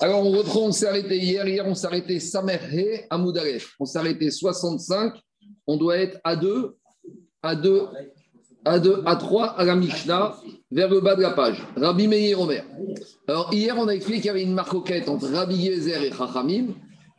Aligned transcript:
Alors, 0.00 0.26
on 0.26 0.30
reprend, 0.30 0.60
on 0.60 0.72
s'est 0.72 0.86
arrêté 0.86 1.18
hier. 1.18 1.46
Hier, 1.46 1.66
on 1.66 1.74
s'est 1.74 1.86
arrêté 1.86 2.20
Samerhe 2.20 3.04
à 3.10 3.18
Moudalef. 3.18 3.74
On 3.78 3.84
s'est 3.84 3.98
arrêté 3.98 4.30
65. 4.30 5.14
On 5.66 5.76
doit 5.76 5.98
être 5.98 6.18
à 6.24 6.36
2, 6.36 6.76
à 7.42 7.54
2, 7.54 7.86
à 8.64 8.78
2, 8.78 9.02
à 9.04 9.16
3 9.16 9.46
à 9.46 9.64
la 9.64 9.76
Mishnah, 9.76 10.36
vers 10.70 10.88
le 10.88 11.00
bas 11.00 11.16
de 11.16 11.22
la 11.22 11.30
page. 11.30 11.62
Rabbi 11.76 12.08
Meir 12.08 12.40
Omer. 12.40 12.64
Alors, 13.28 13.52
hier, 13.52 13.76
on 13.78 13.88
a 13.88 13.92
expliqué 13.92 14.20
qu'il 14.20 14.26
y 14.28 14.30
avait 14.30 14.42
une 14.42 14.54
marcoquette 14.54 15.08
entre 15.08 15.28
Rabbi 15.28 15.56
Yezer 15.56 16.02
et 16.02 16.12
Chachamim. 16.12 16.68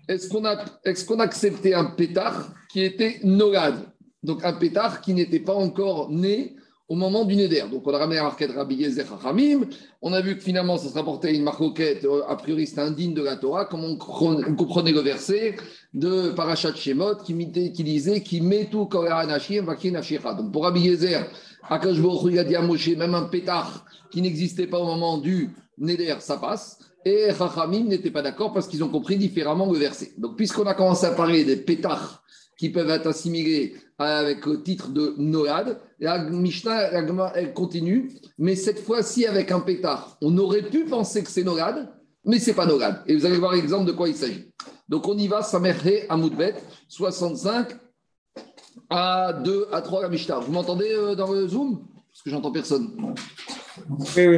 Est-ce 0.08 0.28
qu'on 0.28 0.46
a, 0.46 0.66
est 0.84 1.06
qu'on 1.06 1.20
a 1.20 1.24
accepté 1.24 1.76
un 1.76 1.86
pétard 1.86 2.52
qui 2.72 2.82
était 2.82 3.20
nogad 3.24 3.76
Donc, 4.24 4.44
un 4.44 4.54
pétard 4.54 5.02
qui 5.02 5.14
n'était 5.14 5.40
pas 5.40 5.54
encore 5.54 6.10
né 6.10 6.56
au 6.92 6.96
moment 6.96 7.24
du 7.24 7.38
Neder. 7.38 7.64
Donc 7.72 7.88
on 7.88 7.94
a 7.94 8.00
ramené 8.00 8.18
la 8.18 8.24
marquette 8.24 8.52
Rabbi 8.52 8.76
Yezer 8.76 9.06
Hamim. 9.24 9.62
On 10.02 10.12
a 10.12 10.20
vu 10.20 10.36
que 10.36 10.44
finalement 10.44 10.78
ça 10.78 10.90
se 10.90 10.94
rapportait 10.94 11.30
à 11.30 11.32
une 11.32 11.44
marquette, 11.44 12.04
euh, 12.04 12.22
a 12.28 12.36
priori 12.36 12.68
c'était 12.68 12.82
indigne 12.82 13.14
de 13.14 13.22
la 13.22 13.38
Torah, 13.38 13.64
comme 13.64 13.86
on, 13.86 13.96
comprenait 13.96 14.92
le 14.92 15.00
verset 15.00 15.56
de 15.94 16.32
Parashat 16.32 16.76
Shemot 16.76 17.16
qui, 17.24 17.34
qui 17.72 17.84
disait 17.86 18.22
qui 18.22 18.42
met 18.42 18.66
tout 18.66 18.90
Donc 18.90 20.52
pour 20.52 20.64
Rabbi 20.64 20.82
Yezer, 20.82 21.28
Akashboch 21.70 22.26
il 22.30 22.40
a 22.40 22.44
dit 22.44 22.58
à 22.58 22.62
Moshe, 22.62 22.90
même 22.90 23.16
un 23.16 23.24
pétard 23.24 23.86
qui 24.12 24.22
n'existait 24.22 24.68
pas 24.68 24.80
au 24.80 24.86
moment 24.86 25.18
du 25.18 25.50
Neder, 25.78 26.16
ça 26.20 26.36
passe. 26.36 26.78
Et 27.06 27.28
Chachamim 27.38 27.86
n'était 27.86 28.12
pas 28.12 28.22
d'accord 28.22 28.52
parce 28.52 28.68
qu'ils 28.68 28.84
ont 28.84 28.90
compris 28.90 29.16
différemment 29.16 29.72
le 29.72 29.80
verset. 29.80 30.12
Donc 30.18 30.36
puisqu'on 30.36 30.68
a 30.68 30.74
commencé 30.74 31.06
à 31.06 31.12
parler 31.12 31.46
des 31.46 31.56
pétards 31.56 32.21
qui 32.62 32.70
peuvent 32.70 32.92
être 32.92 33.08
assimilés 33.08 33.74
avec 33.98 34.46
le 34.46 34.62
titre 34.62 34.90
de 34.90 35.16
Noad. 35.18 35.80
La 36.00 36.20
Mishnah, 36.20 36.92
elle 37.34 37.54
continue, 37.56 38.12
mais 38.38 38.56
cette 38.56 38.78
fois-ci 38.78 39.26
avec 39.26 39.52
un 39.52 39.62
pétard. 39.62 40.16
On 40.22 40.38
aurait 40.38 40.70
pu 40.70 40.86
penser 40.86 41.24
que 41.24 41.32
c'est 41.32 41.44
Noad, 41.44 41.92
mais 42.24 42.38
c'est 42.38 42.54
pas 42.54 42.68
Noad. 42.68 43.02
Et 43.08 43.16
vous 43.16 43.26
allez 43.26 43.40
voir 43.40 43.54
l'exemple 43.54 43.86
de 43.86 43.94
quoi 43.94 44.08
il 44.10 44.16
s'agit. 44.16 44.54
Donc 44.88 45.08
on 45.08 45.18
y 45.18 45.28
va, 45.28 45.42
Samerhe 45.42 46.06
Amoudbet, 46.08 46.54
65 46.88 47.70
à 48.92 49.34
2 49.34 49.70
à 49.72 49.82
3 49.82 50.04
la 50.04 50.10
Mishnah. 50.10 50.38
Vous 50.38 50.52
m'entendez 50.52 50.92
euh, 50.92 51.16
dans 51.16 51.32
le 51.32 51.48
Zoom? 51.48 51.88
Parce 52.12 52.22
que 52.22 52.30
j'entends 52.30 52.52
personne. 52.52 53.16
Oui, 54.16 54.28
oui. 54.28 54.38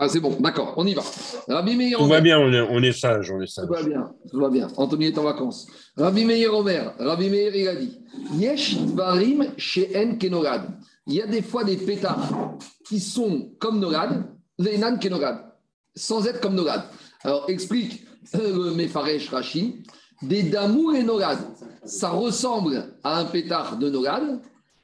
Ah, 0.00 0.08
c'est 0.08 0.20
bon, 0.20 0.36
d'accord, 0.38 0.74
on 0.76 0.86
y 0.86 0.94
va. 0.94 1.02
Rabbi 1.48 1.74
Meir 1.74 1.98
Tout 1.98 2.06
va 2.06 2.20
bien, 2.20 2.38
on 2.38 2.52
est, 2.52 2.60
on 2.60 2.80
est 2.80 2.92
sage, 2.92 3.32
on 3.32 3.40
est 3.40 3.48
sage. 3.48 3.66
Tout 3.66 3.72
va 3.72 3.82
bien, 3.82 4.12
tout 4.30 4.40
va 4.40 4.48
bien. 4.48 4.68
Anthony 4.76 5.06
est 5.06 5.18
en 5.18 5.24
vacances. 5.24 5.66
Rabbi 5.96 6.24
Meir 6.24 6.54
Omer, 6.54 6.94
Rabbi 7.00 7.28
Meir, 7.28 7.56
il 7.56 7.66
a 7.66 7.74
dit 7.74 7.98
Yesh 8.34 8.76
Varim 8.94 9.46
Sheen 9.56 10.16
Kenogad. 10.16 10.62
Il 11.08 11.14
y 11.14 11.22
a 11.22 11.26
des 11.26 11.42
fois 11.42 11.64
des 11.64 11.76
pétards 11.76 12.54
qui 12.86 13.00
sont 13.00 13.50
comme 13.58 13.80
Nogad, 13.80 14.24
Venan 14.58 14.98
Kenogad, 14.98 15.52
sans 15.96 16.24
être 16.28 16.40
comme 16.40 16.54
Nogad. 16.54 16.82
Alors, 17.24 17.46
explique 17.48 18.04
le 18.34 18.74
Mefaresh 18.74 19.30
Rashi 19.30 19.82
des 20.22 20.44
Damour 20.44 20.94
et 20.94 21.02
Nogad. 21.02 21.38
Ça 21.84 22.10
ressemble 22.10 22.94
à 23.02 23.18
un 23.18 23.24
pétard 23.24 23.78
de 23.78 23.90
Nogad, 23.90 24.40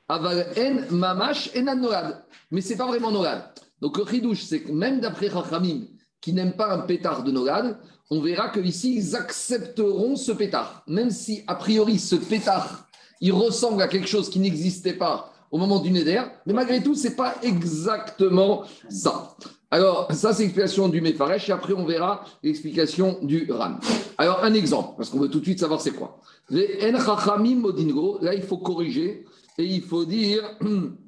Aval 0.08 0.46
En 0.58 0.94
Mamash 0.94 1.54
Enan 1.54 1.76
Nogad. 1.76 2.24
Mais 2.50 2.60
ce 2.60 2.70
n'est 2.70 2.76
pas 2.76 2.86
vraiment 2.86 3.12
Nogad. 3.12 3.52
Donc 3.80 3.98
le 3.98 4.06
chidouche, 4.06 4.42
c'est 4.42 4.60
que 4.60 4.72
même 4.72 5.00
d'après 5.00 5.30
Chachamim, 5.30 5.82
qui 6.20 6.32
n'aiment 6.32 6.56
pas 6.56 6.72
un 6.72 6.78
pétard 6.78 7.22
de 7.22 7.30
Nogad, 7.30 7.78
on 8.10 8.20
verra 8.20 8.48
qu'ici, 8.48 8.96
ils 8.96 9.16
accepteront 9.16 10.16
ce 10.16 10.32
pétard. 10.32 10.82
Même 10.86 11.10
si, 11.10 11.42
a 11.46 11.54
priori, 11.54 11.98
ce 11.98 12.16
pétard, 12.16 12.86
il 13.20 13.32
ressemble 13.32 13.82
à 13.82 13.88
quelque 13.88 14.08
chose 14.08 14.30
qui 14.30 14.38
n'existait 14.38 14.94
pas 14.94 15.32
au 15.50 15.58
moment 15.58 15.80
du 15.80 15.90
Neder, 15.90 16.22
mais 16.46 16.52
malgré 16.52 16.82
tout, 16.82 16.94
ce 16.94 17.08
n'est 17.08 17.14
pas 17.14 17.34
exactement 17.42 18.64
ça. 18.88 19.36
Alors, 19.70 20.08
ça, 20.12 20.32
c'est 20.32 20.44
l'explication 20.44 20.88
du 20.88 21.00
Mefaresh, 21.00 21.48
et 21.48 21.52
après, 21.52 21.72
on 21.74 21.84
verra 21.84 22.24
l'explication 22.42 23.18
du 23.22 23.46
Ran. 23.50 23.76
Alors, 24.18 24.42
un 24.44 24.54
exemple, 24.54 24.94
parce 24.96 25.10
qu'on 25.10 25.18
veut 25.18 25.28
tout 25.28 25.40
de 25.40 25.44
suite 25.44 25.60
savoir 25.60 25.80
c'est 25.80 25.92
quoi. 25.92 26.20
Les 26.50 26.92
En 26.92 28.22
là, 28.22 28.34
il 28.34 28.42
faut 28.42 28.58
corriger, 28.58 29.24
et 29.58 29.64
il 29.64 29.82
faut 29.82 30.04
dire. 30.04 30.42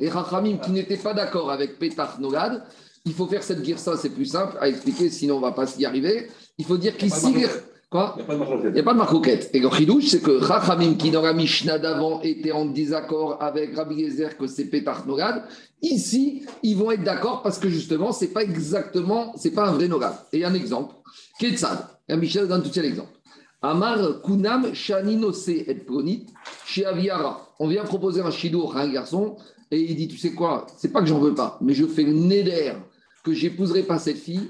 Et 0.00 0.08
Rachamim 0.08 0.58
qui 0.58 0.70
n'était 0.70 0.96
pas 0.96 1.14
d'accord 1.14 1.50
avec 1.50 1.78
Petach 1.78 2.18
Nogad, 2.18 2.62
il 3.04 3.12
faut 3.12 3.26
faire 3.26 3.42
cette 3.42 3.64
girsa, 3.64 3.96
c'est 3.96 4.10
plus 4.10 4.26
simple 4.26 4.56
à 4.60 4.68
expliquer, 4.68 5.10
sinon 5.10 5.36
on 5.36 5.40
ne 5.40 5.42
va 5.42 5.52
pas 5.52 5.66
y 5.78 5.86
arriver. 5.86 6.28
Il 6.58 6.64
faut 6.64 6.76
dire 6.76 6.96
qu'ici. 6.96 7.46
Quoi 7.90 8.16
Il 8.18 8.72
n'y 8.72 8.80
a 8.80 8.82
pas 8.82 8.92
de 8.92 8.98
marcoquette. 8.98 9.48
Et 9.54 9.60
le 9.60 9.70
chidouche, 9.70 10.08
c'est 10.08 10.20
que 10.20 10.32
Rachamim, 10.32 10.96
qui 10.96 11.10
dans 11.10 11.22
la 11.22 11.32
Mishnah 11.32 11.78
d'avant 11.78 12.20
était 12.20 12.52
en 12.52 12.66
désaccord 12.66 13.42
avec 13.42 13.74
Rabbi 13.74 14.04
Gezer 14.04 14.36
que 14.36 14.46
c'est 14.46 14.66
Petach 14.66 15.06
Nogad, 15.06 15.44
ici, 15.80 16.44
ils 16.62 16.76
vont 16.76 16.90
être 16.90 17.02
d'accord 17.02 17.40
parce 17.40 17.58
que 17.58 17.70
justement, 17.70 18.12
c'est 18.12 18.28
pas 18.28 18.42
exactement, 18.42 19.32
c'est 19.36 19.52
pas 19.52 19.68
un 19.68 19.72
vrai 19.72 19.88
Nogad. 19.88 20.12
Et 20.34 20.44
un 20.44 20.52
exemple, 20.52 20.94
Ketzad. 21.40 21.78
La 22.08 22.16
Mishnah 22.16 22.44
donne 22.44 22.62
tout 22.62 22.68
de 22.68 22.72
suite 22.72 22.84
l'exemple. 22.84 23.10
Amar 23.60 24.22
Kunam 24.24 24.74
Shaninose 24.74 25.48
et 25.48 25.74
Pronit, 25.74 26.26
chez 26.64 26.84
Aviara 26.84 27.48
on 27.58 27.68
vient 27.68 27.84
proposer 27.84 28.20
un 28.20 28.30
chidour 28.30 28.76
à 28.76 28.82
un 28.82 28.88
garçon 28.88 29.36
et 29.70 29.80
il 29.80 29.96
dit 29.96 30.08
Tu 30.08 30.16
sais 30.16 30.32
quoi, 30.32 30.66
c'est 30.76 30.92
pas 30.92 31.00
que 31.00 31.06
j'en 31.06 31.18
veux 31.18 31.34
pas, 31.34 31.58
mais 31.60 31.74
je 31.74 31.86
fais 31.86 32.04
le 32.04 32.12
néder 32.12 32.72
que 33.24 33.32
j'épouserai 33.32 33.82
pas 33.82 33.98
cette 33.98 34.18
fille. 34.18 34.48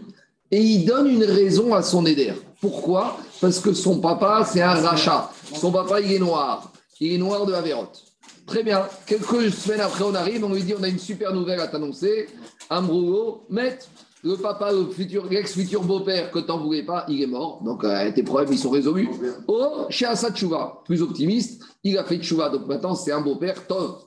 Et 0.50 0.60
il 0.60 0.86
donne 0.86 1.08
une 1.08 1.24
raison 1.24 1.74
à 1.74 1.82
son 1.82 2.02
néder. 2.02 2.32
Pourquoi? 2.60 3.18
Parce 3.40 3.60
que 3.60 3.74
son 3.74 4.00
papa, 4.00 4.46
c'est 4.50 4.62
un 4.62 4.74
rachat. 4.74 5.30
Son 5.54 5.70
papa, 5.70 6.00
il 6.00 6.12
est 6.12 6.18
noir. 6.18 6.72
Il 7.00 7.12
est 7.12 7.18
noir 7.18 7.44
de 7.44 7.52
Avérote. 7.52 8.02
Très 8.46 8.62
bien. 8.62 8.86
Quelques 9.04 9.52
semaines 9.52 9.80
après, 9.80 10.04
on 10.04 10.14
arrive, 10.14 10.44
on 10.44 10.54
lui 10.54 10.62
dit 10.62 10.74
On 10.78 10.82
a 10.82 10.88
une 10.88 10.98
super 10.98 11.34
nouvelle 11.34 11.60
à 11.60 11.68
t'annoncer. 11.68 12.28
Amrougo, 12.70 13.44
maître, 13.50 13.88
le 14.24 14.36
papa, 14.36 14.72
le 14.72 14.86
futur, 14.86 15.26
l'ex-futur 15.30 15.82
beau-père 15.84 16.30
que 16.30 16.40
t'en 16.40 16.58
voulais 16.58 16.82
pas, 16.82 17.04
il 17.08 17.22
est 17.22 17.26
mort. 17.26 17.62
Donc 17.62 17.84
euh, 17.84 18.10
tes 18.12 18.22
problèmes, 18.22 18.52
ils 18.52 18.58
sont 18.58 18.70
résolus. 18.70 19.08
Oh, 19.46 19.86
chez 19.90 20.06
Assad 20.06 20.36
Chouva, 20.36 20.82
plus 20.84 21.02
optimiste, 21.02 21.62
il 21.84 21.96
a 21.98 22.04
fait 22.04 22.20
Chouva. 22.22 22.48
Donc 22.48 22.66
maintenant, 22.66 22.94
c'est 22.94 23.12
un 23.12 23.20
beau-père, 23.20 23.66
Tov. 23.66 24.04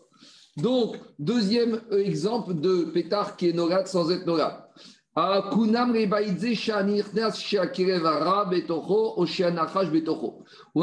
Donc, 0.57 0.97
deuxième 1.17 1.79
exemple 1.91 2.53
de 2.53 2.83
pétard 2.83 3.37
qui 3.37 3.49
est 3.49 3.53
Nogat 3.53 3.85
sans 3.85 4.11
être 4.11 4.25
Nogat. 4.25 4.67
Ou 5.13 5.23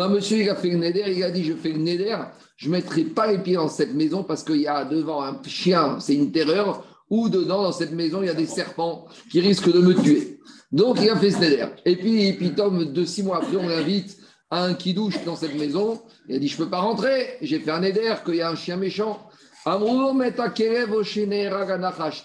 un 0.00 0.09
monsieur, 0.09 0.39
il 0.39 0.50
a 0.50 0.55
fait 0.55 0.71
le 0.71 0.77
neder, 0.77 1.05
il 1.16 1.22
a 1.22 1.31
dit 1.31 1.45
Je 1.45 1.55
fais 1.55 1.72
le 1.72 1.78
neder, 1.78 2.16
je 2.56 2.69
ne 2.69 2.72
mettrai 2.72 3.05
pas 3.05 3.27
les 3.31 3.39
pieds 3.39 3.55
dans 3.55 3.69
cette 3.69 3.95
maison 3.95 4.25
parce 4.25 4.45
qu'il 4.45 4.60
y 4.60 4.66
a 4.66 4.84
devant 4.84 5.22
un 5.22 5.41
chien, 5.47 5.99
c'est 5.99 6.15
une 6.15 6.31
terreur 6.31 6.84
ou 7.11 7.29
dedans, 7.29 7.63
dans 7.63 7.73
cette 7.73 7.93
maison, 7.93 8.23
il 8.23 8.27
y 8.27 8.31
a 8.31 8.35
des 8.35 8.47
serpents 8.47 9.07
qui 9.31 9.41
risquent 9.41 9.73
de 9.73 9.81
me 9.81 9.95
tuer. 9.95 10.41
Donc, 10.73 10.99
il 11.01 11.09
a 11.09 11.17
fait 11.17 11.31
ce 11.31 11.39
neder. 11.39 11.67
Et 11.85 11.97
puis, 11.97 12.33
puis 12.35 12.55
Tom, 12.55 12.85
deux, 12.93 13.07
six 13.07 13.23
mois 13.23 13.39
après, 13.39 13.57
on 13.57 13.67
l'invite 13.67 14.19
à 14.51 14.65
un 14.65 14.75
kidouche 14.75 15.25
dans 15.25 15.37
cette 15.37 15.55
maison. 15.59 16.01
Il 16.29 16.37
a 16.37 16.39
dit, 16.39 16.49
je 16.49 16.59
ne 16.59 16.65
peux 16.65 16.71
pas 16.71 16.81
rentrer, 16.81 17.37
j'ai 17.41 17.61
fait 17.61 17.71
un 17.71 17.81
neder, 17.81 18.15
qu'il 18.25 18.37
y 18.37 18.43
a 18.43 18.51
un 18.51 18.57
chien 18.57 18.77
méchant. 18.77 19.19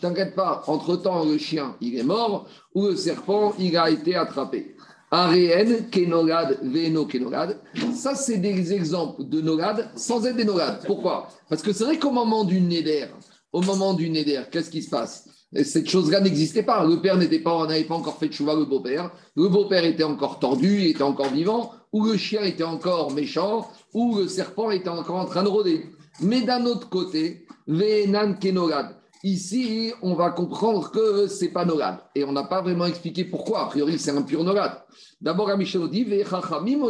T'inquiète 0.01 0.35
pas, 0.35 0.63
entre-temps, 0.67 1.25
le 1.25 1.37
chien, 1.37 1.75
il 1.81 1.97
est 1.97 2.03
mort, 2.03 2.47
ou 2.73 2.87
le 2.87 2.95
serpent, 2.95 3.53
il 3.59 3.75
a 3.75 3.89
été 3.89 4.15
attrapé. 4.15 4.75
Areen, 5.11 5.89
Kenogad, 5.91 6.59
Veno, 6.63 7.05
Kenogad. 7.05 7.59
Ça, 7.93 8.15
c'est 8.15 8.37
des 8.37 8.73
exemples 8.73 9.23
de 9.25 9.41
Nogad 9.41 9.89
sans 9.95 10.25
être 10.25 10.35
des 10.35 10.45
Nogad. 10.45 10.83
Pourquoi? 10.87 11.27
Parce 11.49 11.61
que 11.61 11.71
c'est 11.71 11.83
vrai 11.83 11.99
qu'au 11.99 12.11
moment 12.11 12.43
du 12.43 12.59
Neder, 12.59 13.07
au 13.53 13.61
moment 13.61 13.93
du 13.93 14.09
Neder, 14.09 14.43
qu'est-ce 14.51 14.69
qui 14.69 14.81
se 14.81 14.89
passe? 14.89 15.29
Cette 15.63 15.87
chose-là 15.87 16.19
n'existait 16.19 16.63
pas. 16.63 16.83
Le 16.83 16.99
père 16.99 17.15
n'était 17.15 17.39
pas, 17.39 17.67
n'avait 17.67 17.83
pas 17.83 17.93
encore 17.93 18.17
fait 18.17 18.27
de 18.27 18.33
chouva, 18.33 18.55
le 18.55 18.65
beau-père. 18.65 19.11
Le 19.35 19.47
beau-père 19.47 19.85
était 19.85 20.03
encore 20.03 20.39
tordu, 20.39 20.79
il 20.81 20.87
était 20.87 21.03
encore 21.03 21.29
vivant, 21.29 21.71
ou 21.91 22.03
le 22.05 22.17
chien 22.17 22.41
était 22.41 22.63
encore 22.63 23.11
méchant, 23.11 23.69
ou 23.93 24.17
le 24.17 24.27
serpent 24.27 24.71
était 24.71 24.89
encore 24.89 25.17
en 25.17 25.25
train 25.25 25.43
de 25.43 25.49
rôder. 25.49 25.85
Mais 26.21 26.41
d'un 26.41 26.65
autre 26.65 26.89
côté, 26.89 27.45
Venan 27.67 28.33
Kenogad. 28.33 28.95
Ici, 29.23 29.93
on 30.01 30.15
va 30.15 30.31
comprendre 30.31 30.91
que 30.91 31.27
c'est 31.27 31.49
pas 31.49 31.63
Nogad. 31.63 31.99
Et 32.15 32.23
on 32.25 32.31
n'a 32.31 32.43
pas 32.43 32.61
vraiment 32.61 32.87
expliqué 32.87 33.23
pourquoi. 33.23 33.65
A 33.65 33.67
priori, 33.67 33.97
c'est 33.99 34.11
un 34.11 34.23
pur 34.23 34.43
Nogad. 34.43 34.83
D'abord, 35.21 35.49
Amichel 35.49 35.87
dit, 35.89 36.01
et 36.01 36.05
les 36.05 36.25
Chachamim 36.25 36.81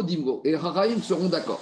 seront 1.02 1.28
d'accord. 1.28 1.60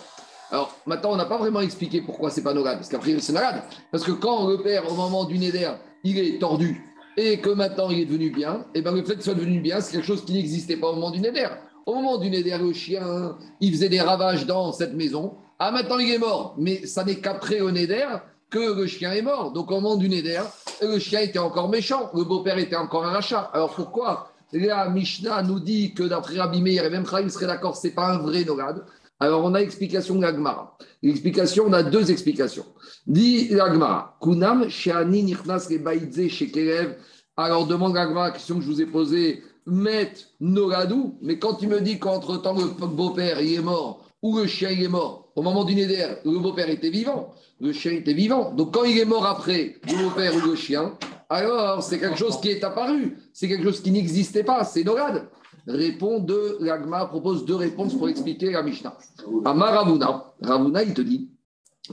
Alors 0.53 0.77
maintenant, 0.85 1.13
on 1.13 1.17
n'a 1.17 1.25
pas 1.25 1.39
vraiment 1.39 1.63
expliqué 1.63 2.03
pourquoi 2.03 2.31
c'est 2.31 2.43
pas 2.43 2.53
Nogad, 2.53 2.77
parce 2.77 2.91
qu'après 2.91 3.19
c'est 3.21 3.33
Nogad. 3.33 3.63
Parce 3.91 4.05
que 4.05 4.13
quand 4.13 4.47
le 4.47 4.59
père, 4.59 4.91
au 4.93 4.95
moment 4.95 5.25
du 5.25 5.39
Neder, 5.39 5.73
il 6.05 6.19
est 6.19 6.39
tordu 6.39 6.85
et 7.17 7.41
que 7.41 7.49
maintenant 7.49 7.89
il 7.91 8.01
est 8.01 8.05
devenu 8.05 8.31
bien, 8.31 8.67
et 8.75 8.79
eh 8.79 8.83
bien 8.83 8.93
le 8.93 9.03
fait 9.03 9.15
qu'il 9.15 9.23
soit 9.23 9.35
devenu 9.35 9.61
bien, 9.61 9.81
c'est 9.81 9.93
quelque 9.93 10.07
chose 10.07 10.25
qui 10.25 10.35
n'existait 10.35 10.77
pas 10.77 10.89
au 10.89 10.95
moment 10.95 11.11
du 11.11 11.21
Neder. 11.21 11.49
Au 11.87 11.95
moment 11.95 12.19
du 12.19 12.31
Neder, 12.31 12.59
le 12.59 12.73
chien, 12.75 13.37
il 13.61 13.73
faisait 13.73 13.89
des 13.89 14.01
ravages 14.01 14.47
dans 14.47 14.73
cette 14.73 14.93
maison. 14.93 15.35
Ah, 15.59 15.73
maintenant 15.73 15.99
il 15.99 16.11
est 16.13 16.19
mort, 16.19 16.55
mais 16.59 16.87
ça 16.87 17.03
n'est 17.03 17.17
qu'après 17.17 17.59
le 17.59 17.71
Neder 17.71 18.07
que 18.51 18.75
le 18.77 18.87
chien 18.87 19.13
est 19.13 19.23
mort. 19.23 19.53
Donc 19.53 19.71
au 19.71 19.81
moment 19.81 19.97
du 19.97 20.11
Neder, 20.11 20.43
le 20.83 20.99
chien 20.99 21.21
était 21.21 21.39
encore 21.39 21.71
méchant, 21.71 22.11
le 22.15 22.25
beau-père 22.25 22.59
était 22.59 22.77
encore 22.77 23.07
un 23.07 23.13
rachat. 23.13 23.51
Alors 23.55 23.71
pourquoi 23.75 24.29
la 24.53 24.91
Mishnah 24.91 25.43
nous 25.45 25.61
dit 25.61 25.95
que 25.95 26.03
d'après 26.03 26.39
Rabbi 26.39 26.61
Meir, 26.61 26.85
et 26.85 26.91
même 26.91 27.07
Chaim 27.07 27.29
serait 27.31 27.47
d'accord, 27.47 27.75
c'est 27.75 27.93
pas 27.93 28.13
un 28.13 28.19
vrai 28.19 28.45
Nogad? 28.45 28.85
Alors, 29.23 29.45
on 29.45 29.55
a 29.55 29.61
explication 29.61 30.17
de 30.17 30.23
l'Agmara. 30.23 30.77
L'explication, 31.01 31.67
on 31.69 31.73
a 31.73 31.85
deux 31.85 32.11
explications. 32.11 32.67
Dit 33.07 33.51
l'Agmara, 33.51 34.19
Kunam, 34.21 34.69
Sheani, 34.69 35.23
Nichnas, 35.23 35.69
Rebaïdze, 35.71 36.27
Shekerev. 36.27 36.97
Alors, 37.37 37.69
demande 37.69 37.95
l'Agmara, 37.95 38.27
la 38.27 38.33
question 38.33 38.57
que 38.57 38.63
je 38.63 38.67
vous 38.67 38.83
ai 38.83 38.87
posée 38.87 39.45
met 39.65 40.13
Noradou, 40.41 41.19
mais 41.23 41.39
quand 41.39 41.55
tu 41.55 41.69
me 41.69 41.81
dis 41.81 42.01
qu'entre-temps 42.01 42.57
le 42.57 42.87
beau-père 42.89 43.39
est 43.39 43.61
mort 43.61 44.05
ou 44.23 44.39
le 44.39 44.49
chien 44.49 44.71
est 44.71 44.89
mort, 44.89 45.29
au 45.37 45.43
moment 45.43 45.63
du 45.63 45.77
Néder, 45.77 46.05
le 46.25 46.41
beau-père 46.41 46.69
était 46.69 46.91
vivant, 46.91 47.33
le 47.61 47.73
chien 47.73 47.93
était 47.93 48.15
vivant. 48.15 48.53
Donc 48.53 48.75
quand 48.75 48.83
il 48.83 48.99
est 48.99 49.05
mort 49.05 49.25
après, 49.25 49.77
le 49.87 50.03
beau-père 50.03 50.35
ou 50.35 50.49
le 50.49 50.57
chien, 50.57 50.99
alors 51.29 51.81
c'est 51.81 52.01
quelque 52.01 52.19
chose 52.19 52.41
qui 52.41 52.49
est 52.49 52.65
apparu, 52.65 53.17
c'est 53.33 53.47
quelque 53.47 53.63
chose 53.63 53.83
qui 53.83 53.93
n'existait 53.93 54.43
pas, 54.43 54.65
c'est 54.65 54.83
Norad. 54.83 55.29
Répond 55.67 56.19
de, 56.19 56.59
l'Agma 56.61 57.07
propose 57.07 57.45
deux 57.45 57.55
réponses 57.55 57.95
pour 57.95 58.09
expliquer 58.09 58.51
la 58.51 58.63
Mishnah. 58.63 58.97
Amar 59.45 59.75
Ravuna, 59.75 60.33
Ravuna 60.41 60.83
il 60.83 60.95
te 60.95 61.03
dit, 61.03 61.31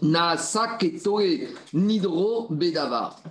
Naasa 0.01 0.77
Ketore 0.79 1.21
Nidro 1.73 2.47
Bedavar. 2.49 3.21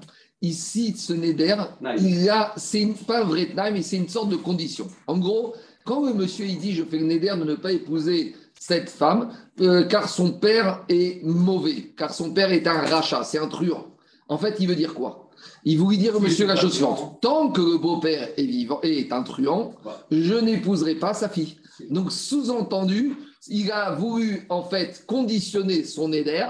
Ici, 0.40 0.94
ce 0.96 1.12
Neder, 1.12 1.56
il 1.99 2.29
a, 2.31 2.52
c'est 2.56 2.87
pas 3.06 3.23
un 3.23 3.25
vrai 3.25 3.49
mais 3.73 3.82
c'est 3.82 3.96
une 3.96 4.08
sorte 4.08 4.29
de 4.29 4.37
condition. 4.37 4.87
En 5.08 5.19
gros, 5.19 5.55
quand 5.85 6.06
le 6.06 6.14
monsieur 6.14 6.46
il 6.46 6.58
dit 6.58 6.75
je 6.75 6.85
fais 6.85 6.99
le 6.99 7.06
Neder 7.06 7.35
de 7.37 7.44
ne 7.44 7.55
pas 7.56 7.73
épouser 7.73 8.37
cette 8.58 8.90
femme, 8.90 9.32
euh, 9.61 9.85
car 9.85 10.08
son 10.08 10.32
père 10.32 10.85
est 10.88 11.25
mauvais, 11.25 11.93
car 11.96 12.12
son 12.14 12.32
père 12.32 12.52
est 12.52 12.67
un 12.69 12.81
rachat, 12.82 13.25
c'est 13.25 13.38
un 13.38 13.49
truand. 13.49 13.87
En 14.29 14.38
fait, 14.38 14.56
il 14.61 14.69
veut 14.69 14.76
dire 14.76 14.94
quoi? 14.94 15.27
Il 15.64 15.79
voulait 15.79 15.96
dire, 15.96 16.20
monsieur, 16.20 16.46
la 16.46 16.56
chose 16.56 16.73
suivante 16.73 17.20
tant 17.20 17.50
que 17.50 17.61
le 17.61 17.79
beau-père 17.79 18.31
est 18.37 18.44
vivant 18.44 18.81
et 18.82 19.00
est 19.00 19.12
un 19.12 19.23
truand, 19.23 19.75
je 20.11 20.35
n'épouserai 20.35 20.94
pas 20.94 21.14
sa 21.14 21.29
fille. 21.29 21.56
Donc, 21.90 22.12
sous-entendu, 22.12 23.17
il 23.49 23.70
a 23.70 23.93
voulu 23.93 24.46
en 24.49 24.62
fait 24.62 25.05
conditionner 25.06 25.85
son 25.85 26.12
éder 26.12 26.44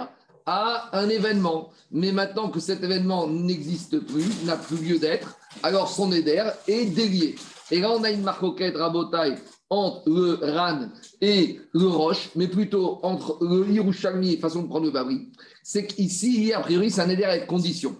à 0.46 0.98
un 0.98 1.08
événement. 1.08 1.70
Mais 1.90 2.12
maintenant 2.12 2.48
que 2.48 2.60
cet 2.60 2.82
événement 2.82 3.28
n'existe 3.28 3.98
plus, 4.00 4.44
n'a 4.44 4.56
plus 4.56 4.76
lieu 4.76 4.98
d'être, 4.98 5.36
alors 5.62 5.88
son 5.88 6.12
éder 6.12 6.42
est 6.66 6.86
délié. 6.86 7.36
Et 7.70 7.80
là, 7.80 7.92
on 7.92 8.02
a 8.02 8.10
une 8.10 8.22
marcoquette 8.22 8.76
rabotaille 8.76 9.36
entre 9.70 10.08
le 10.08 10.38
Ran 10.40 10.88
et 11.20 11.60
le 11.72 11.86
Roche, 11.86 12.30
mais 12.34 12.48
plutôt 12.48 13.00
entre 13.02 13.38
le 13.42 13.70
Yerushalmi, 13.70 14.38
façon 14.38 14.62
de 14.62 14.68
prendre 14.68 14.86
le 14.86 14.90
Babri. 14.90 15.28
C'est 15.62 15.86
qu'ici, 15.86 16.52
a 16.54 16.60
priori, 16.60 16.90
c'est 16.90 17.02
un 17.02 17.10
éder 17.10 17.24
avec 17.24 17.46
condition. 17.46 17.94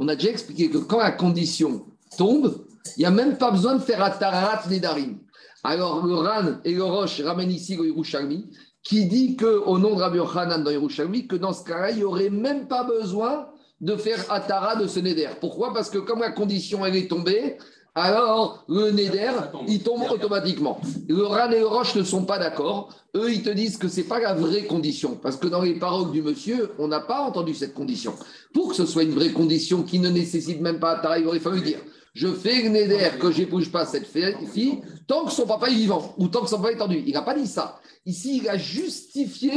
On 0.00 0.08
a 0.08 0.16
déjà 0.16 0.30
expliqué 0.30 0.70
que 0.70 0.78
quand 0.78 0.98
la 0.98 1.12
condition 1.12 1.84
tombe, 2.16 2.64
il 2.96 3.00
n'y 3.00 3.04
a 3.06 3.10
même 3.10 3.36
pas 3.36 3.50
besoin 3.50 3.74
de 3.74 3.82
faire 3.82 4.02
Atarat 4.02 4.62
Nedarim. 4.70 5.18
Alors, 5.62 6.06
le 6.06 6.14
Ran 6.14 6.58
et 6.64 6.72
le 6.72 6.82
Roche 6.82 7.20
ramènent 7.20 7.50
ici 7.50 7.76
le 7.76 7.84
Yerushalmi, 7.84 8.48
qui 8.82 9.04
dit 9.04 9.36
qu'au 9.36 9.78
nom 9.78 9.94
de 9.94 10.00
Rabbi 10.00 10.16
Yochanan 10.16 10.64
dans 10.64 10.70
Yerushalmi, 10.70 11.26
que 11.26 11.36
dans 11.36 11.52
ce 11.52 11.64
cas-là, 11.64 11.90
il 11.90 11.98
n'y 11.98 12.04
aurait 12.04 12.30
même 12.30 12.66
pas 12.66 12.82
besoin 12.82 13.48
de 13.82 13.94
faire 13.94 14.24
Atara 14.32 14.76
de 14.76 14.86
ce 14.86 15.00
Neder. 15.00 15.28
Pourquoi? 15.38 15.74
Parce 15.74 15.90
que 15.90 15.98
comme 15.98 16.20
la 16.20 16.30
condition 16.30 16.86
elle 16.86 16.96
est 16.96 17.08
tombée, 17.08 17.58
alors 17.94 18.64
le 18.68 18.90
Neder, 18.92 19.32
il 19.66 19.82
tombe 19.82 20.02
automatiquement. 20.10 20.80
Le 21.08 21.24
Ran 21.26 21.50
et 21.50 21.58
le 21.58 21.66
Roche 21.66 21.96
ne 21.96 22.04
sont 22.04 22.24
pas 22.24 22.38
d'accord. 22.38 22.88
Eux, 23.16 23.32
ils 23.32 23.42
te 23.42 23.50
disent 23.50 23.78
que 23.78 23.88
ce 23.88 23.98
n'est 23.98 24.06
pas 24.06 24.20
la 24.20 24.34
vraie 24.34 24.64
condition. 24.64 25.18
Parce 25.20 25.36
que 25.36 25.48
dans 25.48 25.62
les 25.62 25.74
paroles 25.74 26.12
du 26.12 26.22
monsieur, 26.22 26.70
on 26.78 26.86
n'a 26.86 27.00
pas 27.00 27.20
entendu 27.22 27.52
cette 27.52 27.74
condition. 27.74 28.14
Pour 28.54 28.68
que 28.68 28.76
ce 28.76 28.86
soit 28.86 29.02
une 29.02 29.10
vraie 29.10 29.32
condition 29.32 29.82
qui 29.82 29.98
ne 29.98 30.08
nécessite 30.08 30.60
même 30.60 30.78
pas 30.78 30.92
Atara, 30.92 31.18
il 31.18 31.26
aurait 31.26 31.40
fallu 31.40 31.62
dire 31.62 31.80
je 32.12 32.28
fais 32.28 32.62
le 32.62 32.70
Neder 32.70 33.10
que 33.20 33.30
j'épouse 33.30 33.68
pas 33.68 33.86
cette 33.86 34.06
fille 34.06 34.80
tant 35.06 35.24
que 35.24 35.32
son 35.32 35.46
papa 35.46 35.68
est 35.68 35.74
vivant 35.74 36.14
ou 36.18 36.26
tant 36.28 36.42
que 36.42 36.48
son 36.48 36.56
papa 36.56 36.72
est 36.72 36.76
tendu. 36.76 37.02
Il 37.06 37.12
n'a 37.12 37.22
pas 37.22 37.34
dit 37.34 37.46
ça. 37.46 37.80
Ici, 38.06 38.38
il 38.42 38.48
a 38.48 38.56
justifié 38.56 39.52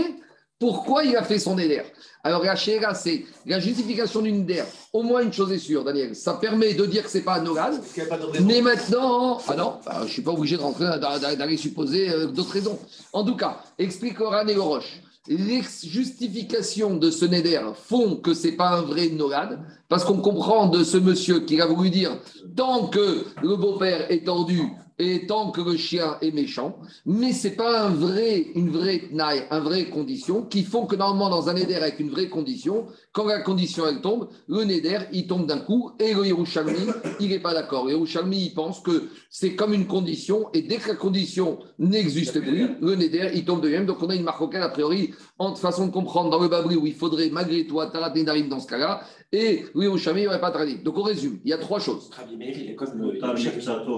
pourquoi 0.60 1.04
il 1.04 1.16
a 1.16 1.24
fait 1.24 1.40
son 1.40 1.58
éder. 1.58 1.82
Alors, 2.24 2.44
la 2.44 2.56
c'est 2.56 3.26
la 3.46 3.60
justification 3.60 4.22
d'une 4.22 4.42
éder. 4.42 4.64
Au 4.94 5.04
moins, 5.04 5.22
une 5.22 5.34
chose 5.34 5.52
est 5.52 5.58
sûre, 5.58 5.84
Daniel, 5.84 6.16
ça 6.16 6.36
permet 6.36 6.74
de 6.74 6.86
dire 6.86 7.04
que 7.04 7.10
ce 7.10 7.18
n'est 7.18 7.24
pas 7.24 7.40
un 7.40 8.42
Mais 8.46 8.62
maintenant, 8.62 9.40
ah 9.48 9.56
non, 9.56 9.80
bah, 9.86 9.98
je 10.00 10.04
ne 10.04 10.10
suis 10.10 10.22
pas 10.22 10.32
obligé 10.32 10.56
de 10.56 10.62
rentrer 10.62 10.86
d'aller 11.00 11.58
supposer 11.58 12.10
euh, 12.10 12.28
d'autres 12.28 12.54
raisons. 12.54 12.80
En 13.12 13.26
tout 13.26 13.36
cas, 13.36 13.62
explique 13.78 14.22
Oran 14.22 14.48
et 14.48 14.56
Roche. 14.56 15.02
Les 15.28 15.62
justifications 15.62 16.98
de 16.98 17.10
ce 17.10 17.24
Neder 17.24 17.62
font 17.76 18.18
que 18.18 18.34
ce 18.34 18.48
n'est 18.48 18.54
pas 18.54 18.72
un 18.72 18.82
vrai 18.82 19.08
Nogad, 19.08 19.60
parce 19.88 20.04
qu'on 20.04 20.18
comprend 20.18 20.68
de 20.68 20.84
ce 20.84 20.98
monsieur 20.98 21.42
qui 21.42 21.62
a 21.62 21.66
voulu 21.66 21.90
dire 21.90 22.18
tant 22.56 22.88
que 22.88 23.26
le 23.42 23.56
beau-père 23.56 24.12
est 24.12 24.26
tendu, 24.26 24.62
et 25.00 25.26
tant 25.26 25.52
que 25.52 25.62
le 25.62 25.78
chien 25.78 26.18
est 26.22 26.32
méchant, 26.32 26.78
mais 27.06 27.34
ce 27.34 27.48
n'est 27.48 27.56
pas 27.56 27.84
un 27.84 27.90
vrai, 27.90 28.48
une 28.56 28.70
vraie 28.70 29.04
naille, 29.12 29.44
une 29.52 29.60
vraie 29.60 29.86
condition 29.86 30.44
qui 30.44 30.64
font 30.64 30.86
que 30.86 30.96
normalement 30.96 31.30
dans 31.30 31.50
un 31.50 31.56
éder 31.56 31.76
avec 31.76 32.00
une 32.00 32.10
vraie 32.10 32.30
condition, 32.30 32.86
quand 33.12 33.26
la 33.26 33.42
condition 33.42 33.86
elle 33.88 34.02
tombe, 34.02 34.30
le 34.48 34.64
Neder 34.64 35.00
il 35.12 35.28
tombe 35.28 35.48
d'un 35.48 35.60
coup 35.60 35.92
et 36.00 36.14
le 36.14 36.26
Yerushalmi 36.26 36.88
il 37.20 37.30
n'est 37.30 37.40
pas 37.40 37.54
d'accord. 37.54 37.86
Le 37.86 37.92
Yerushalmi 37.92 38.46
il 38.46 38.54
pense 38.54 38.80
que 38.80 39.10
c'est 39.30 39.56
comme 39.56 39.74
une 39.74 39.88
condition 39.88 40.50
et 40.54 40.62
dès 40.62 40.78
que 40.78 40.90
la 40.90 40.96
condition 40.96 41.60
n'existe 41.80 42.40
plus, 42.42 42.76
le 42.82 42.96
Neder 42.96 43.32
il 43.34 43.46
tombe 43.46 43.62
de 43.62 43.70
même. 43.70 43.86
Donc 43.86 44.02
on 44.02 44.10
a 44.10 44.16
une 44.16 44.24
marque 44.24 44.42
a 44.56 44.70
priori 44.70 45.14
entre 45.40 45.60
façon 45.60 45.88
de 45.88 45.92
comprendre 45.92 46.30
dans 46.30 46.40
le 46.40 46.48
Babri 46.48 46.76
où 46.76 46.86
il 46.86 46.96
faudrait 46.96 47.30
malgré 47.30 47.66
tout 47.66 47.80
Tarat 47.92 48.14
Nedarim 48.14 48.50
dans 48.50 48.60
ce 48.60 48.68
cas-là 48.68 49.02
et 49.36 49.66
oui, 49.74 49.88
au 49.88 49.98
il 49.98 50.14
n'y 50.14 50.28
aurait 50.28 50.40
pas 50.40 50.52
traduit. 50.52 50.78
Donc 50.84 50.96
on 50.96 51.02
résume, 51.02 51.40
il 51.44 51.50
y 51.50 51.54
a 51.54 51.58
trois 51.58 51.80
choses. 51.80 52.12
Rabbi 52.16 52.38
Meir, 52.38 52.56
il 52.56 52.70
est 52.70 52.76
comme 52.76 52.94
le. 53.00 53.20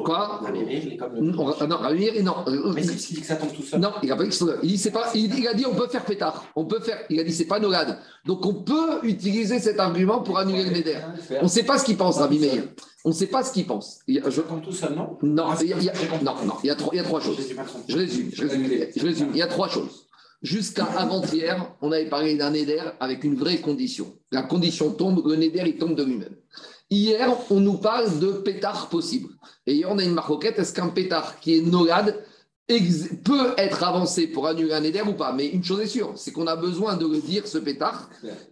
Quoi 0.02 0.40
Rabbi 0.42 0.64
Meir, 0.64 0.82
il 0.86 0.94
est 0.94 0.98
comme 0.98 1.14
le. 1.14 1.22
Non, 1.22 1.76
Rabbi 1.76 2.00
Meir, 2.00 2.24
non. 2.24 2.36
Mais 2.74 2.82
c'est 2.82 3.14
dit 3.14 3.20
que 3.20 3.28
ça 3.28 3.36
tombe 3.36 3.52
tout 3.52 3.62
seul. 3.62 3.82
Non, 3.82 3.92
il 4.02 4.10
a 4.10 4.16
pas 4.16 4.24
dit 4.24 4.40
il, 4.64 4.78
dit, 4.78 4.90
pas, 4.92 5.12
il, 5.14 5.48
a 5.50 5.54
dit 5.54 5.66
on 5.66 5.76
peut 5.76 5.90
faire 5.90 6.06
pétard. 6.06 6.46
On 6.56 6.64
peut 6.64 6.80
faire. 6.80 7.00
Il 7.10 7.20
a 7.20 7.26
dit 7.26 7.34
c'est 7.34 7.48
pas 7.48 7.60
nogade. 7.60 7.98
Donc 8.26 8.46
on 8.46 8.54
peut 8.54 9.00
utiliser 9.04 9.60
cet 9.60 9.78
argument 9.78 10.22
pour 10.22 10.38
annuler 10.38 10.64
le 10.64 10.70
Neder. 10.70 11.00
On 11.42 11.44
ne 11.44 11.50
sait 11.50 11.64
pas 11.64 11.78
ce 11.80 11.84
qu'il 11.84 11.98
pense, 11.98 12.18
Rabbi 12.18 12.40
Meir. 12.40 12.64
On 13.04 13.10
ne 13.10 13.14
sait 13.14 13.28
pas 13.28 13.44
ce 13.44 13.52
qu'il 13.52 13.68
pense. 13.68 14.00
Je 14.08 14.42
tombe 14.42 14.62
tout 14.64 14.72
seul, 14.72 14.96
non? 14.96 15.18
Non, 15.22 15.50
il 15.62 15.68
y 15.68 15.90
a, 15.90 15.94
non, 16.24 16.34
non, 16.46 16.54
il 16.64 16.68
y 16.68 16.70
a 16.70 16.76
trois, 16.76 16.94
il 16.94 16.98
y 16.98 17.00
a 17.00 17.04
trois 17.04 17.20
choses. 17.20 17.38
Je 17.90 17.98
résume, 17.98 18.30
je 18.34 18.42
résume, 18.42 18.70
je 18.96 19.06
résume. 19.06 19.30
Il 19.34 19.38
y 19.38 19.42
a 19.42 19.48
trois 19.48 19.68
choses. 19.68 20.05
Jusqu'à 20.46 20.86
avant-hier, 20.86 21.76
on 21.82 21.92
avait 21.92 22.08
parlé 22.08 22.36
d'un 22.36 22.52
Neder 22.52 22.84
avec 23.00 23.24
une 23.24 23.34
vraie 23.34 23.62
condition. 23.62 24.14
La 24.32 24.44
condition 24.44 24.92
tombe, 24.92 25.26
le 25.26 25.38
Neder, 25.38 25.64
il 25.66 25.78
tombe 25.78 25.96
de 25.96 26.04
lui-même. 26.04 26.36
Hier, 26.92 27.36
on 27.50 27.60
nous 27.60 27.80
parle 27.80 28.20
de 28.20 28.32
pétard 28.32 28.90
possible. 28.90 29.30
Et 29.66 29.74
hier, 29.74 29.88
on 29.90 29.98
a 29.98 30.04
une 30.04 30.14
marquette. 30.14 30.60
Est-ce 30.60 30.72
qu'un 30.72 30.90
pétard 30.90 31.40
qui 31.40 31.58
est 31.58 31.62
nogade 31.62 32.24
peut 33.24 33.54
être 33.58 33.84
avancé 33.84 34.28
pour 34.28 34.46
annuler 34.46 34.74
un 34.74 34.82
Neder 34.82 35.02
ou 35.02 35.14
pas? 35.14 35.34
Mais 35.34 35.48
une 35.48 35.64
chose 35.64 35.82
est 35.82 35.88
sûre, 35.88 36.14
c'est 36.16 36.32
qu'on 36.32 36.46
a 36.46 36.56
besoin 36.56 36.96
de 36.96 37.08
le 37.08 37.22
dire, 37.22 37.48
ce 37.48 37.58
pétard, 37.58 38.08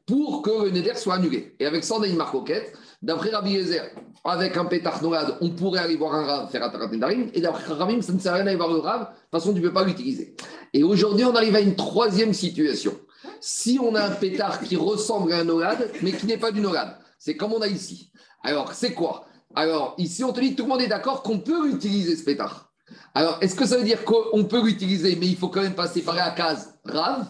pour 0.08 0.42
que 0.42 0.64
le 0.64 0.72
Neder 0.72 0.96
soit 0.96 1.14
annulé. 1.14 1.56
Et 1.60 1.68
avec 1.68 1.84
ça, 1.84 1.94
on 2.00 2.02
a 2.02 2.08
une 2.08 2.18
marquette. 2.18 2.74
D'après 3.04 3.30
Rabbi 3.30 3.52
Yezer, 3.52 3.92
avec 4.24 4.58
un 4.58 4.66
pétard 4.66 5.04
noyade, 5.04 5.38
on 5.42 5.50
pourrait 5.52 5.82
aller 5.82 5.98
voir 5.98 6.16
un 6.16 6.24
rave 6.24 6.50
faire 6.50 6.72
Nedarim. 6.92 7.30
Et 7.36 7.42
d'après 7.42 7.72
Rabbi, 7.72 8.02
ça 8.02 8.14
ne 8.14 8.18
sert 8.18 8.32
à 8.32 8.36
rien 8.38 8.46
d'aller 8.46 8.58
voir 8.58 8.72
le 8.72 8.80
rave. 8.80 9.02
De 9.02 9.06
toute 9.06 9.32
façon, 9.32 9.54
tu 9.54 9.60
ne 9.60 9.68
peux 9.68 9.74
pas 9.74 9.84
l'utiliser. 9.84 10.36
Et 10.74 10.84
aujourd'hui, 10.84 11.26
on 11.26 11.36
arrive 11.36 11.56
à 11.56 11.62
une 11.62 11.76
troisième 11.76 12.34
situation. 12.34 13.00
Si 13.40 13.80
on 13.82 13.94
a 13.96 14.04
un 14.04 14.12
pétard 14.12 14.62
qui 14.62 14.76
ressemble 14.76 15.32
à 15.34 15.40
un 15.40 15.44
noyade, 15.44 15.92
mais 16.02 16.12
qui 16.12 16.26
n'est 16.26 16.38
pas 16.38 16.52
du 16.52 16.62
noyade, 16.62 16.98
c'est 17.20 17.38
comme 17.38 17.54
on 17.54 17.62
a 17.62 17.68
ici. 17.68 18.12
Alors, 18.44 18.74
c'est 18.74 18.94
quoi? 18.94 19.26
Alors, 19.56 19.94
ici, 19.98 20.24
on 20.24 20.34
te 20.34 20.40
dit, 20.40 20.56
tout 20.56 20.64
le 20.64 20.70
monde 20.70 20.82
est 20.82 20.88
d'accord 20.88 21.22
qu'on 21.22 21.40
peut 21.40 21.70
utiliser 21.70 22.16
ce 22.16 22.24
pétard. 22.24 22.72
Alors, 23.14 23.38
est-ce 23.42 23.56
que 23.56 23.66
ça 23.66 23.78
veut 23.78 23.84
dire 23.84 24.04
qu'on 24.04 24.46
peut 24.46 24.64
l'utiliser, 24.64 25.16
mais 25.16 25.28
il 25.28 25.38
faut 25.38 25.50
quand 25.50 25.62
même 25.62 25.76
passer 25.76 26.02
par 26.02 26.16
la 26.16 26.32
case 26.32 26.74
rave 26.84 27.28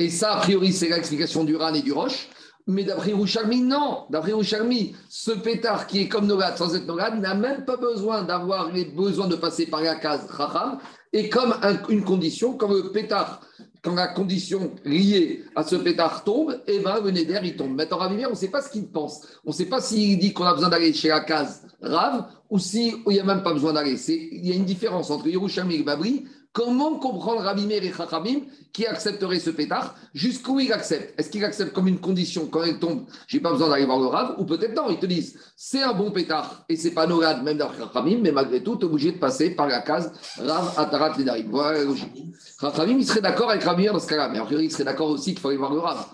Et 0.00 0.10
ça, 0.10 0.34
a 0.34 0.40
priori, 0.40 0.72
c'est 0.72 0.88
l'explication 0.88 1.44
du 1.44 1.54
Ran 1.56 1.72
et 1.74 1.82
du 1.82 1.92
Roche. 1.92 2.28
Mais 2.66 2.84
d'après 2.84 3.12
Rouchalmi, 3.12 3.62
non. 3.62 4.04
D'après 4.10 4.32
Rouchalmi, 4.32 4.94
ce 5.08 5.32
pétard 5.32 5.86
qui 5.86 6.02
est 6.02 6.08
comme 6.08 6.26
Nogad 6.26 6.56
sans 6.56 6.74
être 6.74 6.86
Nogad 6.86 7.20
n'a 7.20 7.34
même 7.34 7.64
pas 7.64 7.76
besoin 7.76 8.22
d'avoir 8.22 8.70
les 8.72 8.84
besoins 8.84 9.26
de 9.26 9.36
passer 9.36 9.66
par 9.66 9.80
la 9.80 9.96
case 9.96 10.26
Raham. 10.30 10.78
Et 11.12 11.28
comme 11.28 11.54
une 11.88 12.04
condition, 12.04 12.52
comme 12.54 12.92
pétard, 12.92 13.40
quand 13.82 13.94
la 13.94 14.08
condition 14.08 14.72
liée 14.84 15.42
à 15.56 15.62
ce 15.62 15.74
pétard 15.76 16.22
tombe, 16.22 16.60
eh 16.66 16.80
ben 16.80 17.00
le 17.02 17.10
Neder 17.10 17.40
il 17.42 17.56
tombe. 17.56 17.74
Maintenant, 17.74 17.96
Ravivier, 17.96 18.26
on 18.26 18.30
ne 18.30 18.34
sait 18.34 18.48
pas 18.48 18.62
ce 18.62 18.70
qu'il 18.70 18.88
pense. 18.88 19.26
On 19.44 19.50
ne 19.50 19.54
sait 19.54 19.66
pas 19.66 19.80
s'il 19.80 20.18
dit 20.18 20.32
qu'on 20.32 20.44
a 20.44 20.54
besoin 20.54 20.68
d'aller 20.68 20.92
chez 20.92 21.08
la 21.08 21.20
case 21.20 21.66
Rav 21.80 22.26
ou 22.50 22.58
s'il 22.58 22.96
n'y 23.06 23.18
a 23.18 23.24
même 23.24 23.42
pas 23.42 23.52
besoin 23.52 23.72
d'aller. 23.72 23.96
Il 24.08 24.46
y 24.46 24.52
a 24.52 24.54
une 24.54 24.64
différence 24.64 25.10
entre 25.10 25.28
Yerushalmi 25.28 25.76
et 25.76 25.82
Babri 25.82 26.26
Comment 26.52 26.96
comprendre 26.96 27.42
Rabbi 27.42 27.72
et 27.72 27.92
Chachamim 27.92 28.40
qui 28.72 28.84
accepterait 28.84 29.38
ce 29.38 29.50
pétard? 29.50 29.94
Jusqu'où 30.14 30.58
il 30.58 30.72
accepte 30.72 31.18
Est-ce 31.18 31.30
qu'il 31.30 31.44
accepte 31.44 31.72
comme 31.72 31.86
une 31.86 32.00
condition 32.00 32.48
quand 32.50 32.64
elle 32.64 32.80
tombe 32.80 33.04
J'ai 33.28 33.38
pas 33.38 33.52
besoin 33.52 33.68
d'aller 33.68 33.84
voir 33.84 34.00
le 34.00 34.06
Rav 34.06 34.34
Ou 34.38 34.44
peut-être 34.44 34.74
non, 34.74 34.90
ils 34.90 34.98
te 34.98 35.06
disent 35.06 35.38
c'est 35.54 35.82
un 35.82 35.92
bon 35.92 36.10
pétard 36.10 36.64
et 36.68 36.74
c'est 36.74 36.90
pas 36.90 37.06
Nogad 37.06 37.44
même 37.44 37.58
d'après 37.58 37.78
Chachamim, 37.78 38.18
mais 38.20 38.32
malgré 38.32 38.64
tout, 38.64 38.74
tu 38.74 38.82
es 38.82 38.88
obligé 38.88 39.12
de 39.12 39.18
passer 39.18 39.50
par 39.50 39.68
la 39.68 39.80
case 39.80 40.12
Rav 40.38 40.74
Atarat 40.76 41.16
Ledarim. 41.16 41.50
Voilà 41.50 41.78
la 41.78 41.84
logique. 41.84 42.24
Chachamim, 42.60 42.98
il 42.98 43.06
serait 43.06 43.20
d'accord 43.20 43.50
avec 43.50 43.62
Rabbi 43.62 43.86
dans 43.86 44.00
ce 44.00 44.08
cas-là, 44.08 44.28
mais 44.28 44.40
a 44.40 44.44
priori, 44.44 44.64
il 44.64 44.72
serait 44.72 44.84
d'accord 44.84 45.10
aussi 45.10 45.32
qu'il 45.32 45.40
faut 45.40 45.48
aller 45.48 45.56
voir 45.56 45.72
le 45.72 45.78
Rav. 45.78 46.04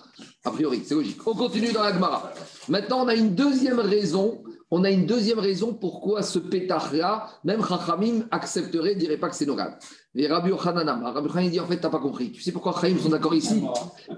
A 0.45 0.51
priori, 0.51 0.83
c'est 0.85 0.95
logique. 0.95 1.27
On 1.27 1.35
continue 1.35 1.73
dans 1.73 1.83
la 1.83 1.95
Gemara. 1.95 2.33
Maintenant, 2.69 3.05
on 3.05 3.09
a 3.09 3.15
une 3.15 3.35
deuxième 3.35 3.81
raison 3.81 4.43
on 4.71 4.83
a 4.83 4.91
une 4.91 5.07
deuxième 5.07 5.39
raison 5.39 5.73
pourquoi 5.73 6.23
ce 6.23 6.39
pétard-là, 6.39 7.29
même 7.45 7.65
Chachamim 7.65 8.27
accepterait, 8.31 8.95
ne 8.95 9.01
dirait 9.01 9.17
pas 9.17 9.29
que 9.29 9.37
c'est 9.37 9.47
Nogad. 9.47 9.79
Mais 10.15 10.27
Rabbi 10.27 10.51
Yochanan, 10.51 10.89
Rabbi 10.89 11.29
Yochanan 11.29 11.51
dit 11.51 11.61
en 11.61 11.67
fait, 11.67 11.77
tu 11.77 11.83
n'as 11.83 11.91
pas 11.91 12.01
compris. 12.01 12.33
Tu 12.33 12.43
sais 12.43 12.51
pourquoi 12.51 12.73
Chachamim 12.73 12.99
sont 12.99 13.11
d'accord 13.11 13.35
ici? 13.35 13.63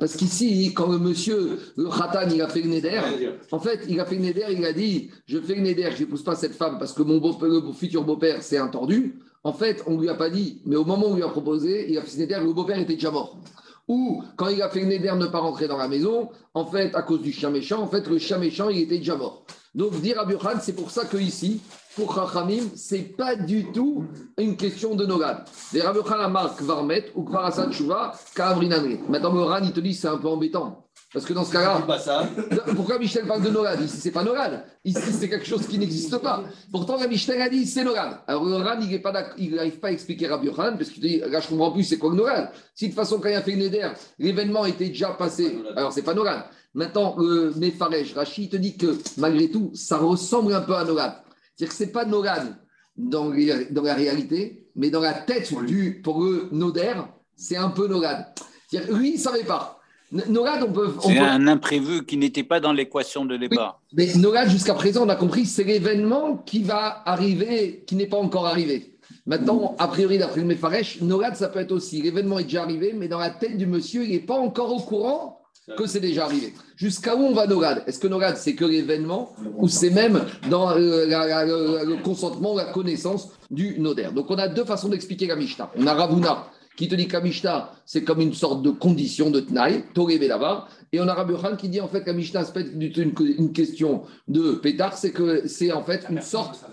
Parce 0.01 0.17
qu'ici, 0.17 0.73
quand 0.75 0.91
le 0.91 0.99
monsieur, 0.99 1.59
le 1.77 1.89
Khatan, 1.91 2.31
il 2.33 2.41
a 2.41 2.49
fait 2.49 2.63
le 2.63 2.71
Neder, 2.71 3.01
en 3.53 3.59
fait, 3.59 3.81
il 3.89 4.01
a 4.01 4.07
fait 4.07 4.15
le 4.15 4.23
Neder, 4.23 4.47
il 4.51 4.65
a 4.65 4.73
dit 4.73 5.11
Je 5.27 5.39
fais 5.39 5.55
le 5.55 5.61
Neder, 5.61 5.91
je 5.95 6.01
n'épouse 6.01 6.25
pas 6.25 6.35
cette 6.35 6.55
femme 6.55 6.79
parce 6.79 6.95
que 6.95 7.03
mon 7.03 7.19
beau, 7.19 7.37
le 7.43 7.73
futur 7.73 8.05
beau-père, 8.05 8.43
c'est 8.43 8.59
un 8.59 8.69
tordu. 8.69 9.19
En 9.45 9.53
fait, 9.53 9.83
on 9.87 9.97
ne 9.97 10.01
lui 10.01 10.09
a 10.09 10.15
pas 10.15 10.31
dit, 10.31 10.63
mais 10.67 10.77
au 10.77 10.85
moment 10.85 11.07
où 11.09 11.11
on 11.11 11.15
lui 11.15 11.23
a 11.23 11.29
proposé, 11.29 11.91
il 11.91 11.99
a 11.99 12.03
fait 12.03 12.11
ce 12.11 12.19
Neder, 12.21 12.41
le 12.43 12.53
beau-père 12.53 12.79
était 12.79 12.95
déjà 12.95 13.11
mort. 13.11 13.39
Ou 13.87 14.23
quand 14.37 14.49
il 14.49 14.61
a 14.61 14.69
fait 14.69 14.81
le 14.81 14.87
Neder 14.87 15.15
ne 15.17 15.27
pas 15.27 15.39
rentrer 15.39 15.69
dans 15.69 15.79
la 15.79 15.89
maison, 15.89 16.29
en 16.55 16.67
fait, 16.67 16.95
à 16.95 17.03
cause 17.03 17.21
du 17.21 17.33
chien 17.33 17.51
méchant, 17.51 17.81
en 17.81 17.87
fait, 17.87 18.07
le 18.09 18.19
chien 18.19 18.39
méchant, 18.39 18.69
il 18.69 18.81
était 18.81 18.99
déjà 18.99 19.17
mort. 19.17 19.45
Donc, 19.79 20.01
dire 20.01 20.17
Rabbi 20.17 20.35
c'est 20.61 20.73
pour 20.73 20.91
ça 20.91 21.05
que 21.05 21.17
ici, 21.17 21.61
pour 21.95 22.13
Chachamim, 22.13 22.65
ce 22.75 22.97
n'est 22.97 23.03
pas 23.03 23.37
du 23.37 23.71
tout 23.71 24.05
une 24.37 24.57
question 24.57 24.97
de 24.97 25.07
Nogad. 25.07 25.45
Les 25.73 25.81
Rabbi 25.81 26.01
Khan 26.05 26.29
marque 26.31 26.61
Varmet 26.63 27.13
ou 27.15 27.23
Kvarasat 27.23 27.71
Chouva, 27.71 28.13
Kavrinanre. 28.35 28.99
Maintenant, 29.09 29.33
le 29.33 29.43
Ran, 29.43 29.61
il 29.63 29.73
te 29.73 29.79
dit 29.79 29.95
c'est 29.95 30.09
un 30.09 30.17
peu 30.17 30.27
embêtant. 30.27 30.85
Parce 31.13 31.25
que 31.25 31.33
dans 31.33 31.45
ce 31.45 31.53
cas-là, 31.53 31.87
pourquoi 32.75 32.99
Michel 32.99 33.25
parle 33.25 33.43
de 33.43 33.51
Nogad? 33.51 33.81
Ici, 33.81 33.99
c'est 33.99 34.11
pas 34.11 34.25
Nogad. 34.25 34.65
Ici, 34.85 35.13
c'est 35.13 35.29
quelque 35.29 35.47
chose 35.47 35.65
qui 35.69 35.79
n'existe 35.79 36.19
pas. 36.19 36.43
Pourtant, 36.73 36.97
la 36.99 37.07
Michel 37.07 37.41
a 37.41 37.49
dit 37.49 37.65
c'est 37.65 37.85
Nogad. 37.85 38.19
Alors, 38.27 38.43
Ran, 38.43 38.81
il 38.81 39.55
n'arrive 39.55 39.79
pas 39.79 39.89
à 39.89 39.93
expliquer 39.93 40.27
Rabbi 40.27 40.49
Khan, 40.49 40.75
parce 40.77 40.91
qu'il 40.91 41.03
dit 41.05 41.21
là, 41.21 41.39
je 41.39 41.47
comprends 41.47 41.71
plus, 41.71 41.85
c'est 41.85 41.99
quoi 41.99 42.11
le 42.11 42.17
Nogad? 42.17 42.51
Si 42.75 42.87
de 42.87 42.91
toute 42.91 42.99
façon, 42.99 43.21
quand 43.21 43.29
il 43.29 43.37
a 43.37 43.43
fait 43.43 43.55
Neder, 43.55 43.91
l'événement 44.19 44.67
était 44.67 44.89
déjà 44.89 45.11
passé, 45.11 45.57
alors 45.77 45.93
c'est 45.93 46.03
pas 46.03 46.15
Nogad. 46.15 46.43
Maintenant, 46.79 47.17
le 47.19 47.53
Mefarej, 47.57 48.13
Rachid 48.15 48.51
te 48.51 48.57
dit 48.57 48.77
que 48.77 48.97
malgré 49.17 49.51
tout, 49.51 49.73
ça 49.75 49.97
ressemble 49.97 50.55
un 50.55 50.61
peu 50.61 50.77
à 50.77 50.85
Nogad. 50.85 51.13
C'est-à-dire 51.57 51.71
que 51.71 51.75
ce 51.75 51.83
n'est 51.83 51.91
pas 51.91 52.05
Nogad 52.05 52.57
dans, 52.97 53.33
dans, 53.71 53.83
la 53.83 53.95
réalité, 53.95 54.69
mais 54.77 54.89
dans 54.89 55.01
la 55.01 55.13
tête 55.13 55.53
du, 55.67 56.01
pour 56.05 56.23
le 56.23 56.49
Noder, 56.53 56.95
c'est 57.35 57.57
un 57.57 57.71
peu 57.71 57.89
Nogad. 57.89 58.27
Lui, 58.91 59.09
il 59.09 59.15
ne 59.15 59.19
savait 59.19 59.43
pas. 59.43 59.81
Nogad, 60.13 60.63
on 60.63 60.73
peut. 60.73 60.95
c'est 61.03 61.19
un 61.19 61.49
imprévu 61.49 62.07
qui 62.07 62.17
n'était 62.17 62.45
pas 62.45 62.61
dans 62.61 62.73
l'équation 62.73 63.25
de 63.25 63.37
départ. 63.37 63.83
mais 63.93 64.15
Nogad, 64.15 64.49
jusqu'à 64.49 64.75
présent, 64.75 65.05
on 65.05 65.09
a 65.09 65.17
compris, 65.17 65.47
c'est 65.47 65.65
l'événement 65.65 66.37
qui 66.37 66.63
va 66.63 67.03
arriver, 67.05 67.83
qui 67.89 67.97
n'est 67.97 68.07
pas 68.07 68.19
encore 68.19 68.47
arrivé. 68.47 68.95
Maintenant, 69.27 69.75
a 69.81 69.89
priori, 69.89 70.19
d'après 70.19 70.43
le 70.43 70.47
Mefaresh, 70.47 71.01
Nogad, 71.01 71.35
ça 71.35 71.49
peut 71.49 71.59
être 71.59 71.73
aussi. 71.73 72.03
L'événement 72.03 72.39
est 72.39 72.45
déjà 72.45 72.63
arrivé, 72.63 72.93
mais 72.95 73.09
dans 73.09 73.19
la 73.19 73.31
tête 73.31 73.57
du 73.57 73.67
monsieur, 73.67 74.05
il 74.05 74.11
n'est 74.11 74.21
pas 74.21 74.39
encore 74.39 74.73
au 74.73 74.79
courant 74.79 75.38
que 75.77 75.87
c'est 75.87 76.01
déjà 76.01 76.25
arrivé. 76.25 76.55
Jusqu'à 76.77 77.17
où 77.17 77.21
on 77.21 77.35
va 77.35 77.47
Nogad? 77.47 77.85
Est-ce 77.87 77.99
que 77.99 78.09
Nogad, 78.09 78.37
c'est 78.37 78.55
que 78.55 78.65
l'événement 78.65 79.35
ou 79.57 79.69
c'est 79.69 79.91
même 79.91 80.25
dans 80.51 80.71
euh, 80.71 81.07
le 81.85 82.03
consentement, 82.03 82.55
la 82.55 82.67
connaissance 82.67 83.31
du 83.51 83.79
Noder? 83.79 84.09
Donc, 84.15 84.31
on 84.31 84.37
a 84.37 84.49
deux 84.49 84.65
façons 84.65 84.89
d'expliquer 84.89 85.27
la 85.27 85.37
Mishnah. 85.37 85.71
On 85.77 85.87
a 85.87 85.95
Ravuna 85.95 86.47
qui 86.79 86.87
te 86.87 86.95
dit 86.95 87.09
que 87.09 87.17
Mishnah, 87.17 87.73
c'est 87.85 88.05
comme 88.05 88.21
une 88.21 88.33
sorte 88.33 88.63
de 88.63 88.71
condition 88.71 89.31
de 89.31 89.41
Tnaï, 89.41 89.83
Toré 89.95 90.17
là 90.19 90.69
Et 90.93 91.01
on 91.01 91.09
a 91.09 91.13
Rabbi 91.15 91.35
qui 91.59 91.69
dit 91.69 91.81
en 91.81 91.89
fait 91.89 92.05
que 92.05 92.11
la 92.11 92.45
c'est 92.45 92.61
une, 92.61 93.13
une 93.19 93.53
question 93.53 94.03
de 94.29 94.53
pétard, 94.53 94.97
c'est 94.97 95.11
que 95.11 95.49
c'est 95.49 95.73
en 95.73 95.83
fait 95.83 96.07
une 96.09 96.23
sorte. 96.23 96.65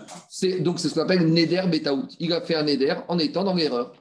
Donc, 0.60 0.78
c'est 0.78 0.88
ce 0.88 0.94
qu'on 0.94 1.00
appelle 1.00 1.26
Neder 1.26 1.62
Betaout. 1.68 2.06
Il 2.20 2.32
a 2.32 2.40
fait 2.40 2.54
un 2.54 2.62
Neder 2.62 2.94
en 3.08 3.18
étant 3.18 3.42
dans 3.42 3.54
l'erreur. 3.54 3.92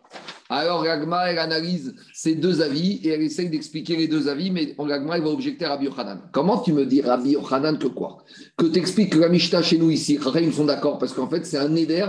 Alors, 0.50 0.84
Ragma, 0.84 1.32
elle 1.32 1.40
analyse 1.40 1.96
ces 2.14 2.36
deux 2.36 2.62
avis 2.62 3.00
et 3.04 3.10
elle 3.10 3.24
essaye 3.24 3.50
d'expliquer 3.50 3.96
les 3.96 4.08
deux 4.08 4.28
avis, 4.28 4.52
mais 4.52 4.76
Ragma, 4.78 5.18
elle 5.18 5.24
va 5.24 5.30
objecter 5.30 5.66
à 5.66 5.70
Rabbi 5.70 5.86
Yochanan. 5.86 6.30
Comment 6.32 6.60
tu 6.60 6.72
me 6.72 6.86
dis, 6.86 7.02
Rabbi 7.02 7.32
Yochanan, 7.32 7.80
que 7.80 7.88
quoi? 7.88 8.24
Que 8.56 8.68
t'expliques 8.68 9.14
que 9.14 9.18
la 9.18 9.30
Mishnah 9.30 9.64
chez 9.64 9.80
nous 9.80 9.90
ici, 9.90 10.20
ils 10.36 10.54
sont 10.54 10.66
d'accord, 10.66 11.00
parce 11.00 11.14
qu'en 11.14 11.28
fait, 11.28 11.46
c'est 11.46 11.58
un 11.58 11.70
Neder 11.70 12.08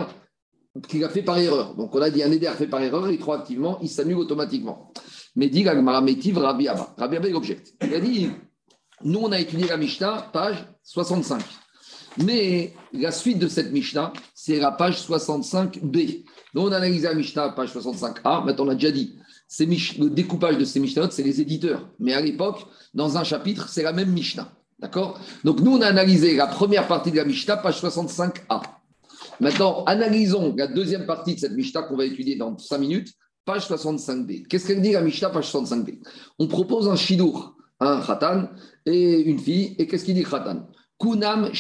qu'il 0.87 1.03
a 1.05 1.09
fait 1.09 1.23
par 1.23 1.39
erreur. 1.39 1.75
Donc, 1.77 1.95
on 1.95 2.03
a 2.03 2.11
dit 2.11 2.23
un 2.23 2.29
Neder 2.29 2.53
fait 2.59 2.67
par 2.67 2.83
erreur, 2.83 3.05
rétroactivement, 3.05 3.79
il 3.81 3.89
s'annule 3.89 4.19
automatiquement. 4.19 4.93
Mais 5.35 5.49
dit 5.49 5.67
Ragma, 5.67 6.01
Métiv, 6.03 6.37
Rabbi 6.37 6.69
Abba. 6.69 6.95
Rabbi 6.99 7.17
Abba, 7.17 7.29
il 7.29 7.35
objecte. 7.35 7.73
Il 7.83 7.95
a 7.95 8.01
dit, 8.01 8.29
nous, 9.03 9.21
on 9.21 9.33
a 9.33 9.41
étudié 9.41 9.67
la 9.67 9.79
Mishnah, 9.79 10.29
page 10.33 10.57
65. 10.83 11.43
Mais 12.25 12.73
la 12.93 13.13
suite 13.13 13.39
de 13.39 13.49
cette 13.49 13.73
Mishnah, 13.73 14.13
c'est 14.35 14.59
la 14.59 14.73
page 14.73 15.01
65b. 15.01 16.25
Donc, 16.57 16.69
on 16.69 16.73
analyse 16.73 17.03
la 17.03 17.13
Mishnah, 17.13 17.51
page 17.51 17.69
65a. 17.75 18.43
Maintenant, 18.47 18.65
on 18.65 18.71
a 18.71 18.75
déjà 18.75 18.91
dit, 18.91 19.15
le 19.59 20.09
découpage 20.09 20.57
de 20.57 20.65
ces 20.65 20.81
Mishnahs, 20.81 21.11
c'est 21.11 21.23
les 21.23 21.39
éditeurs. 21.43 21.87
Mais 21.99 22.15
à 22.15 22.23
l'époque, 22.23 22.65
dans 22.95 23.19
un 23.19 23.25
chapitre, 23.25 23.69
c'est 23.69 23.83
la 23.83 23.93
même 23.93 24.11
Mishnah. 24.11 24.51
D'accord? 24.79 25.21
Donc, 25.45 25.61
nous, 25.61 25.73
on 25.73 25.83
a 25.83 25.87
analysé 25.87 26.35
la 26.35 26.47
première 26.47 26.89
partie 26.89 27.11
de 27.11 27.17
la 27.19 27.27
Mishnah, 27.27 27.59
page 27.59 27.83
65a. 27.83 28.63
Maintenant, 29.39 29.85
analysons 29.85 30.55
la 30.57 30.67
deuxième 30.67 31.05
partie 31.05 31.35
de 31.35 31.41
cette 31.41 31.53
Mishnah 31.53 31.83
qu'on 31.83 31.97
va 31.99 32.07
étudier 32.07 32.37
dans 32.37 32.57
5 32.57 32.79
minutes, 32.79 33.13
page 33.45 33.69
65b. 33.69 34.47
Qu'est-ce 34.47 34.67
qu'elle 34.67 34.81
dit 34.81 34.93
la 34.93 35.03
Mishnah, 35.03 35.29
page 35.29 35.53
65b 35.53 35.99
On 36.39 36.47
propose 36.47 36.89
un 36.89 36.97
shidour, 36.97 37.55
un 37.81 38.01
khatan 38.01 38.49
et 38.87 39.21
une 39.21 39.39
fille. 39.39 39.77
Et 39.79 39.87
qu'est-ce 39.87 40.07
qu'il 40.07 40.15
dit 40.15 40.25
khatan? 40.25 40.67
Kunam 40.99 41.51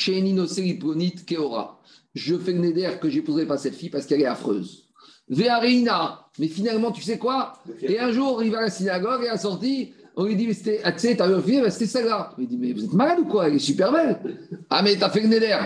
keora. 1.26 1.82
Je 2.14 2.38
fais 2.38 2.54
le 2.54 2.96
que 2.96 3.10
j'épouserai 3.10 3.44
pas 3.44 3.58
cette 3.58 3.74
fille 3.74 3.90
parce 3.90 4.06
qu'elle 4.06 4.22
est 4.22 4.26
affreuse. 4.26 4.85
Mais 5.28 6.48
finalement, 6.48 6.92
tu 6.92 7.02
sais 7.02 7.18
quoi? 7.18 7.54
Et 7.82 7.98
un 7.98 8.12
jour, 8.12 8.42
il 8.42 8.50
va 8.50 8.58
à 8.58 8.62
la 8.62 8.70
synagogue 8.70 9.24
et 9.24 9.28
à 9.28 9.32
la 9.32 9.38
sortie, 9.38 9.92
on 10.16 10.24
lui 10.24 10.36
dit, 10.36 10.52
c'était, 10.54 10.80
ah, 10.82 10.92
tu 10.92 11.00
sais, 11.00 11.16
t'as 11.16 11.28
vu 11.28 11.42
fille, 11.42 11.62
c'était 11.70 11.86
celle-là. 11.86 12.32
Il 12.38 12.48
dit, 12.48 12.56
mais 12.56 12.72
vous 12.72 12.84
êtes 12.84 12.92
malade 12.92 13.18
ou 13.20 13.26
quoi? 13.26 13.48
Elle 13.48 13.56
est 13.56 13.58
super 13.58 13.92
belle. 13.92 14.18
Ah, 14.70 14.82
mais 14.82 14.96
t'as 14.96 15.10
fait 15.10 15.20
le 15.20 15.28
neder 15.28 15.58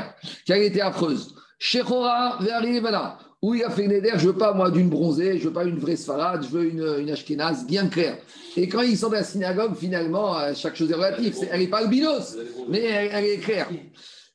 qu'elle 0.45 0.63
était 0.63 0.81
affreuse. 0.81 1.35
Shechora, 1.59 2.39
ve'areina. 2.41 3.19
Où 3.43 3.55
il 3.55 3.65
a 3.65 3.71
fait 3.71 3.87
neder, 3.87 4.13
je 4.17 4.27
veux 4.27 4.37
pas, 4.37 4.53
moi, 4.53 4.71
d'une 4.71 4.91
bronzée, 4.91 5.39
je 5.39 5.45
veux 5.45 5.53
pas 5.53 5.65
une 5.65 5.79
vraie 5.79 5.97
sfarade, 5.97 6.45
je 6.45 6.49
veux 6.49 6.65
une, 6.65 6.97
une 6.99 7.11
ashkénaze 7.11 7.65
bien 7.65 7.87
claire. 7.87 8.19
Et 8.57 8.69
quand 8.69 8.83
ils 8.83 8.99
sont 8.99 9.09
dans 9.09 9.15
la 9.15 9.25
synagogue, 9.25 9.75
finalement, 9.77 10.39
euh, 10.39 10.53
chaque 10.55 10.77
chose 10.77 10.91
est 10.91 10.95
relative. 10.95 11.35
elle 11.51 11.61
n'est 11.61 11.67
pas 11.69 11.79
albinos, 11.79 12.37
mais 12.69 12.81
elle, 12.83 13.25
est 13.25 13.39
claire. 13.39 13.69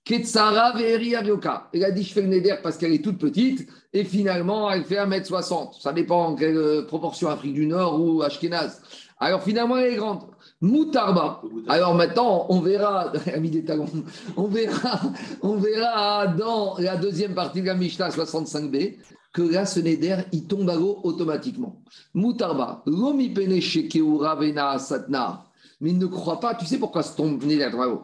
Ketsara 0.06 0.74
Elle 0.80 1.84
a 1.84 1.92
dit 1.92 2.04
je 2.04 2.14
fais 2.14 2.22
le 2.22 2.28
neder 2.28 2.58
parce 2.62 2.78
qu'elle 2.78 2.94
est 2.94 3.04
toute 3.04 3.18
petite 3.18 3.68
et 3.92 4.04
finalement 4.04 4.70
elle 4.70 4.86
fait 4.86 4.98
1m60. 4.98 5.82
Ça 5.82 5.92
dépend 5.94 6.28
en 6.28 6.36
quelle 6.36 6.56
euh, 6.56 6.86
proportion 6.86 7.28
Afrique 7.28 7.56
du 7.56 7.66
Nord 7.66 8.00
ou 8.00 8.22
Ashkenaz. 8.22 8.82
Alors 9.20 9.42
finalement 9.42 9.78
elle 9.78 9.94
est 9.94 9.96
grande. 9.96 10.22
Moutarba. 10.62 11.42
Alors 11.68 11.96
maintenant 11.96 12.46
on 12.50 12.60
verra, 12.62 13.12
on 14.38 14.48
verra, 14.48 15.02
on 15.42 15.56
verra 15.56 16.28
dans 16.28 16.78
la 16.78 16.98
deuxième 16.98 17.34
partie 17.34 17.62
de 17.62 17.66
la 17.66 17.74
Mishnah 17.74 18.10
65b 18.10 18.98
que 19.34 19.42
là, 19.42 19.66
ce 19.66 19.82
neder, 19.82 20.18
il 20.32 20.46
tombe 20.48 20.70
à 20.70 20.76
l'eau 20.76 21.00
automatiquement. 21.04 21.82
Moutarba, 22.14 22.84
lomi 22.86 23.34
vena 23.34 24.80
satna. 24.80 25.44
Mais 25.82 25.90
il 25.92 25.98
ne 25.98 26.06
croit 26.06 26.40
pas, 26.40 26.56
tu 26.56 26.66
sais 26.66 26.78
pourquoi 26.78 27.04
ce 27.04 27.16
tombe 27.16 27.44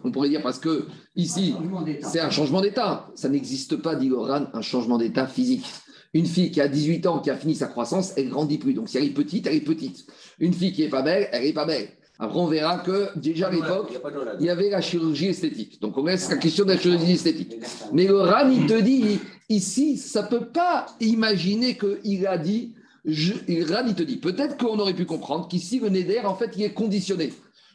On 0.04 0.12
pourrait 0.12 0.30
dire 0.30 0.42
parce 0.42 0.60
que 0.60 0.88
ici, 1.16 1.56
c'est 2.02 2.20
un 2.20 2.30
changement 2.30 2.62
d'état. 2.62 3.08
Ça 3.16 3.30
n'existe 3.30 3.78
pas, 3.78 3.96
dit 3.96 4.10
Loran, 4.10 4.48
un 4.54 4.62
changement 4.62 4.98
d'état 4.98 5.28
physique. 5.28 5.66
Une 6.14 6.26
fille 6.26 6.52
qui 6.52 6.60
a 6.60 6.68
18 6.68 7.08
ans, 7.08 7.20
qui 7.20 7.30
a 7.30 7.38
fini 7.38 7.56
sa 7.56 7.68
croissance, 7.68 8.14
elle 8.18 8.30
grandit 8.30 8.58
plus. 8.58 8.74
Donc 8.74 8.90
si 8.90 8.98
elle 8.98 9.06
est 9.06 9.12
petite, 9.12 9.48
elle 9.48 9.56
est 9.56 9.62
petite. 9.62 10.06
Une 10.40 10.54
fille 10.54 10.74
qui 10.74 10.84
est 10.84 10.90
pas 10.90 11.02
belle, 11.02 11.30
elle 11.32 11.46
est 11.46 11.54
pas 11.54 11.66
belle. 11.66 11.88
Après, 12.24 12.38
on 12.38 12.46
verra 12.46 12.78
que 12.78 13.18
déjà 13.18 13.48
à 13.48 13.52
l'époque, 13.52 14.00
il 14.40 14.46
y 14.46 14.50
avait 14.52 14.70
la 14.70 14.80
chirurgie 14.80 15.30
esthétique. 15.30 15.82
Donc, 15.82 15.98
on 15.98 16.06
laisse 16.06 16.30
la 16.30 16.38
question 16.38 16.66
de 16.66 16.74
la 16.74 16.78
chirurgie 16.78 17.14
esthétique. 17.14 17.56
Mais 17.94 18.06
le 18.06 18.20
RAN, 18.20 18.48
il 18.48 18.68
te 18.68 18.80
dit, 18.80 19.20
ici, 19.50 19.98
ça 19.98 20.22
ne 20.22 20.28
peut 20.28 20.46
pas 20.46 20.86
imaginer 21.00 21.76
qu'il 21.76 22.28
a 22.28 22.38
dit, 22.38 22.76
je, 23.06 23.34
RAN, 23.74 23.88
il 23.88 23.96
te 23.96 24.04
dit, 24.04 24.18
peut-être 24.18 24.56
qu'on 24.58 24.78
aurait 24.78 24.94
pu 24.94 25.06
comprendre 25.06 25.48
qu'ici, 25.48 25.80
le 25.80 25.90
Neder, 25.90 26.20
en 26.20 26.36
fait, 26.36 26.52
il 26.56 26.62
est 26.62 26.74
conditionné. 26.74 27.34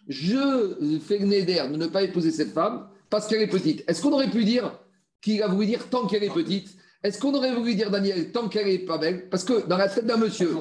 Je 0.09 0.99
fais 1.07 1.19
le 1.19 1.27
Neder 1.27 1.65
de 1.71 1.77
ne 1.77 1.87
pas 1.87 2.03
épouser 2.03 2.31
cette 2.31 2.53
femme 2.53 2.89
parce 3.11 3.27
qu'elle 3.27 3.43
est 3.43 3.49
petite. 3.49 3.85
Est-ce 3.89 4.03
qu'on 4.03 4.13
aurait 4.13 4.31
pu 4.31 4.45
dire 4.45 4.73
qu'il 5.21 5.43
a 5.43 5.49
voulu 5.49 5.67
dire 5.67 5.89
tant 5.89 6.07
qu'elle 6.07 6.25
est 6.25 6.33
petite? 6.33 6.77
Est-ce 7.03 7.21
qu'on 7.21 7.35
aurait 7.35 7.55
voulu 7.55 7.75
dire, 7.75 7.91
Daniel, 7.91 8.33
tant 8.33 8.49
qu'elle 8.49 8.67
n'est 8.67 8.79
pas 8.79 8.99
belle? 8.99 9.29
Parce 9.29 9.45
que 9.45 9.67
dans 9.67 9.77
la 9.77 9.89
tête 9.89 10.07
d'un 10.07 10.17
monsieur, 10.17 10.57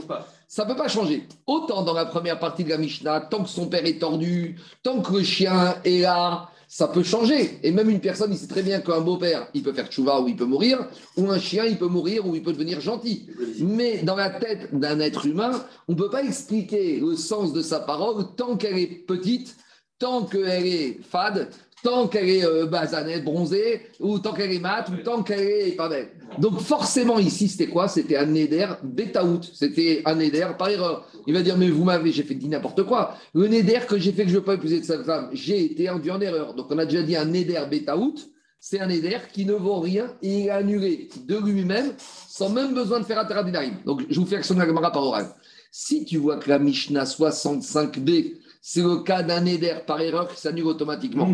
ça 0.47 0.63
ne 0.63 0.69
peut 0.69 0.75
pas 0.75 0.87
changer. 0.87 1.27
Autant 1.47 1.81
dans 1.83 1.93
la 1.93 2.05
première 2.05 2.39
partie 2.39 2.63
de 2.63 2.69
la 2.69 2.77
Mishnah, 2.77 3.21
tant 3.21 3.43
que 3.43 3.49
son 3.49 3.67
père 3.67 3.85
est 3.85 3.99
tordu, 3.99 4.59
tant 4.83 5.01
que 5.01 5.13
le 5.13 5.23
chien 5.23 5.75
est 5.83 6.01
là, 6.01 6.49
ça 6.67 6.87
peut 6.87 7.03
changer. 7.03 7.59
Et 7.63 7.71
même 7.71 7.89
une 7.89 7.99
personne, 7.99 8.31
il 8.31 8.37
sait 8.37 8.47
très 8.47 8.63
bien 8.63 8.79
qu'un 8.81 9.01
beau-père, 9.01 9.47
il 9.53 9.63
peut 9.63 9.73
faire 9.73 9.87
tchouva 9.87 10.21
ou 10.21 10.27
il 10.27 10.35
peut 10.35 10.45
mourir, 10.45 10.87
ou 11.17 11.29
un 11.31 11.39
chien, 11.39 11.65
il 11.65 11.77
peut 11.77 11.87
mourir 11.87 12.27
ou 12.27 12.35
il 12.35 12.43
peut 12.43 12.53
devenir 12.53 12.81
gentil. 12.81 13.27
Mais 13.59 13.99
dans 14.03 14.15
la 14.15 14.29
tête 14.29 14.73
d'un 14.77 14.99
être 14.99 15.25
humain, 15.25 15.65
on 15.87 15.93
ne 15.93 15.97
peut 15.97 16.09
pas 16.09 16.23
expliquer 16.23 16.99
le 16.99 17.15
sens 17.15 17.53
de 17.53 17.61
sa 17.61 17.79
parole 17.79 18.35
tant 18.35 18.57
qu'elle 18.57 18.77
est 18.77 18.87
petite, 18.87 19.55
tant 19.99 20.25
qu'elle 20.25 20.65
est 20.65 20.99
fade, 21.03 21.49
tant 21.83 22.07
qu'elle 22.07 22.29
est 22.29 22.45
euh, 22.45 22.65
basanette, 22.65 23.23
bronzée, 23.23 23.81
ou 23.99 24.19
tant 24.19 24.33
qu'elle 24.33 24.51
est 24.51 24.59
mate, 24.59 24.89
ou 24.89 25.03
tant 25.03 25.23
qu'elle 25.23 25.41
est 25.41 25.75
pas 25.75 25.89
belle. 25.89 26.09
Donc 26.39 26.59
forcément 26.59 27.19
ici, 27.19 27.47
c'était 27.47 27.67
quoi? 27.67 27.87
C'était 27.87 28.17
un 28.17 28.25
neder 28.25 28.67
betaout. 28.83 29.41
C'était 29.53 30.01
un 30.05 30.15
neder 30.15 30.47
par 30.57 30.69
erreur. 30.69 31.07
Il 31.27 31.33
va 31.33 31.41
dire, 31.41 31.57
mais 31.57 31.69
vous 31.69 31.83
m'avez, 31.83 32.11
j'ai 32.11 32.23
fait 32.23 32.35
n'importe 32.35 32.83
quoi. 32.83 33.15
Le 33.33 33.47
neder 33.47 33.81
que 33.87 33.97
j'ai 33.97 34.11
fait 34.11 34.23
que 34.23 34.29
je 34.29 34.35
ne 34.35 34.39
veux 34.39 34.45
pas 34.45 34.55
épouser 34.55 34.79
de 34.79 34.85
cette 34.85 35.03
femme, 35.03 35.29
j'ai 35.33 35.63
été 35.63 35.87
induit 35.87 36.11
en 36.11 36.21
erreur. 36.21 36.53
Donc 36.53 36.67
on 36.69 36.77
a 36.77 36.85
déjà 36.85 37.03
dit 37.03 37.15
un 37.15 37.25
neder 37.25 37.63
betaout, 37.69 38.15
c'est 38.59 38.79
un 38.79 38.89
éder 38.89 39.17
qui 39.31 39.45
ne 39.45 39.53
vaut 39.53 39.79
rien 39.79 40.07
et 40.23 40.39
il 40.39 40.45
est 40.47 40.49
annulé 40.49 41.09
de 41.27 41.37
lui-même 41.37 41.93
sans 42.27 42.49
même 42.49 42.73
besoin 42.73 42.99
de 42.99 43.05
faire 43.05 43.19
un 43.19 43.43
Dinarim. 43.43 43.75
Donc, 43.85 44.01
je 44.09 44.19
vous 44.19 44.25
fais 44.25 44.37
action 44.37 44.55
de 44.55 44.59
la 44.59 44.65
Gemara 44.65 44.91
par 44.91 45.03
oral. 45.03 45.27
Si 45.71 46.03
tu 46.03 46.17
vois 46.17 46.37
que 46.37 46.49
la 46.49 46.59
Mishnah 46.59 47.03
65b, 47.03 48.33
c'est 48.67 48.81
le 48.81 49.03
cas 49.03 49.21
d'un 49.21 49.45
éder 49.45 49.75
par 49.85 50.01
erreur 50.01 50.27
qui 50.27 50.41
s'annule 50.41 50.65
automatiquement, 50.65 51.29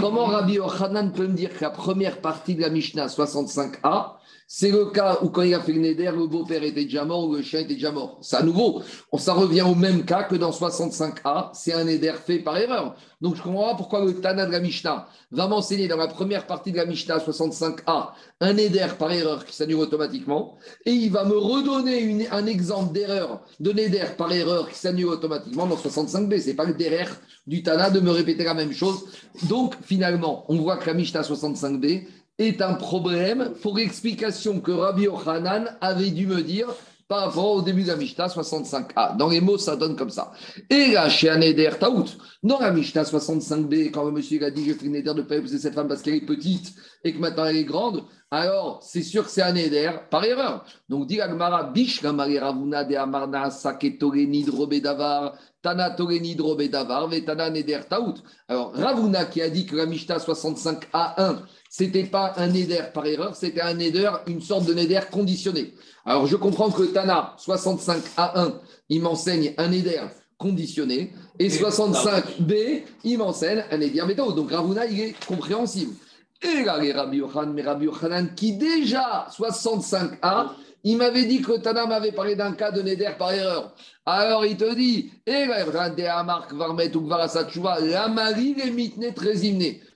comment 0.00 0.24
Rabbi 0.24 0.58
Ochanan 0.58 1.12
peut 1.12 1.26
me 1.26 1.34
dire 1.34 1.50
que 1.50 1.62
la 1.62 1.68
première 1.68 2.22
partie 2.22 2.54
de 2.54 2.62
la 2.62 2.70
Mishnah 2.70 3.08
65a, 3.08 4.12
c'est 4.54 4.70
le 4.70 4.84
cas 4.90 5.18
où 5.22 5.30
quand 5.30 5.40
il 5.40 5.54
a 5.54 5.60
fait 5.60 5.72
le 5.72 5.80
Neder, 5.80 6.12
le 6.14 6.26
beau-père 6.26 6.62
était 6.62 6.84
déjà 6.84 7.06
mort 7.06 7.26
ou 7.26 7.36
le 7.36 7.40
chien 7.40 7.60
était 7.60 7.72
déjà 7.72 7.90
mort. 7.90 8.18
C'est 8.20 8.36
à 8.36 8.42
nouveau, 8.42 8.82
ça 9.16 9.32
revient 9.32 9.62
au 9.62 9.74
même 9.74 10.04
cas 10.04 10.24
que 10.24 10.34
dans 10.34 10.50
65a, 10.50 11.48
c'est 11.54 11.72
un 11.72 11.84
Neder 11.84 12.12
fait 12.22 12.40
par 12.40 12.58
erreur. 12.58 12.94
Donc 13.22 13.34
je 13.34 13.40
ne 13.40 13.44
comprends 13.44 13.70
pas 13.70 13.76
pourquoi 13.76 14.04
le 14.04 14.20
Tana 14.20 14.44
de 14.44 14.52
la 14.52 14.60
Mishnah 14.60 15.08
va 15.30 15.48
m'enseigner 15.48 15.88
dans 15.88 15.96
la 15.96 16.06
première 16.06 16.46
partie 16.46 16.70
de 16.70 16.76
la 16.76 16.84
Mishnah 16.84 17.16
65a 17.16 18.08
un 18.40 18.52
Neder 18.52 18.88
par 18.98 19.10
erreur 19.10 19.46
qui 19.46 19.56
s'annule 19.56 19.76
automatiquement 19.76 20.58
et 20.84 20.90
il 20.90 21.10
va 21.10 21.24
me 21.24 21.38
redonner 21.38 22.28
un 22.30 22.44
exemple 22.44 22.92
d'erreur 22.92 23.40
de 23.58 23.72
Neder 23.72 24.04
par 24.18 24.30
erreur 24.32 24.68
qui 24.68 24.78
s'annule 24.78 25.06
automatiquement 25.06 25.66
dans 25.66 25.76
65b. 25.76 26.38
Ce 26.38 26.48
n'est 26.48 26.54
pas 26.54 26.66
le 26.66 26.74
derrière 26.74 27.16
du 27.46 27.62
Tana 27.62 27.88
de 27.88 28.00
me 28.00 28.10
répéter 28.10 28.44
la 28.44 28.52
même 28.52 28.72
chose. 28.72 29.06
Donc 29.44 29.76
finalement, 29.82 30.44
on 30.48 30.56
voit 30.56 30.76
que 30.76 30.86
la 30.88 30.94
Mishnah 30.94 31.22
65b, 31.22 32.04
est 32.38 32.62
un 32.62 32.74
problème 32.74 33.52
pour 33.62 33.76
l'explication 33.76 34.60
que 34.60 34.72
Rabbi 34.72 35.06
Ochanan 35.08 35.76
avait 35.80 36.10
dû 36.10 36.26
me 36.26 36.42
dire 36.42 36.68
par 37.12 37.26
rapport 37.26 37.52
au 37.52 37.60
début 37.60 37.82
de 37.82 37.88
la 37.88 37.96
Mishnah 37.96 38.28
65a. 38.28 39.18
Dans 39.18 39.28
les 39.28 39.42
mots, 39.42 39.58
ça 39.58 39.76
donne 39.76 39.96
comme 39.96 40.08
ça. 40.08 40.32
Et 40.70 40.92
là, 40.92 41.10
chez 41.10 41.28
Aneder 41.28 41.72
Taout, 41.78 42.06
dans 42.42 42.58
la 42.58 42.70
Mishnah 42.70 43.02
65b, 43.02 43.90
quand 43.90 44.04
le 44.04 44.12
monsieur 44.12 44.42
a 44.42 44.50
dit 44.50 44.64
Je 44.64 44.72
fais 44.72 44.86
une 44.86 44.96
éder 44.96 45.12
de 45.12 45.20
pas 45.20 45.36
épouser 45.36 45.58
cette 45.58 45.74
femme 45.74 45.88
parce 45.88 46.00
qu'elle 46.00 46.14
est 46.14 46.24
petite 46.24 46.72
et 47.04 47.12
que 47.12 47.18
maintenant 47.18 47.44
elle 47.44 47.56
est 47.56 47.64
grande, 47.64 48.04
alors 48.30 48.82
c'est 48.82 49.02
sûr 49.02 49.24
que 49.24 49.30
c'est 49.30 49.42
un 49.42 49.54
éder 49.54 49.90
par 50.10 50.24
erreur. 50.24 50.64
Donc, 50.88 51.06
dit 51.06 51.20
Agmara, 51.20 51.64
Bish, 51.64 52.00
Ravuna 52.02 52.82
de 52.82 52.94
Amarna, 52.94 53.50
Saketoleni, 53.50 54.44
Drobedavar, 54.44 55.34
Tana 55.60 55.90
Toleni, 55.90 56.34
Drobedavar, 56.34 57.08
Vetana 57.08 57.50
Neder 57.50 57.80
Taout. 57.90 58.14
Alors, 58.48 58.72
Ravuna 58.74 59.26
qui 59.26 59.42
a 59.42 59.50
dit 59.50 59.66
que 59.66 59.76
la 59.76 59.84
Mishnah 59.84 60.16
65a1, 60.16 61.40
c'était 61.72 62.04
pas 62.04 62.34
un 62.36 62.52
éder 62.52 62.80
par 62.92 63.06
erreur, 63.06 63.34
c'était 63.34 63.62
un 63.62 63.78
éder, 63.78 64.06
une 64.26 64.42
sorte 64.42 64.66
de 64.66 64.74
néder 64.74 65.00
conditionné. 65.10 65.72
Alors 66.04 66.26
je 66.26 66.36
comprends 66.36 66.70
que 66.70 66.82
Tana 66.82 67.34
65 67.38 68.02
A1, 68.18 68.52
il 68.90 69.00
m'enseigne 69.00 69.54
un 69.56 69.72
éder 69.72 70.02
conditionné, 70.36 71.14
et 71.38 71.48
65B, 71.48 72.82
il 73.04 73.16
m'enseigne 73.16 73.64
un 73.70 73.80
éder 73.80 74.02
méthode. 74.02 74.36
Donc 74.36 74.50
Ravuna, 74.50 74.84
il 74.84 75.00
est 75.00 75.26
compréhensible. 75.26 75.94
Et 76.42 76.62
là, 76.62 76.78
les 76.78 76.92
Rabbi 76.92 77.16
Yochanan, 77.16 77.54
mais 77.54 77.62
Rabbi 77.62 77.86
Yochanan, 77.86 78.34
qui 78.34 78.52
déjà 78.58 79.26
65A, 79.30 80.50
il 80.84 80.98
m'avait 80.98 81.24
dit 81.24 81.40
que 81.40 81.58
Tana 81.58 81.86
m'avait 81.86 82.12
parlé 82.12 82.36
d'un 82.36 82.52
cas 82.52 82.70
de 82.70 82.82
Neder 82.82 83.12
par 83.18 83.32
erreur. 83.32 83.74
Alors 84.04 84.44
il 84.44 84.58
te 84.58 84.74
dit, 84.74 85.10
et 85.24 85.46
là, 85.46 85.64
Varmet 85.64 86.94
ou 86.94 87.08
la 87.08 88.08
Marie 88.08 88.54
les 88.62 88.70
mitne 88.70 89.14
très 89.14 89.46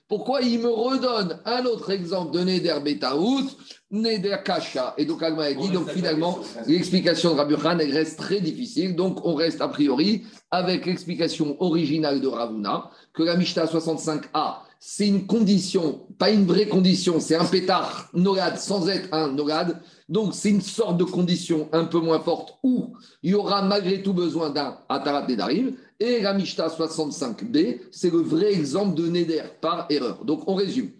pourquoi 0.07 0.41
il 0.41 0.59
me 0.59 0.69
redonne 0.69 1.39
un 1.45 1.65
autre 1.65 1.91
exemple 1.91 2.31
de 2.33 2.39
Neder 2.39 2.79
Betaout, 2.83 3.49
Neder 3.91 4.37
Kasha 4.43 4.93
Et 4.97 5.05
donc, 5.05 5.21
Alma 5.21 5.51
dit, 5.53 5.69
donc 5.69 5.89
finalement, 5.89 6.39
l'explication 6.65 7.33
de 7.33 7.37
Rabbi 7.37 7.55
Khan, 7.55 7.77
elle 7.79 7.93
reste 7.93 8.17
très 8.17 8.39
difficile. 8.39 8.95
Donc, 8.95 9.25
on 9.25 9.35
reste 9.35 9.59
a 9.61 9.67
priori 9.67 10.23
avec 10.49 10.85
l'explication 10.85 11.61
originale 11.61 12.21
de 12.21 12.27
Ravuna, 12.27 12.89
que 13.13 13.23
la 13.23 13.35
Mishnah 13.35 13.65
65a, 13.65 14.59
c'est 14.79 15.07
une 15.07 15.25
condition, 15.25 16.05
pas 16.17 16.29
une 16.29 16.45
vraie 16.45 16.67
condition, 16.67 17.19
c'est 17.19 17.35
un 17.35 17.45
pétard 17.45 18.09
nogad 18.13 18.57
sans 18.57 18.87
être 18.87 19.09
un 19.11 19.29
nogad. 19.29 19.81
Donc, 20.09 20.33
c'est 20.33 20.49
une 20.49 20.61
sorte 20.61 20.97
de 20.97 21.03
condition 21.03 21.67
un 21.73 21.85
peu 21.85 21.99
moins 21.99 22.19
forte 22.19 22.57
où 22.63 22.93
il 23.23 23.31
y 23.31 23.33
aura 23.33 23.61
malgré 23.61 24.01
tout 24.01 24.13
besoin 24.13 24.49
d'un 24.49 24.77
Atarat 24.87 25.27
Nedarim. 25.27 25.73
Et 25.99 26.21
la 26.21 26.33
Mishnah 26.33 26.67
65b, 26.67 27.79
c'est 27.91 28.11
le 28.11 28.19
vrai 28.19 28.53
exemple 28.53 28.95
de 28.95 29.07
Neder 29.07 29.41
par 29.59 29.87
erreur. 29.89 30.23
Donc 30.23 30.47
on 30.47 30.53
résume. 30.53 30.91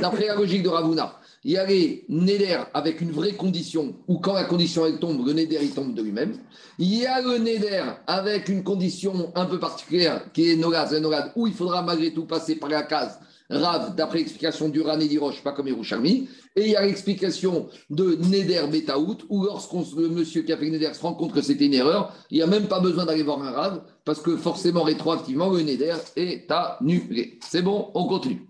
D'après 0.00 0.28
la 0.28 0.34
logique 0.34 0.62
de 0.62 0.70
Ravuna, 0.70 1.14
il 1.44 1.52
y 1.52 1.58
a 1.58 1.66
les 1.66 2.06
Neder 2.08 2.60
avec 2.72 3.02
une 3.02 3.12
vraie 3.12 3.34
condition, 3.34 3.94
où 4.08 4.18
quand 4.18 4.32
la 4.32 4.44
condition 4.44 4.86
elle 4.86 4.98
tombe, 4.98 5.26
le 5.26 5.34
Neder 5.34 5.58
il 5.60 5.72
tombe 5.72 5.94
de 5.94 6.00
lui-même. 6.00 6.38
Il 6.78 6.92
y 6.92 7.04
a 7.04 7.20
le 7.20 7.36
Neder 7.36 7.84
avec 8.06 8.48
une 8.48 8.64
condition 8.64 9.30
un 9.34 9.44
peu 9.44 9.60
particulière, 9.60 10.32
qui 10.32 10.50
est 10.50 10.56
Nogad, 10.56 11.32
où 11.36 11.46
il 11.46 11.52
faudra 11.52 11.82
malgré 11.82 12.14
tout 12.14 12.24
passer 12.24 12.56
par 12.56 12.70
la 12.70 12.82
case 12.82 13.20
Rav, 13.50 13.94
d'après 13.94 14.18
l'explication 14.18 14.68
du 14.68 14.80
Ran 14.80 14.98
et 14.98 15.08
d'Iroche, 15.08 15.42
pas 15.42 15.52
comme 15.52 15.68
Yerushalmi. 15.68 16.28
Et 16.56 16.64
il 16.64 16.70
y 16.70 16.76
a 16.76 16.84
l'explication 16.84 17.68
de 17.90 18.16
Neder 18.16 18.66
Betaout, 18.70 19.18
où 19.28 19.44
lorsqu'on 19.44 19.84
le 19.96 20.08
monsieur 20.08 20.42
qui 20.42 20.52
a 20.52 20.56
fait 20.56 20.70
Neder 20.70 20.94
se 20.94 21.00
rend 21.00 21.14
compte 21.14 21.32
que 21.32 21.42
c'était 21.42 21.66
une 21.66 21.74
erreur, 21.74 22.14
il 22.30 22.38
n'y 22.38 22.42
a 22.42 22.46
même 22.46 22.66
pas 22.66 22.80
besoin 22.80 23.04
d'aller 23.04 23.22
voir 23.22 23.42
un 23.42 23.50
Rav, 23.50 23.84
parce 24.04 24.20
que 24.20 24.36
forcément, 24.36 24.82
rétroactivement, 24.82 25.50
le 25.50 25.62
Neder 25.62 25.96
est 26.16 26.50
annulé. 26.50 27.38
C'est 27.46 27.62
bon, 27.62 27.90
on 27.94 28.06
continue. 28.06 28.46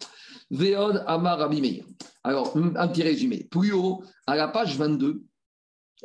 Veod 0.51 1.05
Amar 1.07 1.41
Abimeir. 1.41 1.85
Alors, 2.25 2.57
un 2.57 2.89
petit 2.89 3.03
résumé. 3.03 3.47
Plus 3.51 3.73
haut, 3.73 4.03
à 4.27 4.37
la 4.37 4.49
page 4.49 4.77
22, 4.77 5.23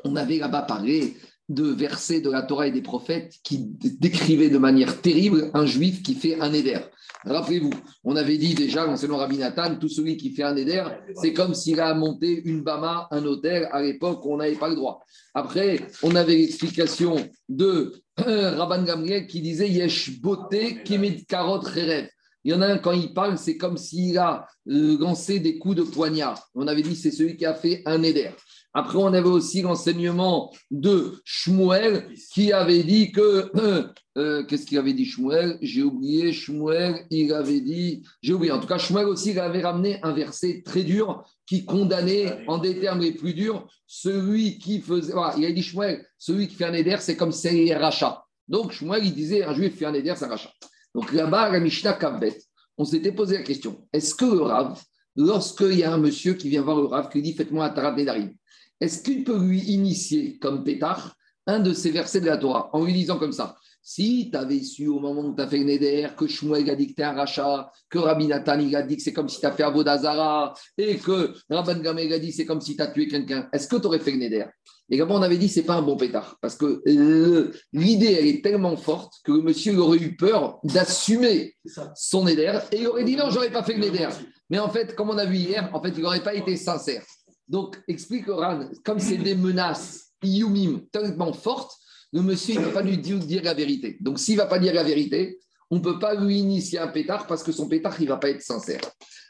on 0.04 0.16
avait 0.16 0.38
là-bas 0.38 0.64
parlé 0.64 1.16
de 1.50 1.66
versets 1.66 2.22
de 2.22 2.30
la 2.30 2.44
Torah 2.44 2.68
et 2.68 2.72
des 2.72 2.82
prophètes 2.82 3.36
qui 3.44 3.58
décrivaient 3.60 4.50
de 4.50 4.58
manière 4.58 5.02
terrible 5.02 5.52
un 5.54 5.66
juif 5.66 6.02
qui 6.02 6.16
fait 6.16 6.40
un 6.40 6.54
éder. 6.54 6.80
Rappelez-vous, 7.24 7.72
on 8.04 8.16
avait 8.16 8.38
dit 8.38 8.56
déjà, 8.56 8.96
selon 8.98 9.18
Rabbi 9.18 9.38
Nathan, 9.38 9.76
tout 9.76 9.90
celui 9.90 10.18
qui 10.18 10.32
fait 10.32 10.44
un 10.44 10.56
éder, 10.56 10.84
c'est 11.22 11.34
comme 11.34 11.54
s'il 11.54 11.80
a 11.80 11.94
monté 11.94 12.42
une 12.46 12.62
bama, 12.62 13.08
un 13.12 13.24
hôtel, 13.26 13.70
à 13.72 13.82
l'époque 13.82 14.26
on 14.26 14.38
n'avait 14.38 14.56
pas 14.56 14.70
le 14.70 14.76
droit. 14.76 15.04
Après, 15.34 15.88
on 16.02 16.16
avait 16.16 16.36
l'explication 16.36 17.16
de 17.48 17.94
Rabban 18.18 18.84
Gamriel 18.84 19.28
qui 19.28 19.42
disait 19.42 19.70
Yesh 19.70 20.20
boté 20.20 20.82
karot 21.28 21.60
rêve. 21.60 22.10
Il 22.44 22.52
y 22.52 22.56
en 22.56 22.62
a 22.62 22.68
un, 22.68 22.78
quand 22.80 22.94
il 22.94 23.14
parle, 23.14 23.38
c'est 23.38 23.58
comme 23.58 23.78
s'il 23.78 24.18
a 24.18 24.48
euh, 24.68 24.98
lancé 25.00 25.40
des 25.40 25.60
coups 25.60 25.76
de 25.76 25.84
poignard. 25.84 26.50
On 26.56 26.68
avait 26.68 26.82
dit 26.82 26.96
c'est 26.96 27.12
celui 27.12 27.38
qui 27.38 27.46
a 27.46 27.54
fait 27.54 27.84
un 27.86 28.02
éder. 28.02 28.32
Après, 28.74 28.98
on 28.98 29.14
avait 29.14 29.30
aussi 29.30 29.62
l'enseignement 29.62 30.52
de 30.72 31.22
Shmuel 31.24 32.08
qui 32.34 32.52
avait 32.52 32.84
dit 32.84 33.12
que. 33.12 33.52
Euh, 33.56 33.88
euh, 34.18 34.44
qu'est-ce 34.44 34.66
qu'il 34.66 34.78
avait 34.78 34.94
dit, 34.94 35.06
Shmuel? 35.06 35.58
J'ai 35.62 35.84
oublié. 35.84 36.34
Shmuel, 36.34 37.06
il 37.10 37.32
avait 37.34 37.62
dit. 37.62 38.04
J'ai 38.22 38.34
oublié. 38.34 38.52
En 38.52 38.60
tout 38.60 38.68
cas, 38.68 38.78
Shmuel 38.78 39.06
aussi, 39.06 39.32
il 39.32 39.40
avait 39.40 39.62
ramené 39.62 40.00
un 40.04 40.12
verset 40.12 40.64
très 40.66 40.84
dur 40.84 41.24
qui 41.46 41.66
condamnait, 41.66 42.46
en 42.48 42.58
des 42.58 42.80
termes 42.80 43.00
les 43.00 43.14
plus 43.14 43.34
durs, 43.34 43.68
celui 43.88 44.58
qui 44.58 44.82
faisait. 44.82 45.14
Il 45.38 45.46
a 45.46 45.52
dit 45.52 45.64
Shmuel, 45.64 46.06
celui 46.18 46.48
qui 46.48 46.56
fait 46.56 46.66
un 46.66 46.74
éder, 46.74 46.98
c'est 47.00 47.16
comme 47.16 47.32
c'est 47.32 47.76
rachat. 47.76 48.24
Donc, 48.48 48.72
Shmuel, 48.72 49.06
il 49.06 49.14
disait 49.14 49.44
un 49.44 49.54
juif 49.54 49.78
fait 49.78 49.86
un 49.86 49.94
éder, 49.94 50.14
c'est 50.16 50.26
un 50.26 50.30
rachat. 50.30 50.52
Donc 50.94 51.14
là-bas, 51.14 51.50
la 51.50 51.60
Mishnah 51.60 51.94
Kavbet, 51.94 52.38
on 52.78 52.86
s'était 52.86 53.12
posé 53.12 53.38
la 53.38 53.44
question 53.44 53.88
est-ce 53.94 54.16
que 54.16 54.26
le 54.26 54.42
Rav, 54.42 54.82
lorsqu'il 55.16 55.74
y 55.74 55.84
a 55.84 55.94
un 55.94 55.98
monsieur 55.98 56.34
qui 56.34 56.50
vient 56.50 56.62
voir 56.62 56.78
le 56.78 56.86
Rav, 56.86 57.10
qui 57.10 57.22
dit 57.22 57.34
Faites-moi 57.34 57.66
un 57.66 57.70
Tarat 57.70 57.96
Nedarim, 57.96 58.34
est-ce 58.80 59.04
qu'il 59.04 59.24
peut 59.24 59.40
lui 59.40 59.60
initier 59.60 60.38
comme 60.40 60.64
pétard 60.64 61.16
un 61.48 61.60
de 61.60 61.74
ces 61.74 61.92
versets 61.92 62.22
de 62.22 62.26
la 62.26 62.38
Torah 62.38 62.70
en 62.74 62.84
lui 62.84 62.94
disant 62.94 63.18
comme 63.18 63.32
ça 63.32 63.58
si 63.82 64.30
tu 64.32 64.38
avais 64.38 64.62
su 64.62 64.88
au 64.88 65.00
moment 65.00 65.22
où 65.22 65.36
tu 65.36 65.42
as 65.42 65.48
fait 65.48 65.64
Neder 65.64 66.10
que 66.18 66.28
Shmuel 66.28 66.70
a 66.70 66.76
dit 66.76 66.94
que 66.94 67.02
un 67.02 67.14
rachat, 67.14 67.72
que 67.90 67.98
Rabbi 67.98 68.28
Nathan 68.28 68.60
a 68.74 68.82
dit 68.84 68.98
que 68.98 69.02
c'est 69.02 69.14
comme 69.14 69.30
si 69.30 69.40
tu 69.40 69.46
as 69.46 69.52
fait 69.52 69.64
Avodazara 69.64 70.54
et 70.78 70.98
que 70.98 71.34
Rabban 71.50 71.80
Gamel 71.80 72.14
a 72.14 72.20
dit 72.20 72.32
c'est 72.32 72.46
comme 72.46 72.62
si 72.62 72.76
tu 72.76 72.82
as 72.82 72.88
tué 72.88 73.08
quelqu'un, 73.08 73.50
est-ce 73.52 73.68
que 73.68 73.78
tu 73.78 73.88
aurais 73.88 74.00
fait 74.00 74.16
Neder? 74.16 74.46
Et 74.94 74.98
comme 74.98 75.12
on 75.12 75.22
avait 75.22 75.38
dit, 75.38 75.48
c'est 75.48 75.64
pas 75.64 75.76
un 75.76 75.82
bon 75.82 75.96
pétard 75.96 76.38
parce 76.42 76.56
que 76.56 76.82
euh, 76.86 77.52
l'idée 77.72 78.18
elle 78.20 78.28
est 78.28 78.44
tellement 78.44 78.76
forte 78.76 79.14
que 79.24 79.32
le 79.32 79.42
monsieur 79.42 79.78
aurait 79.80 80.00
eu 80.00 80.18
peur 80.18 80.60
d'assumer 80.66 81.56
son 81.96 82.26
Neder 82.26 82.60
et 82.74 82.82
il 82.82 82.88
aurait 82.88 83.06
dit 83.06 83.16
non, 83.16 83.30
j'aurais 83.30 83.52
pas 83.52 83.64
fait 83.64 83.78
Neder. 83.78 84.10
Mais 84.50 84.60
en 84.60 84.70
fait, 84.70 84.94
comme 84.96 85.10
on 85.10 85.18
a 85.18 85.26
vu 85.26 85.38
hier, 85.38 85.70
en 85.74 85.82
fait, 85.82 85.94
il 85.96 86.04
n'aurait 86.04 86.22
pas 86.22 86.34
été 86.34 86.58
sincère. 86.58 87.04
Donc, 87.48 87.82
explique 87.88 88.28
Ran, 88.28 88.70
comme 88.84 89.00
c'est 89.00 89.18
des 89.18 89.36
menaces, 89.36 90.12
Iyumim, 90.22 90.82
tellement 90.92 91.32
fortes, 91.32 91.72
le 92.14 92.22
monsieur, 92.22 92.56
il 92.56 92.60
ne 92.60 92.66
va 92.66 92.72
pas 92.72 92.82
lui 92.82 92.98
dire 92.98 93.44
la 93.44 93.54
vérité. 93.54 93.98
Donc, 94.02 94.20
s'il 94.20 94.36
ne 94.36 94.42
va 94.42 94.48
pas 94.48 94.60
dire 94.60 94.74
la 94.74 94.84
vérité, 94.84 95.40
on 95.70 95.78
ne 95.78 95.82
peut 95.82 96.00
pas 96.00 96.16
lui 96.16 96.40
initier 96.40 96.80
un 96.80 96.88
pétard 96.88 97.28
parce 97.28 97.44
que 97.44 97.52
son 97.52 97.68
pétard, 97.68 97.96
il 98.00 98.06
ne 98.06 98.10
va 98.10 98.18
pas 98.18 98.30
être 98.30 98.42
sincère. 98.42 98.82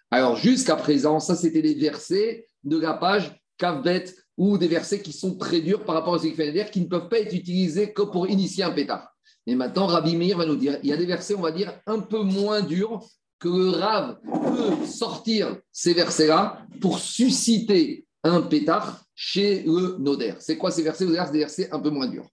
Alors, 0.10 0.36
jusqu'à 0.36 0.76
présent, 0.76 1.20
ça, 1.20 1.36
c'était 1.36 1.62
des 1.62 1.76
versets 1.76 2.48
de 2.63 2.80
la 2.80 2.94
page 2.94 3.32
Kavbet 3.58 4.06
ou 4.38 4.58
des 4.58 4.67
versets 4.67 5.02
qui 5.02 5.13
sont 5.13 5.38
très 5.38 5.62
durs 5.62 5.86
par 5.86 5.96
rapport 5.96 6.13
aux 6.13 6.17
équipes 6.17 6.72
qui 6.72 6.82
ne 6.82 6.88
peuvent 6.88 7.10
pas 7.10 7.20
être 7.20 7.34
utilisés 7.34 7.94
que 7.94 8.02
pour 8.02 8.28
initier 8.28 8.63
un 8.63 8.72
pétard. 8.72 9.08
Et 9.46 9.56
maintenant, 9.56 9.88
Rabbi 9.88 10.15
Meir 10.15 10.38
va 10.38 10.46
nous 10.46 10.56
dire 10.56 10.80
il 10.84 10.89
y 10.89 10.94
a 10.94 10.98
des 10.98 11.06
versets, 11.06 11.36
on 11.36 11.41
va 11.41 11.52
dire, 11.52 11.74
un 11.86 12.00
peu 12.00 12.22
moins 12.22 12.62
durs 12.62 13.06
que 13.39 13.48
le 13.48 13.70
Rav 13.70 14.17
peut 14.24 14.86
sortir 14.86 15.58
ces 15.72 15.94
versets-là 15.94 16.65
pour 16.80 17.00
susciter 17.00 18.06
un 18.24 18.41
pétard 18.41 19.04
chez 19.23 19.62
le 19.67 19.97
Noder. 19.99 20.34
C'est 20.39 20.57
quoi 20.57 20.71
ces 20.71 20.81
versets? 20.81 21.05
Vous 21.05 21.13
allez 21.13 21.23
c'est 21.27 21.31
des 21.34 21.38
versets 21.38 21.69
un 21.71 21.79
peu 21.79 21.91
moins 21.91 22.07
durs. 22.07 22.25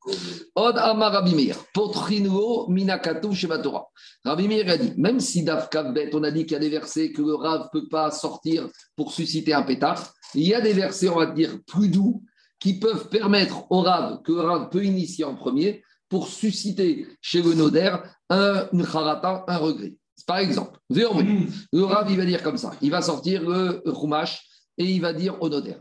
Od 0.55 0.79
Amar 0.79 1.13
Rabimir, 1.13 1.55
Potrinwo 1.75 2.67
Minakatu 2.71 3.35
Shematora. 3.35 3.85
Rabimir 4.25 4.71
a 4.71 4.79
dit, 4.79 4.95
même 4.97 5.21
si 5.21 5.43
Daf 5.43 5.69
on 6.15 6.23
a 6.23 6.31
dit 6.31 6.47
qu'il 6.47 6.53
y 6.53 6.57
a 6.57 6.61
des 6.61 6.71
versets 6.71 7.13
que 7.13 7.21
le 7.21 7.35
Rav 7.35 7.65
ne 7.65 7.79
peut 7.79 7.89
pas 7.89 8.11
sortir 8.11 8.67
pour 8.97 9.13
susciter 9.13 9.53
un 9.53 9.65
pétard, 9.65 10.15
il 10.35 10.45
y 10.45 10.55
a 10.55 10.63
des 10.63 10.73
versets, 10.73 11.11
on 11.11 11.17
va 11.17 11.27
dire, 11.27 11.59
plus 11.67 11.91
doux 11.91 12.23
qui 12.59 12.79
peuvent 12.79 13.11
permettre 13.11 13.71
au 13.71 13.83
Rav, 13.83 14.23
que 14.23 14.33
le 14.33 14.41
Rav 14.41 14.71
peut 14.71 14.83
initier 14.83 15.27
en 15.27 15.35
premier, 15.35 15.85
pour 16.09 16.27
susciter 16.29 17.07
chez 17.21 17.43
le 17.43 17.53
Noder 17.53 17.97
un, 18.31 18.67
une 18.73 18.87
charata, 18.87 19.45
un 19.47 19.57
regret. 19.59 19.95
Par 20.27 20.39
exemple, 20.39 20.81
le 20.89 21.85
Rav, 21.85 22.11
il 22.11 22.17
va 22.17 22.25
dire 22.25 22.43
comme 22.43 22.57
ça, 22.57 22.73
il 22.81 22.91
va 22.91 23.03
sortir 23.03 23.43
le 23.43 23.83
Rumash 23.85 24.48
et 24.79 24.85
il 24.85 25.01
va 25.01 25.13
dire 25.13 25.37
au 25.43 25.49
notaire. 25.49 25.81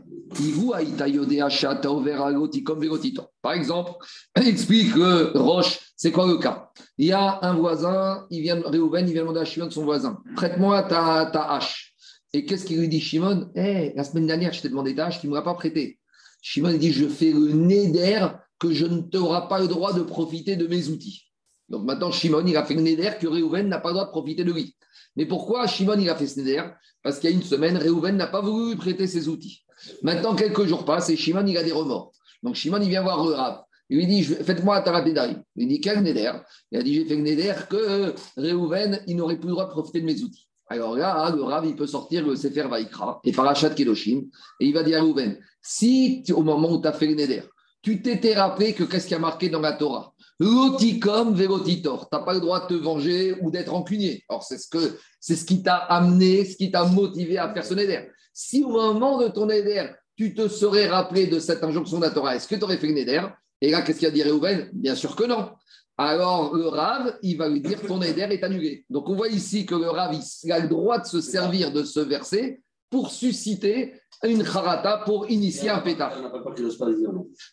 Par 3.40 3.52
exemple, 3.52 3.92
explique 4.34 4.92
que 4.92 5.36
Roche, 5.38 5.78
c'est 5.96 6.12
quoi 6.12 6.26
le 6.26 6.36
cas? 6.36 6.70
Il 6.98 7.06
y 7.06 7.12
a 7.12 7.38
un 7.42 7.54
voisin, 7.54 8.26
il 8.30 8.42
vient, 8.42 8.60
Réhouven, 8.62 9.08
il 9.08 9.14
vient 9.14 9.22
demander 9.22 9.40
à 9.40 9.44
Shimon 9.44 9.70
son 9.70 9.84
voisin 9.84 10.18
prête-moi 10.36 10.82
ta, 10.82 11.30
ta 11.32 11.52
hache. 11.54 11.94
Et 12.34 12.44
qu'est-ce 12.44 12.66
qu'il 12.66 12.78
lui 12.78 12.88
dit, 12.88 13.00
Shimon? 13.00 13.50
Hey, 13.54 13.92
La 13.96 14.04
semaine 14.04 14.26
dernière, 14.26 14.52
je 14.52 14.60
t'ai 14.60 14.68
demandé 14.68 14.94
ta 14.94 15.06
hache, 15.06 15.20
tu 15.20 15.28
ne 15.28 15.32
m'as 15.32 15.42
pas 15.42 15.54
prêté. 15.54 15.98
Shimon 16.42 16.76
dit 16.76 16.92
Je 16.92 17.06
fais 17.06 17.32
le 17.32 17.52
neder 17.52 18.26
que 18.58 18.72
je 18.72 18.86
ne 18.86 19.00
t'auras 19.00 19.42
pas 19.42 19.60
le 19.60 19.68
droit 19.68 19.92
de 19.92 20.02
profiter 20.02 20.56
de 20.56 20.66
mes 20.66 20.88
outils. 20.88 21.22
Donc 21.68 21.84
maintenant, 21.84 22.10
Shimon, 22.10 22.44
il 22.46 22.56
a 22.56 22.64
fait 22.64 22.74
le 22.74 22.82
neder 22.82 23.12
que 23.20 23.26
Réhouven 23.26 23.68
n'a 23.68 23.78
pas 23.78 23.90
le 23.90 23.94
droit 23.94 24.06
de 24.06 24.10
profiter 24.10 24.44
de 24.44 24.52
lui. 24.52 24.74
Mais 25.18 25.26
pourquoi 25.26 25.66
Shimon, 25.66 25.98
il 25.98 26.08
a 26.08 26.14
fait 26.14 26.28
ce 26.28 26.38
neder 26.38 26.62
Parce 27.02 27.18
qu'il 27.18 27.28
y 27.28 27.32
a 27.32 27.36
une 27.36 27.42
semaine, 27.42 27.76
Réhouven 27.76 28.16
n'a 28.16 28.28
pas 28.28 28.40
voulu 28.40 28.76
prêter 28.76 29.08
ses 29.08 29.28
outils. 29.28 29.64
Maintenant, 30.02 30.36
quelques 30.36 30.64
jours 30.64 30.84
passent 30.84 31.10
et 31.10 31.16
Shimon, 31.16 31.44
il 31.44 31.58
a 31.58 31.64
des 31.64 31.72
remords. 31.72 32.12
Donc 32.44 32.54
Shimon, 32.54 32.80
il 32.80 32.88
vient 32.88 33.02
voir 33.02 33.26
Rav. 33.26 33.62
Il 33.90 33.98
lui 33.98 34.06
dit 34.06 34.22
Faites-moi 34.22 34.80
Taratédaï. 34.80 35.36
Il 35.56 35.66
dit 35.66 35.80
Quel 35.80 36.04
neder 36.04 36.30
Il 36.70 36.78
a 36.78 36.82
dit 36.84 36.94
J'ai 36.94 37.04
fait 37.04 37.16
neder 37.16 37.54
que 37.68 38.14
Réhouven, 38.36 39.00
il 39.08 39.16
n'aurait 39.16 39.38
plus 39.38 39.48
le 39.48 39.54
droit 39.54 39.66
de 39.66 39.70
profiter 39.70 40.00
de 40.00 40.06
mes 40.06 40.22
outils. 40.22 40.46
Alors 40.68 40.94
là, 40.94 41.32
le 41.34 41.42
Rav, 41.42 41.66
il 41.66 41.74
peut 41.74 41.88
sortir 41.88 42.24
le 42.24 42.36
Sefer 42.36 42.68
Vaikra 42.68 43.20
et 43.24 43.32
Parachat 43.32 43.70
Kedoshim 43.70 44.22
et 44.60 44.66
il 44.66 44.72
va 44.72 44.84
dire 44.84 44.98
à 44.98 45.00
Réhouven 45.00 45.36
Si 45.60 46.22
au 46.30 46.42
moment 46.42 46.70
où 46.70 46.80
tu 46.80 46.86
as 46.86 46.92
fait 46.92 47.06
le 47.06 47.14
neder, 47.14 47.42
tu 47.82 48.02
t'étais 48.02 48.34
rappelé 48.34 48.72
que 48.72 48.84
qu'est-ce 48.84 49.08
qui 49.08 49.14
a 49.16 49.18
marqué 49.18 49.48
dans 49.48 49.60
la 49.60 49.72
Torah? 49.72 50.14
L'oticom 50.38 51.34
vélotitor. 51.34 52.08
Tu 52.08 52.16
n'as 52.16 52.22
pas 52.22 52.34
le 52.34 52.40
droit 52.40 52.60
de 52.60 52.74
te 52.74 52.74
venger 52.74 53.34
ou 53.40 53.50
d'être 53.50 53.72
rancunier. 53.72 54.24
Alors, 54.28 54.42
c'est 54.42 54.58
ce, 54.58 54.68
que, 54.68 54.98
c'est 55.20 55.34
ce 55.34 55.44
qui 55.44 55.62
t'a 55.62 55.76
amené, 55.76 56.44
ce 56.44 56.56
qui 56.56 56.70
t'a 56.70 56.84
motivé 56.84 57.38
à 57.38 57.52
faire 57.52 57.64
ce 57.64 57.74
néder. 57.74 58.08
Si 58.32 58.62
au 58.62 58.68
moment 58.68 59.18
de 59.18 59.28
ton 59.28 59.46
néder, 59.46 59.90
tu 60.16 60.34
te 60.34 60.48
serais 60.48 60.86
rappelé 60.86 61.26
de 61.26 61.40
cette 61.40 61.62
injonction 61.64 61.98
de 61.98 62.04
la 62.04 62.10
Torah, 62.10 62.36
est-ce 62.36 62.46
que 62.46 62.54
tu 62.54 62.62
aurais 62.62 62.76
fait 62.76 62.86
le 62.86 62.94
néder 62.94 63.20
Et 63.60 63.70
là, 63.70 63.82
qu'est-ce 63.82 63.98
qu'il 63.98 64.08
a 64.08 64.12
dit 64.12 64.22
Réhouven 64.22 64.70
Bien 64.72 64.94
sûr 64.94 65.16
que 65.16 65.24
non. 65.24 65.50
Alors, 65.96 66.54
le 66.54 66.68
Rav, 66.68 67.18
il 67.22 67.36
va 67.36 67.48
lui 67.48 67.60
dire 67.60 67.80
ton 67.82 67.98
néder 67.98 68.22
est 68.22 68.44
annulé. 68.44 68.84
Donc, 68.88 69.08
on 69.08 69.16
voit 69.16 69.28
ici 69.28 69.66
que 69.66 69.74
le 69.74 69.90
Rav, 69.90 70.16
il 70.44 70.52
a 70.52 70.60
le 70.60 70.68
droit 70.68 71.00
de 71.00 71.06
se 71.06 71.20
servir 71.20 71.72
de 71.72 71.82
ce 71.82 71.98
verset 71.98 72.60
pour 72.90 73.10
susciter 73.10 73.94
une 74.24 74.44
charata 74.44 75.02
pour 75.04 75.30
initier 75.30 75.70
un 75.70 75.80
pétard. 75.80 76.12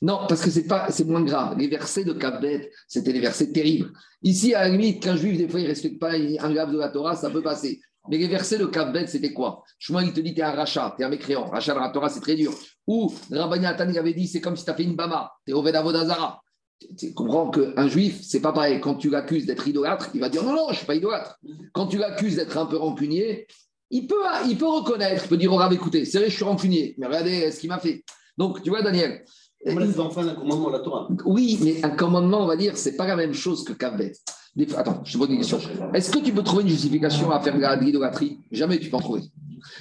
Non, 0.02 0.20
parce 0.28 0.42
que 0.42 0.50
c'est 0.50 0.68
pas, 0.68 0.90
c'est 0.90 1.06
moins 1.06 1.24
grave. 1.24 1.58
Les 1.58 1.68
versets 1.68 2.04
de 2.04 2.14
Kabet, 2.14 2.72
c'était 2.88 3.14
des 3.14 3.20
versets 3.20 3.52
terribles. 3.52 3.92
Ici, 4.24 4.54
à 4.54 4.64
la 4.64 4.70
limite, 4.70 5.04
qu'un 5.04 5.16
juif, 5.16 5.38
des 5.38 5.48
fois, 5.48 5.60
il 5.60 5.64
ne 5.64 5.70
respecte 5.70 6.00
pas 6.00 6.14
un 6.14 6.54
grave 6.54 6.72
de 6.72 6.78
la 6.78 6.90
Torah, 6.90 7.16
ça 7.16 7.30
peut 7.30 7.44
passer. 7.44 7.82
Mais 8.10 8.18
les 8.18 8.28
versets 8.28 8.58
de 8.58 8.66
Kabet, 8.66 9.08
c'était 9.08 9.34
quoi? 9.34 9.64
Moi, 9.90 10.04
il 10.04 10.14
te 10.14 10.20
dit, 10.20 10.34
tu 10.34 10.40
es 10.40 10.44
un 10.44 10.52
rachat, 10.52 10.94
tu 10.96 11.04
es 11.04 11.06
un 11.06 11.10
mécréant. 11.10 11.46
Rachat 11.46 11.74
de 11.74 11.80
la 11.80 11.90
Torah, 11.90 12.10
c'est 12.10 12.22
très 12.22 12.36
dur. 12.36 12.54
Ou 12.88 13.14
Rabbi 13.32 13.60
il 13.60 13.98
avait 13.98 14.14
dit, 14.14 14.28
c'est 14.28 14.42
comme 14.42 14.56
si 14.56 14.64
tu 14.64 14.72
as 14.72 14.76
fait 14.76 14.84
une 14.84 14.96
bama, 14.96 15.32
tu 15.46 15.52
es 15.52 15.54
Oved 15.54 15.76
Avodazara. 15.76 16.42
Tu 16.98 17.14
comprends 17.14 17.50
qu'un 17.50 17.88
juif, 17.88 18.20
c'est 18.22 18.42
pas 18.42 18.52
pareil. 18.52 18.80
Quand 18.82 18.96
tu 18.96 19.10
l'accuses 19.10 19.46
d'être 19.46 19.68
idolâtre, 19.68 20.10
il 20.14 20.20
va 20.20 20.30
dire 20.30 20.44
non, 20.44 20.54
non, 20.54 20.66
je 20.68 20.74
ne 20.74 20.78
suis 20.78 20.86
pas 20.86 20.96
idolâtre. 20.96 21.40
Quand 21.74 21.88
tu 21.88 21.98
l'accuses 21.98 22.36
d'être 22.36 22.58
un 22.58 22.66
peu 22.66 22.78
rancunier, 22.78 23.48
il 23.90 24.08
peut, 24.08 24.24
il 24.48 24.58
peut 24.58 24.68
reconnaître, 24.68 25.24
il 25.26 25.30
peut 25.30 25.38
dire 25.38 25.54
au 25.54 25.58
Rav, 25.58 25.72
écoutez, 25.74 26.06
c'est 26.06 26.20
vrai, 26.20 26.30
je 26.30 26.36
suis 26.36 26.44
rancunier, 26.44 26.96
mais 26.98 27.08
regardez 27.08 27.52
ce 27.52 27.60
qu'il 27.60 27.70
m'a 27.70 27.80
fait. 27.80 28.04
Donc, 28.38 28.62
tu 28.64 28.70
vois, 28.70 28.82
Daniel. 28.82 29.24
On 29.68 29.78
laisse 29.78 29.98
enfin 29.98 30.28
un 30.28 30.36
commandement 30.36 30.68
de 30.68 30.74
la 30.74 30.80
Torah. 30.80 31.08
Oui, 31.26 31.58
mais 31.62 31.84
un 31.84 31.90
commandement, 31.90 32.44
on 32.44 32.48
va 32.48 32.56
dire, 32.56 32.78
c'est 32.78 32.96
pas 32.96 33.08
la 33.08 33.16
même 33.16 33.34
chose 33.34 33.64
que 33.64 33.74
Kabet. 33.74 34.14
Attends, 34.78 35.02
je 35.04 35.14
te 35.14 35.18
pose 35.18 35.30
une 35.30 35.38
question. 35.38 35.60
Est-ce 35.94 36.12
que 36.12 36.20
tu 36.20 36.32
peux 36.32 36.44
trouver 36.44 36.64
une 36.64 36.70
justification 36.70 37.32
à 37.32 37.42
faire 37.42 37.56
de 37.56 37.84
l'idolâtrie? 37.84 38.40
Jamais 38.52 38.80
tu 38.80 38.90
peux 38.90 38.98
en 38.98 39.02
trouver. 39.02 39.24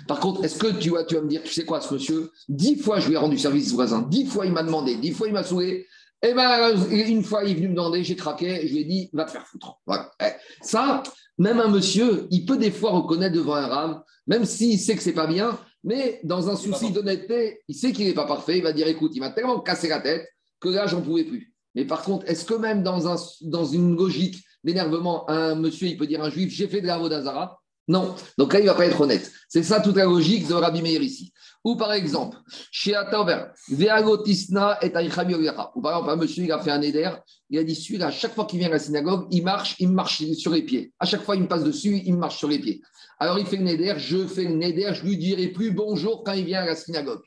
Par 0.08 0.20
contre, 0.20 0.44
est-ce 0.44 0.58
que 0.58 0.78
tu, 0.78 0.90
vois, 0.90 1.04
tu 1.04 1.14
vas 1.14 1.20
me 1.20 1.28
dire, 1.28 1.42
tu 1.42 1.52
sais 1.52 1.64
quoi, 1.64 1.80
ce 1.80 1.92
monsieur, 1.92 2.30
dix 2.48 2.76
fois 2.76 3.00
je 3.00 3.08
lui 3.08 3.14
ai 3.14 3.18
rendu 3.18 3.38
service 3.38 3.72
voisin, 3.72 4.02
dix 4.02 4.26
fois 4.26 4.46
il 4.46 4.52
m'a 4.52 4.62
demandé, 4.62 4.96
dix 4.96 5.12
fois 5.12 5.26
il 5.26 5.34
m'a 5.34 5.44
saoulé, 5.44 5.86
et 6.22 6.28
eh 6.30 6.32
bien, 6.32 6.74
une 7.06 7.22
fois 7.22 7.44
il 7.44 7.50
est 7.50 7.54
venu 7.54 7.68
me 7.68 7.74
demander, 7.74 8.02
j'ai 8.02 8.16
craqué, 8.16 8.66
je 8.66 8.72
lui 8.72 8.80
ai 8.80 8.84
dit, 8.84 9.10
va 9.12 9.24
te 9.24 9.30
faire 9.30 9.46
foutre. 9.46 9.78
Voilà. 9.86 10.10
Eh, 10.22 10.30
ça, 10.62 11.02
même 11.38 11.60
un 11.60 11.68
monsieur, 11.68 12.26
il 12.30 12.44
peut 12.44 12.56
des 12.56 12.70
fois 12.70 12.90
reconnaître 12.90 13.34
devant 13.34 13.54
un 13.54 13.66
rame, 13.66 14.02
même 14.26 14.44
s'il 14.44 14.78
sait 14.78 14.94
que 14.94 15.02
c'est 15.02 15.12
pas 15.12 15.26
bien, 15.26 15.58
mais 15.82 16.20
dans 16.24 16.48
un 16.48 16.56
souci 16.56 16.90
d'honnêteté, 16.92 17.60
il 17.68 17.74
sait 17.74 17.92
qu'il 17.92 18.06
n'est 18.06 18.14
pas 18.14 18.26
parfait, 18.26 18.58
il 18.58 18.62
va 18.62 18.72
dire 18.72 18.86
écoute, 18.86 19.12
il 19.14 19.20
m'a 19.20 19.30
tellement 19.30 19.60
cassé 19.60 19.88
la 19.88 20.00
tête 20.00 20.26
que 20.60 20.68
là, 20.68 20.86
j'en 20.86 21.02
pouvais 21.02 21.24
plus. 21.24 21.52
Mais 21.74 21.84
par 21.84 22.02
contre, 22.02 22.28
est-ce 22.28 22.44
que 22.44 22.54
même 22.54 22.82
dans, 22.82 23.08
un, 23.08 23.16
dans 23.42 23.64
une 23.64 23.96
logique 23.96 24.42
d'énervement, 24.62 25.28
un 25.28 25.54
monsieur, 25.54 25.88
il 25.88 25.96
peut 25.96 26.06
dire 26.06 26.22
un 26.22 26.30
juif, 26.30 26.52
j'ai 26.52 26.68
fait 26.68 26.80
de 26.80 26.86
la 26.86 26.98
d'Azara 27.08 27.60
non. 27.86 28.14
Donc 28.38 28.52
là, 28.52 28.60
il 28.60 28.62
ne 28.62 28.68
va 28.68 28.74
pas 28.74 28.86
être 28.86 29.00
honnête. 29.00 29.30
C'est 29.48 29.62
ça 29.62 29.80
toute 29.80 29.96
la 29.96 30.04
logique 30.04 30.48
de 30.48 30.54
Rabbi 30.54 30.80
Meir 30.80 31.02
ici. 31.02 31.32
Ou 31.64 31.76
par 31.76 31.92
exemple, 31.92 32.38
chez 32.70 32.94
Ataover, 32.94 33.46
Veagotisna 33.70 34.78
et 34.82 34.88
Ou 34.88 35.80
par 35.80 35.92
exemple, 35.92 36.10
un 36.10 36.16
monsieur, 36.16 36.44
il 36.44 36.52
a 36.52 36.58
fait 36.58 36.70
un 36.70 36.82
éder, 36.82 37.10
il 37.48 37.58
a 37.58 37.64
dit 37.64 37.74
celui-là, 37.74 38.08
à 38.08 38.10
chaque 38.10 38.34
fois 38.34 38.44
qu'il 38.44 38.58
vient 38.58 38.68
à 38.68 38.72
la 38.72 38.78
synagogue, 38.78 39.26
il 39.30 39.42
marche, 39.42 39.76
il 39.78 39.90
marche 39.90 40.22
sur 40.34 40.52
les 40.52 40.62
pieds. 40.62 40.92
À 40.98 41.06
chaque 41.06 41.22
fois, 41.22 41.36
il 41.36 41.42
me 41.42 41.48
passe 41.48 41.64
dessus, 41.64 42.02
il 42.04 42.16
marche 42.16 42.38
sur 42.38 42.48
les 42.48 42.58
pieds. 42.58 42.82
Alors 43.18 43.38
il 43.38 43.46
fait 43.46 43.56
le 43.56 43.64
néder, 43.64 43.94
je 43.96 44.26
fais 44.26 44.44
le 44.44 44.54
néder, 44.54 44.90
je 44.92 45.04
lui 45.04 45.16
dirai 45.16 45.48
plus 45.48 45.70
bonjour 45.70 46.24
quand 46.24 46.32
il 46.32 46.44
vient 46.44 46.62
à 46.62 46.66
la 46.66 46.76
synagogue. 46.76 47.22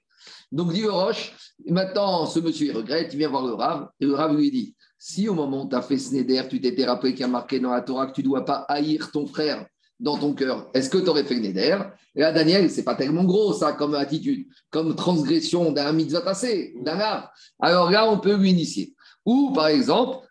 Donc 0.51 0.73
dit 0.73 0.81
le 0.81 0.91
Roche, 0.91 1.33
maintenant 1.65 2.25
ce 2.25 2.39
monsieur 2.39 2.67
il 2.67 2.77
regrette, 2.77 3.13
il 3.13 3.17
vient 3.17 3.29
voir 3.29 3.45
le 3.45 3.53
Rav, 3.53 3.87
et 3.99 4.05
le 4.05 4.13
Rav 4.13 4.35
lui 4.35 4.51
dit 4.51 4.75
si 4.99 5.29
au 5.29 5.33
moment 5.33 5.65
où 5.65 5.69
tu 5.69 5.75
as 5.75 5.81
fait 5.81 5.97
ce 5.97 6.13
néder, 6.13 6.41
tu 6.49 6.59
t'étais 6.59 6.85
rappelé 6.85 7.13
qu'il 7.13 7.21
y 7.21 7.23
a 7.23 7.27
marqué 7.27 7.59
dans 7.59 7.71
la 7.71 7.81
Torah 7.81 8.07
que 8.07 8.13
tu 8.13 8.21
ne 8.21 8.25
dois 8.25 8.45
pas 8.45 8.65
haïr 8.67 9.11
ton 9.11 9.25
frère 9.27 9.65
dans 9.99 10.17
ton 10.17 10.33
cœur, 10.33 10.69
est-ce 10.73 10.89
que 10.89 10.97
tu 10.97 11.09
aurais 11.09 11.23
fait 11.23 11.35
le 11.35 11.41
néder 11.41 11.77
Et 12.15 12.21
là, 12.21 12.31
Daniel, 12.31 12.69
c'est 12.69 12.83
pas 12.83 12.95
tellement 12.95 13.23
gros 13.23 13.53
ça 13.53 13.73
comme 13.73 13.95
attitude, 13.95 14.47
comme 14.69 14.95
transgression 14.95 15.71
d'un 15.71 15.91
mitzvah 15.91 16.21
tassé, 16.21 16.73
d'un 16.81 16.99
art. 16.99 17.31
Alors 17.59 17.89
là, 17.89 18.09
on 18.09 18.19
peut 18.19 18.35
lui 18.35 18.51
initier. 18.51 18.93
Ou 19.25 19.51
par 19.53 19.67
exemple, 19.67 20.25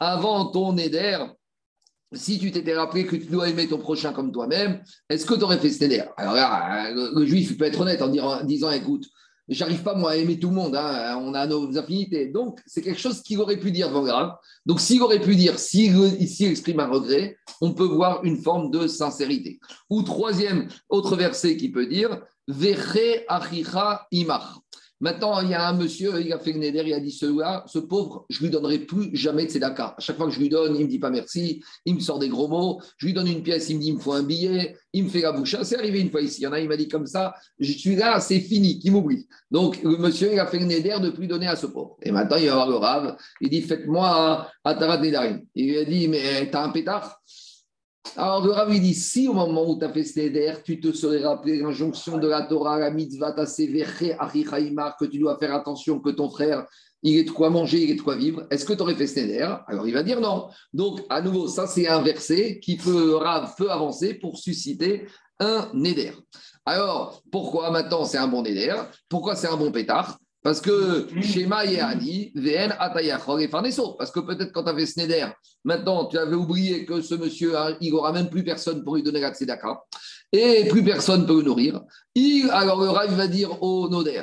avant 0.00 0.46
ton 0.46 0.72
néder, 0.72 1.18
si 2.12 2.38
tu 2.38 2.50
t'étais 2.50 2.74
rappelé 2.74 3.06
que 3.06 3.16
tu 3.16 3.26
dois 3.26 3.48
aimer 3.48 3.68
ton 3.68 3.78
prochain 3.78 4.12
comme 4.12 4.32
toi-même, 4.32 4.82
est-ce 5.08 5.26
que 5.26 5.34
tu 5.34 5.42
aurais 5.42 5.58
fait 5.58 5.70
ce 5.70 5.84
néder 5.84 6.02
Alors 6.16 6.34
là, 6.34 6.90
le, 6.92 7.26
juif 7.26 7.56
peut 7.56 7.64
être 7.64 7.80
honnête 7.80 8.02
en 8.02 8.42
disant, 8.44 8.70
écoute, 8.70 9.06
j'arrive 9.48 9.82
pas 9.82 9.94
moi 9.94 10.12
à 10.12 10.16
aimer 10.16 10.38
tout 10.38 10.48
le 10.48 10.54
monde, 10.54 10.76
hein, 10.76 11.18
on 11.22 11.34
a 11.34 11.46
nos 11.46 11.76
affinités. 11.78 12.26
Donc, 12.26 12.60
c'est 12.66 12.82
quelque 12.82 13.00
chose 13.00 13.22
qu'il 13.22 13.40
aurait 13.40 13.58
pu 13.58 13.70
dire 13.70 13.90
grave. 13.90 14.34
Donc, 14.64 14.80
s'il 14.80 15.02
aurait 15.02 15.20
pu 15.20 15.36
dire, 15.36 15.58
s'il 15.58 15.96
exprime 16.40 16.80
un 16.80 16.88
regret, 16.88 17.36
on 17.60 17.72
peut 17.72 17.84
voir 17.84 18.24
une 18.24 18.38
forme 18.38 18.70
de 18.70 18.86
sincérité. 18.86 19.58
Ou 19.90 20.02
troisième, 20.02 20.68
autre 20.88 21.16
verset 21.16 21.56
qui 21.56 21.70
peut 21.70 21.86
dire, 21.86 22.20
Veche 22.48 23.24
achicha 23.28 24.06
imach. 24.12 24.60
Maintenant, 25.00 25.42
il 25.42 25.50
y 25.50 25.54
a 25.54 25.68
un 25.68 25.74
monsieur, 25.74 26.20
il 26.22 26.32
a 26.32 26.38
fait 26.38 26.54
neder, 26.54 26.82
il 26.86 26.94
a 26.94 27.00
dit 27.00 27.10
celui-là, 27.10 27.64
ce 27.66 27.78
pauvre, 27.78 28.24
je 28.30 28.42
lui 28.42 28.48
donnerai 28.48 28.78
plus 28.78 29.10
jamais 29.12 29.44
de 29.44 29.50
tzedaka. 29.50 29.94
À 29.96 30.00
chaque 30.00 30.16
fois 30.16 30.26
que 30.26 30.32
je 30.32 30.40
lui 30.40 30.48
donne, 30.48 30.74
il 30.76 30.84
me 30.84 30.88
dit 30.88 30.98
pas 30.98 31.10
merci, 31.10 31.62
il 31.84 31.96
me 31.96 32.00
sort 32.00 32.18
des 32.18 32.30
gros 32.30 32.48
mots. 32.48 32.80
Je 32.96 33.06
lui 33.06 33.12
donne 33.12 33.28
une 33.28 33.42
pièce, 33.42 33.68
il 33.68 33.76
me 33.76 33.82
dit 33.82 33.88
il 33.88 33.96
me 33.96 34.00
faut 34.00 34.14
un 34.14 34.22
billet, 34.22 34.76
il 34.94 35.04
me 35.04 35.08
fait 35.10 35.20
la 35.20 35.32
bouche. 35.32 35.54
C'est 35.62 35.76
arrivé 35.76 36.00
une 36.00 36.10
fois 36.10 36.22
ici. 36.22 36.40
Il 36.40 36.44
y 36.44 36.46
en 36.46 36.52
a, 36.52 36.60
il 36.60 36.68
m'a 36.68 36.78
dit 36.78 36.88
comme 36.88 37.06
ça, 37.06 37.34
je 37.58 37.72
suis 37.72 37.94
là, 37.94 38.20
c'est 38.20 38.40
fini, 38.40 38.78
qu'il 38.78 38.92
m'oublie. 38.92 39.26
Donc, 39.50 39.82
le 39.82 39.98
monsieur, 39.98 40.32
il 40.32 40.40
a 40.40 40.46
fait 40.46 40.60
neder 40.60 40.96
de 41.02 41.10
plus 41.10 41.26
donner 41.26 41.46
à 41.46 41.56
ce 41.56 41.66
pauvre. 41.66 41.98
Et 42.02 42.10
maintenant, 42.10 42.36
il 42.36 42.46
va 42.46 42.54
voir 42.54 42.68
le 42.68 42.76
rave, 42.76 43.16
il 43.42 43.50
dit 43.50 43.60
faites-moi 43.60 44.48
à 44.64 44.74
Tarat 44.74 44.98
Nedarim. 44.98 45.42
Il 45.54 45.66
lui 45.66 45.78
a 45.78 45.84
dit 45.84 46.08
mais 46.08 46.50
t'as 46.50 46.64
un 46.64 46.70
pétard? 46.70 47.20
Alors 48.16 48.44
le 48.44 48.52
Rav 48.52 48.70
dit 48.70 48.94
si 48.94 49.28
au 49.28 49.32
moment 49.32 49.68
où 49.68 49.78
tu 49.78 49.84
as 49.84 49.92
fait 49.92 50.04
Seder, 50.04 50.54
tu 50.64 50.80
te 50.80 50.92
serais 50.92 51.24
rappelé 51.24 51.58
l'injonction 51.58 52.18
de 52.18 52.28
la 52.28 52.42
Torah, 52.42 52.78
la 52.78 52.90
mitzvah, 52.90 53.32
ta 53.32 53.44
que 53.44 55.04
tu 55.04 55.18
dois 55.18 55.38
faire 55.38 55.54
attention 55.54 56.00
que 56.00 56.10
ton 56.10 56.30
frère, 56.30 56.66
il 57.02 57.18
ait 57.18 57.24
de 57.24 57.30
quoi 57.30 57.50
manger, 57.50 57.82
il 57.82 57.90
ait 57.90 57.94
de 57.94 58.02
quoi 58.02 58.16
vivre, 58.16 58.46
est-ce 58.50 58.64
que 58.64 58.72
tu 58.72 58.82
aurais 58.82 58.94
fait 58.94 59.06
Seder? 59.06 59.48
Alors 59.66 59.86
il 59.86 59.94
va 59.94 60.02
dire 60.02 60.20
non. 60.20 60.48
Donc 60.72 61.00
à 61.08 61.20
nouveau, 61.20 61.48
ça 61.48 61.66
c'est 61.66 61.88
un 61.88 62.02
verset 62.02 62.60
qui 62.60 62.76
peut, 62.76 63.16
Rav 63.16 63.54
peut 63.56 63.70
avancer 63.70 64.14
pour 64.14 64.38
susciter 64.38 65.06
un 65.38 65.68
Neder. 65.74 66.12
Alors 66.64 67.22
pourquoi 67.30 67.70
maintenant 67.70 68.04
c'est 68.04 68.18
un 68.18 68.28
bon 68.28 68.42
Neder? 68.42 68.76
Pourquoi 69.08 69.36
c'est 69.36 69.48
un 69.48 69.56
bon 69.56 69.72
pétard? 69.72 70.18
Parce 70.46 70.60
que 70.60 71.08
Shema 71.22 71.64
Yehani, 71.64 72.30
VN 72.36 72.76
Atayachor 72.78 73.40
et 73.40 73.48
Farneso. 73.48 73.94
Parce 73.94 74.12
que 74.12 74.20
peut-être 74.20 74.52
quand 74.52 74.62
tu 74.62 74.68
avais 74.68 74.86
Sneder, 74.86 75.26
maintenant 75.64 76.06
tu 76.06 76.16
avais 76.18 76.36
oublié 76.36 76.86
que 76.86 77.00
ce 77.00 77.16
monsieur, 77.16 77.54
il 77.80 77.90
n'aura 77.90 78.12
même 78.12 78.30
plus 78.30 78.44
personne 78.44 78.84
pour 78.84 78.94
lui 78.94 79.02
donner 79.02 79.18
la 79.18 79.34
tzedaka. 79.34 79.82
Et 80.30 80.68
plus 80.68 80.84
personne 80.84 81.26
peut 81.26 81.38
le 81.38 81.42
nourrir. 81.42 81.80
Il, 82.14 82.48
alors 82.50 82.80
le 82.80 82.90
Rav 82.90 83.12
va 83.12 83.26
dire 83.26 83.60
au 83.60 83.88
Noder 83.88 84.22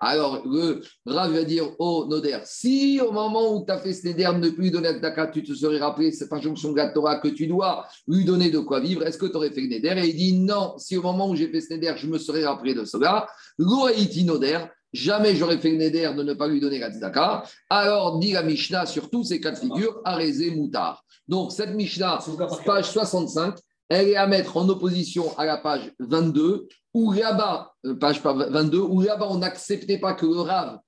alors 0.00 0.46
le 0.46 0.82
Rav 1.04 1.32
va 1.32 1.42
dire 1.42 1.68
au 1.80 2.06
Noder, 2.06 2.38
si 2.44 3.00
au 3.00 3.10
moment 3.10 3.56
où 3.56 3.64
tu 3.64 3.72
as 3.72 3.78
fait 3.78 3.92
ce 3.92 4.06
Neder 4.06 4.30
ne 4.38 4.50
plus 4.50 4.70
donner 4.70 5.00
Daka, 5.00 5.26
tu 5.26 5.42
te 5.42 5.52
serais 5.52 5.78
rappelé 5.78 6.12
cette 6.12 6.32
injonction 6.32 6.70
de 6.70 6.76
la 6.76 6.90
Torah 6.90 7.18
que 7.18 7.26
tu 7.26 7.48
dois 7.48 7.88
lui 8.06 8.24
donner 8.24 8.50
de 8.50 8.60
quoi 8.60 8.78
vivre, 8.78 9.02
est-ce 9.02 9.18
que 9.18 9.26
tu 9.26 9.34
aurais 9.34 9.50
fait 9.50 9.66
Neder 9.66 10.00
Et 10.04 10.10
il 10.10 10.16
dit 10.16 10.38
non, 10.38 10.74
si 10.78 10.96
au 10.96 11.02
moment 11.02 11.28
où 11.28 11.34
j'ai 11.34 11.48
fait 11.48 11.60
ce 11.60 11.74
Neder, 11.74 11.94
je 11.96 12.06
me 12.06 12.18
serais 12.18 12.44
rappelé 12.44 12.72
de 12.72 12.84
cela, 12.84 13.26
Lo 13.58 13.88
Noder, 14.24 14.66
jamais 14.92 15.34
j'aurais 15.34 15.58
fait 15.58 15.72
Neder 15.72 16.12
de 16.16 16.22
ne 16.22 16.34
pas 16.34 16.46
lui 16.46 16.60
donner 16.60 16.78
la. 16.78 17.42
Alors 17.68 18.20
dit 18.20 18.32
la 18.32 18.44
Mishnah 18.44 18.86
sur 18.86 19.10
tous 19.10 19.24
ces 19.24 19.40
cas 19.40 19.50
de 19.50 19.58
figure, 19.58 20.00
Arezé 20.04 20.52
Moutar. 20.54 21.04
Donc 21.26 21.50
cette 21.50 21.74
Mishnah, 21.74 22.20
page 22.64 22.92
65, 22.92 23.56
elle 23.88 24.08
est 24.08 24.16
à 24.16 24.26
mettre 24.26 24.56
en 24.56 24.68
opposition 24.68 25.36
à 25.38 25.44
la 25.44 25.58
page 25.58 25.92
22, 25.98 26.68
où 26.94 27.12
là-bas, 27.12 27.72
euh, 27.86 27.94
page 27.94 28.20
22, 28.22 28.78
où 28.78 29.00
là-bas 29.00 29.28
on 29.30 29.38
n'acceptait 29.38 29.98
pas 29.98 30.14
que 30.14 30.26
le 30.26 30.40
Rav 30.40 30.78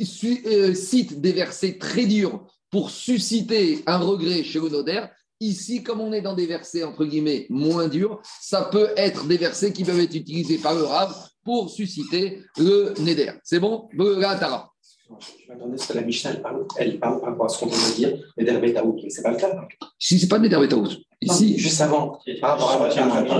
euh, 0.00 0.74
cite 0.74 1.20
des 1.20 1.32
versets 1.32 1.78
très 1.78 2.06
durs 2.06 2.46
pour 2.70 2.90
susciter 2.90 3.82
un 3.86 3.98
regret 3.98 4.44
chez 4.44 4.60
le 4.60 4.68
Noder. 4.68 5.04
Ici, 5.40 5.82
comme 5.82 6.00
on 6.00 6.12
est 6.12 6.20
dans 6.20 6.34
des 6.34 6.46
versets 6.46 6.82
entre 6.82 7.04
guillemets 7.04 7.46
moins 7.48 7.88
durs, 7.88 8.20
ça 8.40 8.62
peut 8.62 8.90
être 8.96 9.26
des 9.26 9.36
versets 9.36 9.72
qui 9.72 9.84
peuvent 9.84 10.00
être 10.00 10.14
utilisés 10.14 10.58
par 10.58 10.74
le 10.74 10.82
Rav 10.82 11.14
pour 11.44 11.70
susciter 11.70 12.42
le 12.58 12.94
Neder. 13.00 13.32
C'est 13.44 13.60
bon 13.60 13.88
Là, 13.96 14.36
Tara. 14.36 14.72
Je 15.08 15.50
m'attendais 15.50 15.74
à 15.74 15.78
ce 15.78 15.88
que 15.88 15.94
la 15.94 16.02
Mishnah, 16.02 16.30
elle 16.32 16.42
parle, 16.42 16.66
elle 16.76 16.98
parle 16.98 17.20
par 17.20 17.30
rapport 17.30 17.46
à 17.46 17.48
ce 17.48 17.60
qu'on 17.60 17.66
vient 17.66 17.88
de 17.88 17.94
dire, 17.94 18.32
Neder 18.36 18.58
Betaout, 18.58 19.00
mais 19.02 19.08
ce 19.08 19.18
n'est 19.18 19.22
pas 19.22 19.30
le 19.30 19.36
cas. 19.38 19.68
Si, 19.98 20.18
ce 20.18 20.24
n'est 20.24 20.28
pas 20.28 20.38
Neder 20.38 20.58
Betaout. 20.58 20.88
Ici. 21.20 21.58
juste 21.58 21.80
avant, 21.80 22.20
à. 22.42 22.56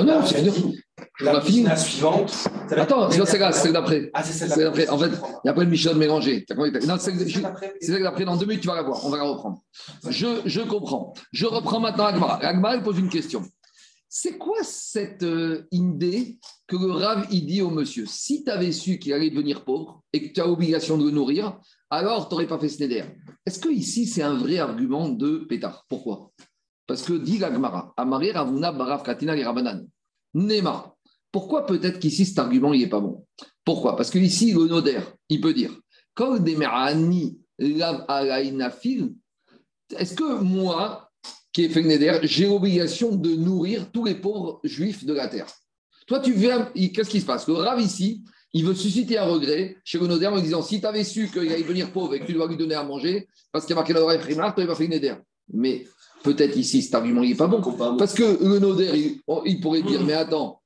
Non, 0.03 0.21
c'est 0.27 0.45
la 1.21 1.41
Mishnah 1.41 1.77
suivante. 1.77 2.49
Attends, 2.71 3.11
c'est 3.11 3.39
là, 3.39 3.53
c'est 3.53 3.73
d'après. 3.73 4.11
Ah, 4.15 4.23
c'est 4.25 4.33
celle 4.33 4.65
d'après. 4.65 4.89
En 4.89 4.99
fait, 4.99 5.11
il 5.11 5.41
n'y 5.45 5.51
a 5.51 5.55
pas 5.55 5.65
de 5.65 5.71
Mishnah 5.71 5.95
de 5.95 5.99
mélanger. 5.99 6.45
Non, 6.87 6.97
c'est 6.99 7.13
celle 7.81 8.03
d'après. 8.03 8.25
Dans 8.25 8.37
deux 8.37 8.47
minutes, 8.47 8.63
tu 8.63 8.69
vas 8.69 8.75
la 8.75 8.83
voir. 8.83 9.05
On 9.05 9.11
va 9.11 9.19
la 9.19 9.25
reprendre. 9.25 9.63
Je, 10.09 10.41
je 10.45 10.61
comprends. 10.61 11.15
Je 11.33 11.47
reprends 11.47 11.81
maintenant 11.81 12.07
Agmara. 12.07 12.45
Agmara, 12.45 12.75
elle 12.77 12.83
pose 12.83 12.99
une 12.99 13.09
question. 13.09 13.43
C'est 14.09 14.39
quoi 14.39 14.57
cette 14.63 15.23
euh, 15.23 15.67
idée 15.71 16.39
que 16.67 16.77
le 16.77 16.91
Rav 16.91 17.27
il 17.31 17.47
dit 17.47 17.61
au 17.61 17.69
monsieur? 17.69 18.07
Si 18.07 18.43
tu 18.43 18.51
avais 18.51 18.73
su 18.73 18.99
qu'il 18.99 19.13
allait 19.13 19.29
devenir 19.29 19.65
pauvre 19.65 20.03
et 20.15 20.29
que 20.29 20.33
tu 20.33 20.41
as 20.41 20.47
l'obligation 20.47 20.97
de 20.97 21.05
le 21.05 21.11
nourrir, 21.11 21.59
alors 21.91 22.27
tu 22.27 22.35
n'aurais 22.35 22.47
pas 22.47 22.59
fait 22.59 22.71
ce 22.71 22.81
néder. 22.81 23.05
Est-ce 23.45 23.59
que 23.59 23.69
ici 23.69 24.07
c'est 24.07 24.23
un 24.23 24.35
vrai 24.35 24.59
argument 24.59 25.11
de 25.11 25.47
pétard? 25.49 25.85
Pourquoi? 25.91 26.31
Parce 26.89 27.03
que 27.03 27.13
dit 27.13 27.39
l'Agmara, 27.39 27.93
Amari 27.99 28.33
Ravuna 28.33 28.73
Barav 28.73 29.05
Katina 29.05 29.35
Rabanan, 29.35 29.87
Nema. 30.35 30.97
Pourquoi 31.31 31.67
peut-être 31.67 32.01
qu'ici 32.01 32.25
cet 32.25 32.39
argument 32.39 32.73
n'est 32.73 32.89
pas 32.89 33.01
bon? 33.01 33.27
Pourquoi? 33.63 33.95
Parce 33.95 34.11
que 34.11 34.19
ici 34.19 34.53
le 34.53 34.67
noder, 34.67 34.99
il 35.29 35.43
peut 35.43 35.53
dire 35.53 35.79
Est-ce 39.99 40.15
que 40.15 40.41
moi, 40.41 41.11
qui 41.53 41.65
est 41.65 41.69
Fegnéder, 41.69 42.21
j'ai 42.23 42.47
l'obligation 42.47 43.15
de 43.15 43.37
nourrir 43.37 43.93
tous 43.93 44.07
les 44.07 44.15
pauvres 44.15 44.59
juifs 44.65 45.05
de 45.05 45.13
la 45.13 45.29
terre? 45.29 45.47
Toi, 46.07 46.21
tu 46.21 46.33
viens, 46.33 46.73
qu'est-ce 46.75 47.11
qui 47.11 47.21
se 47.21 47.27
passe? 47.27 47.47
Le 47.47 47.53
Rav 47.53 47.79
ici, 47.83 48.25
il 48.55 48.65
veut 48.65 48.75
susciter 48.75 49.19
un 49.19 49.27
regret 49.27 49.77
chez 49.85 50.01
notaire 50.01 50.33
en 50.33 50.41
disant 50.41 50.63
si 50.63 50.81
tu 50.81 50.87
avais 50.87 51.05
su 51.05 51.29
qu'il 51.29 51.53
allait 51.53 51.63
devenir 51.63 51.93
pauvre 51.93 52.15
et 52.15 52.21
que 52.21 52.25
tu 52.25 52.33
dois 52.33 52.49
lui 52.49 52.57
donner 52.57 52.77
à 52.77 52.83
manger, 52.83 53.29
parce 53.53 53.67
qu'il 53.67 53.75
y 53.75 53.79
a 53.79 53.81
marqué 53.83 53.93
primard, 53.93 54.55
tu 54.55 54.63
n'aurais 54.63 54.67
pas 54.67 54.75
fait 54.75 55.23
Mais 55.53 55.85
peut-être 56.23 56.57
ici, 56.57 56.83
cet 56.83 56.95
argument 56.95 57.23
n'est 57.23 57.35
pas 57.35 57.47
bon. 57.47 57.61
Parce 57.97 58.15
que 58.15 58.43
le 58.45 58.59
notaire, 58.59 58.95
oh, 59.27 59.43
il, 59.45 59.61
pourrait 59.61 59.83
dire 59.83 60.03
mais 60.05 60.15
attends, 60.15 60.61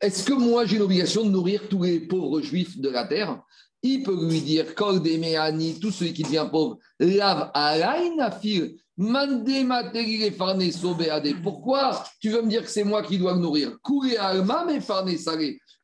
est-ce 0.00 0.24
que 0.24 0.32
moi 0.32 0.66
j'ai 0.66 0.78
l'obligation 0.78 1.24
de 1.24 1.30
nourrir 1.30 1.62
tous 1.68 1.82
les 1.82 2.00
pauvres 2.00 2.40
juifs 2.40 2.78
de 2.78 2.88
la 2.88 3.04
terre? 3.04 3.40
Il 3.82 4.02
peut 4.02 4.16
lui 4.28 4.40
dire, 4.40 4.74
tout 4.74 5.90
celui 5.90 6.12
qui 6.12 6.22
devient 6.22 6.46
pauvre, 6.50 6.78
lave 6.98 7.50
pourquoi 11.42 12.04
tu 12.20 12.30
veux 12.30 12.42
me 12.42 12.48
dire 12.48 12.64
que 12.64 12.70
c'est 12.70 12.84
moi 12.84 13.02
qui 13.02 13.18
dois 13.18 13.34
le 13.34 13.40
nourrir? 13.40 13.76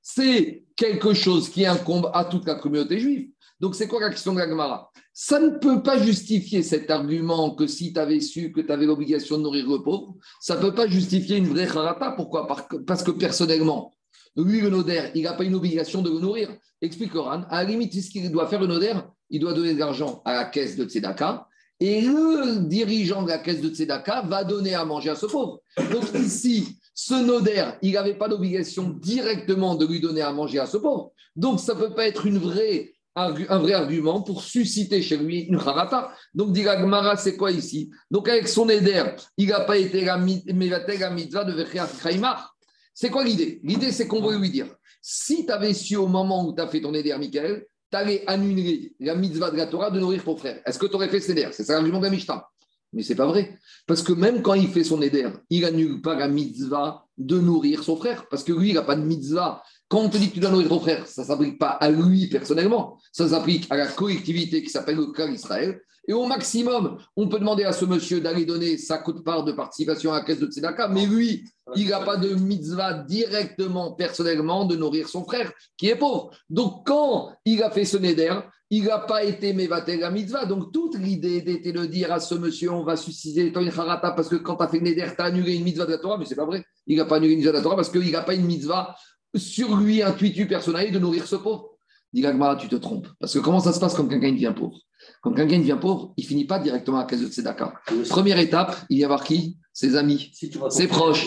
C'est 0.00 0.64
quelque 0.74 1.14
chose 1.14 1.48
qui 1.48 1.64
incombe 1.66 2.11
à 2.12 2.24
toute 2.24 2.46
la 2.46 2.56
communauté 2.56 2.98
juive. 2.98 3.28
Donc, 3.61 3.76
c'est 3.76 3.87
quoi 3.87 4.00
la 4.00 4.11
question 4.11 4.32
de 4.32 4.38
la 4.38 4.48
Gemara? 4.48 4.90
Ça 5.14 5.38
ne 5.38 5.59
peut 5.59 5.83
pas 5.83 6.03
justifier 6.03 6.62
cet 6.62 6.90
argument 6.90 7.55
que 7.55 7.66
si 7.66 7.92
tu 7.92 8.01
avais 8.01 8.20
su 8.20 8.51
que 8.53 8.62
tu 8.62 8.72
avais 8.72 8.87
l'obligation 8.87 9.37
de 9.37 9.42
nourrir 9.42 9.68
le 9.68 9.83
pauvre, 9.83 10.16
ça 10.40 10.57
ne 10.57 10.61
peut 10.61 10.75
pas 10.75 10.87
justifier 10.87 11.37
une 11.37 11.48
vraie 11.48 11.68
harata. 11.68 12.12
Pourquoi? 12.12 12.46
Parce 12.87 13.03
que 13.03 13.11
personnellement, 13.11 13.92
lui, 14.37 14.61
le 14.61 14.70
noder, 14.70 15.11
il 15.14 15.25
n'a 15.25 15.35
pas 15.35 15.44
une 15.44 15.55
obligation 15.55 16.01
de 16.01 16.11
le 16.11 16.18
nourrir. 16.18 16.57
Explique 16.81 17.14
Oran. 17.14 17.42
À 17.51 17.62
la 17.62 17.70
limite, 17.70 17.92
ce 18.01 18.11
qu'il 18.11 18.31
doit 18.31 18.48
faire 18.48 18.61
le 18.61 18.66
noder, 18.66 18.94
il 19.29 19.40
doit 19.40 19.53
donner 19.53 19.75
de 19.75 19.79
l'argent 19.79 20.22
à 20.25 20.35
la 20.35 20.44
caisse 20.46 20.77
de 20.77 20.85
Tzedaka. 20.85 21.46
Et 21.79 22.01
le 22.01 22.66
dirigeant 22.66 23.22
de 23.22 23.29
la 23.29 23.38
caisse 23.38 23.61
de 23.61 23.68
Tzedaka 23.68 24.22
va 24.22 24.44
donner 24.44 24.75
à 24.75 24.85
manger 24.85 25.11
à 25.11 25.16
ce 25.16 25.27
pauvre. 25.27 25.61
Donc 25.77 26.05
ici, 26.14 26.79
ce 26.94 27.14
noder, 27.14 27.72
il 27.83 27.92
n'avait 27.92 28.14
pas 28.14 28.29
d'obligation 28.29 28.90
directement 28.90 29.75
de 29.75 29.87
lui 29.87 30.01
donner 30.01 30.22
à 30.22 30.33
manger 30.33 30.59
à 30.59 30.66
ce 30.66 30.77
pauvre. 30.77 31.12
Donc 31.37 31.61
ça 31.61 31.75
ne 31.75 31.81
peut 31.81 31.94
pas 31.94 32.07
être 32.07 32.27
une 32.27 32.38
vraie, 32.38 32.91
un 33.14 33.59
vrai 33.59 33.72
argument 33.75 34.22
pour 34.22 34.42
susciter 34.42 35.03
chez 35.03 35.16
lui 35.16 35.40
une 35.40 35.57
harata. 35.57 36.12
Donc, 36.35 36.53
dit 36.53 36.62
Gmara, 36.62 37.16
c'est 37.16 37.37
quoi 37.37 37.51
ici? 37.51 37.90
Donc, 38.11 38.29
avec 38.29 38.48
son 38.48 38.68
éder, 38.68 39.05
il 39.37 39.48
n'a 39.48 39.61
pas 39.61 39.77
été 39.77 40.05
la 40.05 40.16
mitzvah 40.16 41.44
de 41.44 41.62
Kraimach. 41.98 42.40
C'est 42.94 43.11
quoi 43.11 43.25
l'idée? 43.25 43.61
L'idée, 43.64 43.92
c'est 43.92 44.07
qu'on 44.07 44.22
veut 44.22 44.38
lui 44.38 44.51
dire 44.51 44.66
si 45.01 45.44
tu 45.44 45.53
avais 45.53 45.75
su 45.75 45.96
au 45.96 46.07
moment 46.07 46.46
où 46.46 46.55
tu 46.55 46.62
as 46.62 46.68
fait 46.68 46.81
ton 46.81 46.94
éder, 46.94 47.12
Michael, 47.18 47.66
tu 47.90 47.98
allais 47.98 48.22
annuler 48.27 48.94
la 49.01 49.14
mitzvah 49.14 49.51
de 49.51 49.57
la 49.57 49.66
Torah 49.66 49.90
de 49.90 49.98
nourrir 49.98 50.22
ton 50.22 50.37
frère. 50.37 50.61
Est-ce 50.64 50.79
que 50.79 50.87
tu 50.87 50.94
aurais 50.94 51.09
fait 51.09 51.20
ce 51.20 51.33
éder? 51.33 51.48
C'est 51.53 51.64
ça 51.64 51.75
l'argument 51.75 51.98
de 51.98 52.05
la 52.05 52.11
Mishnah. 52.11 52.46
Mais 52.92 53.03
c'est 53.03 53.14
pas 53.14 53.27
vrai. 53.27 53.59
Parce 53.87 54.03
que 54.03 54.12
même 54.12 54.42
quand 54.42 54.55
il 54.55 54.68
fait 54.68 54.85
son 54.85 55.01
éder, 55.03 55.27
il 55.51 55.64
annule 55.64 56.03
pas 56.03 56.14
la 56.14 56.29
mitzvah 56.29 57.07
de 57.18 57.38
nourrir 57.38 57.83
son 57.83 57.96
frère. 57.96 58.29
Parce 58.29 58.44
que 58.44 58.53
lui, 58.53 58.68
il 58.68 58.75
n'a 58.75 58.83
pas 58.83 58.96
de 58.96 59.03
mitzvah. 59.03 59.62
Quand 59.92 60.00
on 60.00 60.09
te 60.09 60.16
dit 60.16 60.31
que 60.31 60.35
tu 60.35 60.40
dois 60.40 60.48
nourrir 60.48 60.70
ton 60.70 60.81
frère, 60.81 61.07
ça 61.07 61.20
ne 61.20 61.26
s'applique 61.26 61.59
pas 61.59 61.72
à 61.72 61.90
lui 61.90 62.26
personnellement. 62.28 62.96
Ça 63.12 63.28
s'applique 63.28 63.66
à 63.68 63.76
la 63.76 63.88
collectivité 63.88 64.62
qui 64.62 64.70
s'appelle 64.70 64.96
le 64.96 65.12
clan 65.12 65.31
Israël. 65.31 65.83
Et 66.09 66.14
au 66.14 66.24
maximum, 66.24 66.96
on 67.14 67.28
peut 67.28 67.38
demander 67.38 67.64
à 67.64 67.74
ce 67.74 67.85
monsieur 67.85 68.22
d'aller 68.22 68.46
donner 68.46 68.78
sa 68.78 68.96
cote-part 68.96 69.44
de 69.44 69.52
participation 69.52 70.11
à 70.14 70.20
la 70.20 70.24
caisse 70.24 70.38
de 70.38 70.46
Tzedaka, 70.46 70.88
mais 70.88 71.05
lui, 71.05 71.44
il 71.76 71.90
n'a 71.90 72.00
pas 72.00 72.16
de 72.16 72.35
mitzvah 72.35 72.94
directement, 73.02 73.92
personnellement, 73.92 74.64
de 74.64 74.76
nourrir 74.76 75.09
son 75.11 75.24
frère, 75.24 75.52
qui 75.76 75.88
est 75.88 75.96
pauvre. 75.96 76.31
Donc, 76.48 76.87
quand 76.87 77.35
il 77.44 77.62
a 77.62 77.70
fait 77.70 77.85
ce 77.85 77.98
neder, 77.98 78.33
il 78.70 78.85
n'a 78.85 78.98
pas 78.98 79.22
été 79.22 79.52
mévaté 79.52 79.98
la 79.98 80.11
mitzvah. 80.11 80.46
Donc, 80.46 80.72
toute 80.72 80.96
l'idée 80.96 81.44
était 81.46 81.72
de 81.72 81.85
dire 81.85 82.11
à 82.11 82.18
ce 82.18 82.35
monsieur, 82.35 82.72
on 82.72 82.83
va 82.83 82.96
susciter 82.96 83.52
ton 83.52 83.66
harata, 83.66 84.12
parce 84.12 84.31
que 84.31 84.37
quand 84.37 84.57
tu 84.57 84.64
as 84.64 84.68
fait 84.68 84.81
neder, 84.81 85.09
tu 85.14 85.20
as 85.20 85.26
annulé 85.26 85.57
une 85.57 85.64
mitzvah 85.64 85.85
de 85.85 85.90
la 85.90 85.98
Torah, 85.98 86.16
mais 86.16 86.24
c'est 86.24 86.35
pas 86.35 86.46
vrai. 86.46 86.64
Il 86.87 86.96
n'a 86.96 87.05
pas 87.05 87.16
annulé 87.16 87.35
une 87.35 87.40
mitzvah 87.40 87.52
de 87.52 87.59
la 87.59 87.62
Torah 87.62 87.76
parce 87.76 87.90
qu'il 87.90 88.11
n'a 88.11 88.22
pas 88.22 88.35
une 88.35 88.46
mitzvah 88.46 88.96
sur 89.35 89.77
lui, 89.77 90.03
intuitu 90.03 90.47
personnel, 90.47 90.92
de 90.92 90.99
nourrir 90.99 91.27
ce 91.27 91.37
pauvre. 91.37 91.71
Dis 92.12 92.23
tu 92.61 92.68
te 92.68 92.77
trompes. 92.77 93.09
Parce 93.18 93.33
que 93.33 93.38
comment 93.38 93.61
ça 93.61 93.73
se 93.73 93.81
passe 93.81 93.95
quand 93.95 94.07
quelqu'un 94.07 94.33
devient 94.33 94.53
pauvre? 94.55 94.77
Quand 95.23 95.33
quelqu'un 95.33 95.59
devient 95.59 95.79
pauvre, 95.81 96.12
il 96.16 96.27
finit 96.27 96.45
pas 96.45 96.59
directement 96.59 96.99
à 96.99 97.01
la 97.01 97.07
caisse 97.07 97.23
de 97.23 97.27
Tzedaka. 97.27 97.75
Première 98.11 98.38
étape, 98.38 98.77
il 98.90 98.99
y 98.99 99.05
avoir 99.05 99.25
qui? 99.25 99.57
Ses 99.73 99.97
amis, 99.97 100.31
ses 100.35 100.87
proches. 100.87 101.27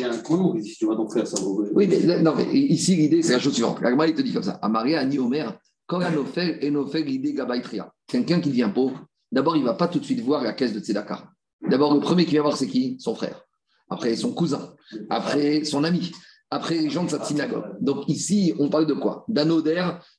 Oui, 1.73 1.87
mais, 1.87 2.21
non, 2.21 2.35
mais 2.35 2.45
ici, 2.53 2.95
l'idée, 2.95 3.23
c'est 3.23 3.33
la 3.33 3.39
chose 3.39 3.53
suivante. 3.53 3.81
L'agma, 3.81 4.05
il 4.05 4.13
te 4.13 4.21
dit 4.21 4.31
comme 4.31 4.43
ça. 4.43 4.59
À 4.61 4.69
Maria, 4.69 4.99
à 4.99 5.19
Omer, 5.19 5.57
quand 5.87 5.99
a 6.01 6.11
Nofel 6.11 6.59
et 6.61 6.69
Nofel, 6.69 7.05
l'idée 7.05 7.33
Gabaitria. 7.33 7.91
Quelqu'un 8.05 8.39
qui 8.39 8.49
devient 8.49 8.69
pauvre, 8.71 9.03
d'abord, 9.31 9.55
il 9.55 9.61
ne 9.61 9.65
va 9.65 9.73
pas 9.73 9.87
tout 9.87 9.97
de 9.97 10.05
suite 10.05 10.21
voir 10.21 10.43
la 10.43 10.53
caisse 10.53 10.73
de 10.73 10.79
Tzedaka. 10.79 11.27
D'abord, 11.67 11.95
le 11.95 11.99
premier 11.99 12.25
qui 12.25 12.31
vient 12.31 12.43
voir, 12.43 12.55
c'est 12.55 12.67
qui? 12.67 12.97
Son 12.99 13.15
frère. 13.15 13.41
Après, 13.89 14.15
son 14.15 14.31
cousin. 14.31 14.75
Après, 15.09 15.63
son 15.63 15.83
ami 15.83 16.11
après 16.51 16.75
les 16.75 16.89
gens 16.89 17.03
de 17.03 17.09
sa 17.09 17.23
synagogue. 17.23 17.63
Donc 17.81 18.07
ici, 18.07 18.53
on 18.59 18.69
parle 18.69 18.85
de 18.85 18.93
quoi? 18.93 19.25
D'un 19.27 19.47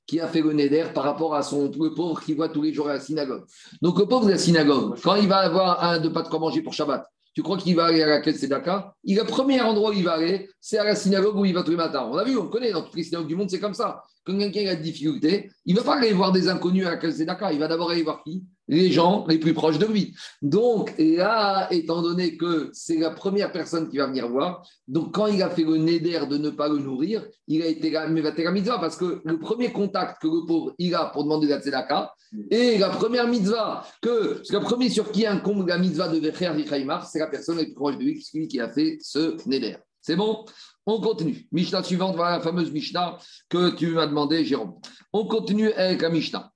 qui 0.06 0.20
a 0.20 0.28
fait 0.28 0.42
le 0.42 0.52
néder 0.52 0.84
par 0.94 1.04
rapport 1.04 1.34
à 1.34 1.42
son 1.42 1.70
le 1.70 1.94
pauvre 1.94 2.20
qui 2.20 2.34
voit 2.34 2.48
tous 2.48 2.62
les 2.62 2.72
jours 2.72 2.88
à 2.88 2.94
la 2.94 3.00
synagogue. 3.00 3.44
Donc 3.80 3.98
le 3.98 4.06
pauvre 4.06 4.26
de 4.26 4.32
la 4.32 4.38
synagogue, 4.38 4.98
quand 5.02 5.16
il 5.16 5.28
va 5.28 5.38
avoir 5.38 5.82
un 5.82 5.98
de 5.98 6.08
pas 6.08 6.22
de 6.22 6.28
quoi 6.28 6.38
manger 6.38 6.62
pour 6.62 6.72
Shabbat, 6.72 7.06
tu 7.34 7.42
crois 7.42 7.58
qu'il 7.58 7.76
va 7.76 7.86
aller 7.86 8.02
à 8.02 8.06
la 8.06 8.20
caisse 8.20 8.40
Sedaka? 8.40 8.94
Le 9.04 9.22
premier 9.24 9.60
endroit 9.60 9.90
où 9.90 9.92
il 9.92 10.04
va 10.04 10.12
aller, 10.12 10.48
c'est 10.58 10.78
à 10.78 10.84
la 10.84 10.94
synagogue 10.96 11.36
où 11.36 11.44
il 11.44 11.52
va 11.52 11.62
tous 11.62 11.70
les 11.70 11.76
matins. 11.76 12.08
On 12.10 12.16
a 12.16 12.24
vu, 12.24 12.36
on 12.38 12.48
connaît, 12.48 12.72
dans 12.72 12.82
toutes 12.82 12.96
les 12.96 13.02
synagogues 13.02 13.28
du 13.28 13.36
monde, 13.36 13.50
c'est 13.50 13.60
comme 13.60 13.74
ça. 13.74 14.02
Quand 14.24 14.36
quelqu'un 14.38 14.70
a 14.70 14.74
des 14.74 14.82
difficultés, 14.82 15.50
il 15.66 15.74
ne 15.74 15.80
va 15.80 15.84
pas 15.84 15.98
aller 15.98 16.14
voir 16.14 16.32
des 16.32 16.48
inconnus 16.48 16.86
à 16.86 16.92
la 16.92 16.96
caisse 16.96 17.18
Sedaka, 17.18 17.52
il 17.52 17.58
va 17.58 17.68
d'abord 17.68 17.90
aller 17.90 18.02
voir 18.02 18.22
qui? 18.24 18.42
Les 18.68 18.90
gens 18.90 19.24
les 19.28 19.38
plus 19.38 19.54
proches 19.54 19.78
de 19.78 19.86
lui. 19.86 20.14
Donc 20.42 20.94
là, 20.98 21.68
étant 21.70 22.02
donné 22.02 22.36
que 22.36 22.70
c'est 22.72 22.98
la 22.98 23.10
première 23.10 23.52
personne 23.52 23.88
qui 23.88 23.98
va 23.98 24.06
venir 24.06 24.28
voir, 24.28 24.66
donc 24.88 25.14
quand 25.14 25.26
il 25.26 25.42
a 25.42 25.50
fait 25.50 25.64
le 25.64 25.76
neder 25.76 26.20
de 26.28 26.36
ne 26.36 26.50
pas 26.50 26.68
le 26.68 26.78
nourrir, 26.78 27.26
il 27.46 27.62
a 27.62 27.66
été 27.66 27.90
la 27.90 28.08
mitzvah 28.08 28.78
parce 28.78 28.96
que 28.96 29.20
le 29.24 29.38
premier 29.38 29.72
contact 29.72 30.22
que 30.22 30.28
le 30.28 30.46
pauvre 30.46 30.74
il 30.78 30.94
a 30.94 31.06
pour 31.06 31.24
demander 31.24 31.46
la 31.46 31.60
tzedaka, 31.60 32.12
et 32.50 32.78
la 32.78 32.90
première 32.90 33.28
mitzvah, 33.28 33.86
que, 34.02 34.42
le 34.50 34.60
premier 34.60 34.88
sur 34.88 35.10
qui 35.12 35.26
incombe 35.26 35.66
la 35.66 35.78
mitzvah 35.78 36.08
de 36.08 36.18
Vecher 36.18 36.52
Vichaimar, 36.54 37.06
c'est 37.06 37.18
la 37.18 37.28
personne 37.28 37.56
la 37.56 37.64
plus 37.64 37.74
proche 37.74 37.96
de 37.96 38.02
lui, 38.02 38.22
celui 38.22 38.48
qui 38.48 38.60
a 38.60 38.68
fait 38.68 38.98
ce 39.00 39.36
neder. 39.48 39.76
C'est 40.00 40.16
bon? 40.16 40.44
On 40.86 41.00
continue. 41.00 41.48
Mishnah 41.50 41.82
suivante, 41.82 42.14
voilà 42.14 42.36
la 42.36 42.40
fameuse 42.40 42.70
Mishnah 42.70 43.18
que 43.48 43.74
tu 43.74 43.88
m'as 43.88 44.06
demandé, 44.06 44.44
Jérôme. 44.44 44.74
On 45.12 45.26
continue 45.26 45.72
avec 45.72 46.00
la 46.00 46.10
Mishnah. 46.10 46.52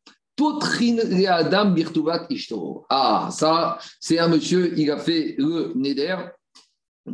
Adam 1.29 1.71
Birtuvat 1.71 2.27
Ishto. 2.31 2.87
Ah, 2.89 3.29
ça, 3.33 3.79
c'est 4.01 4.19
un 4.19 4.29
monsieur, 4.29 4.79
il 4.79 4.91
a 4.91 4.99
fait 4.99 5.35
le 5.39 5.73
Neder. 5.75 6.17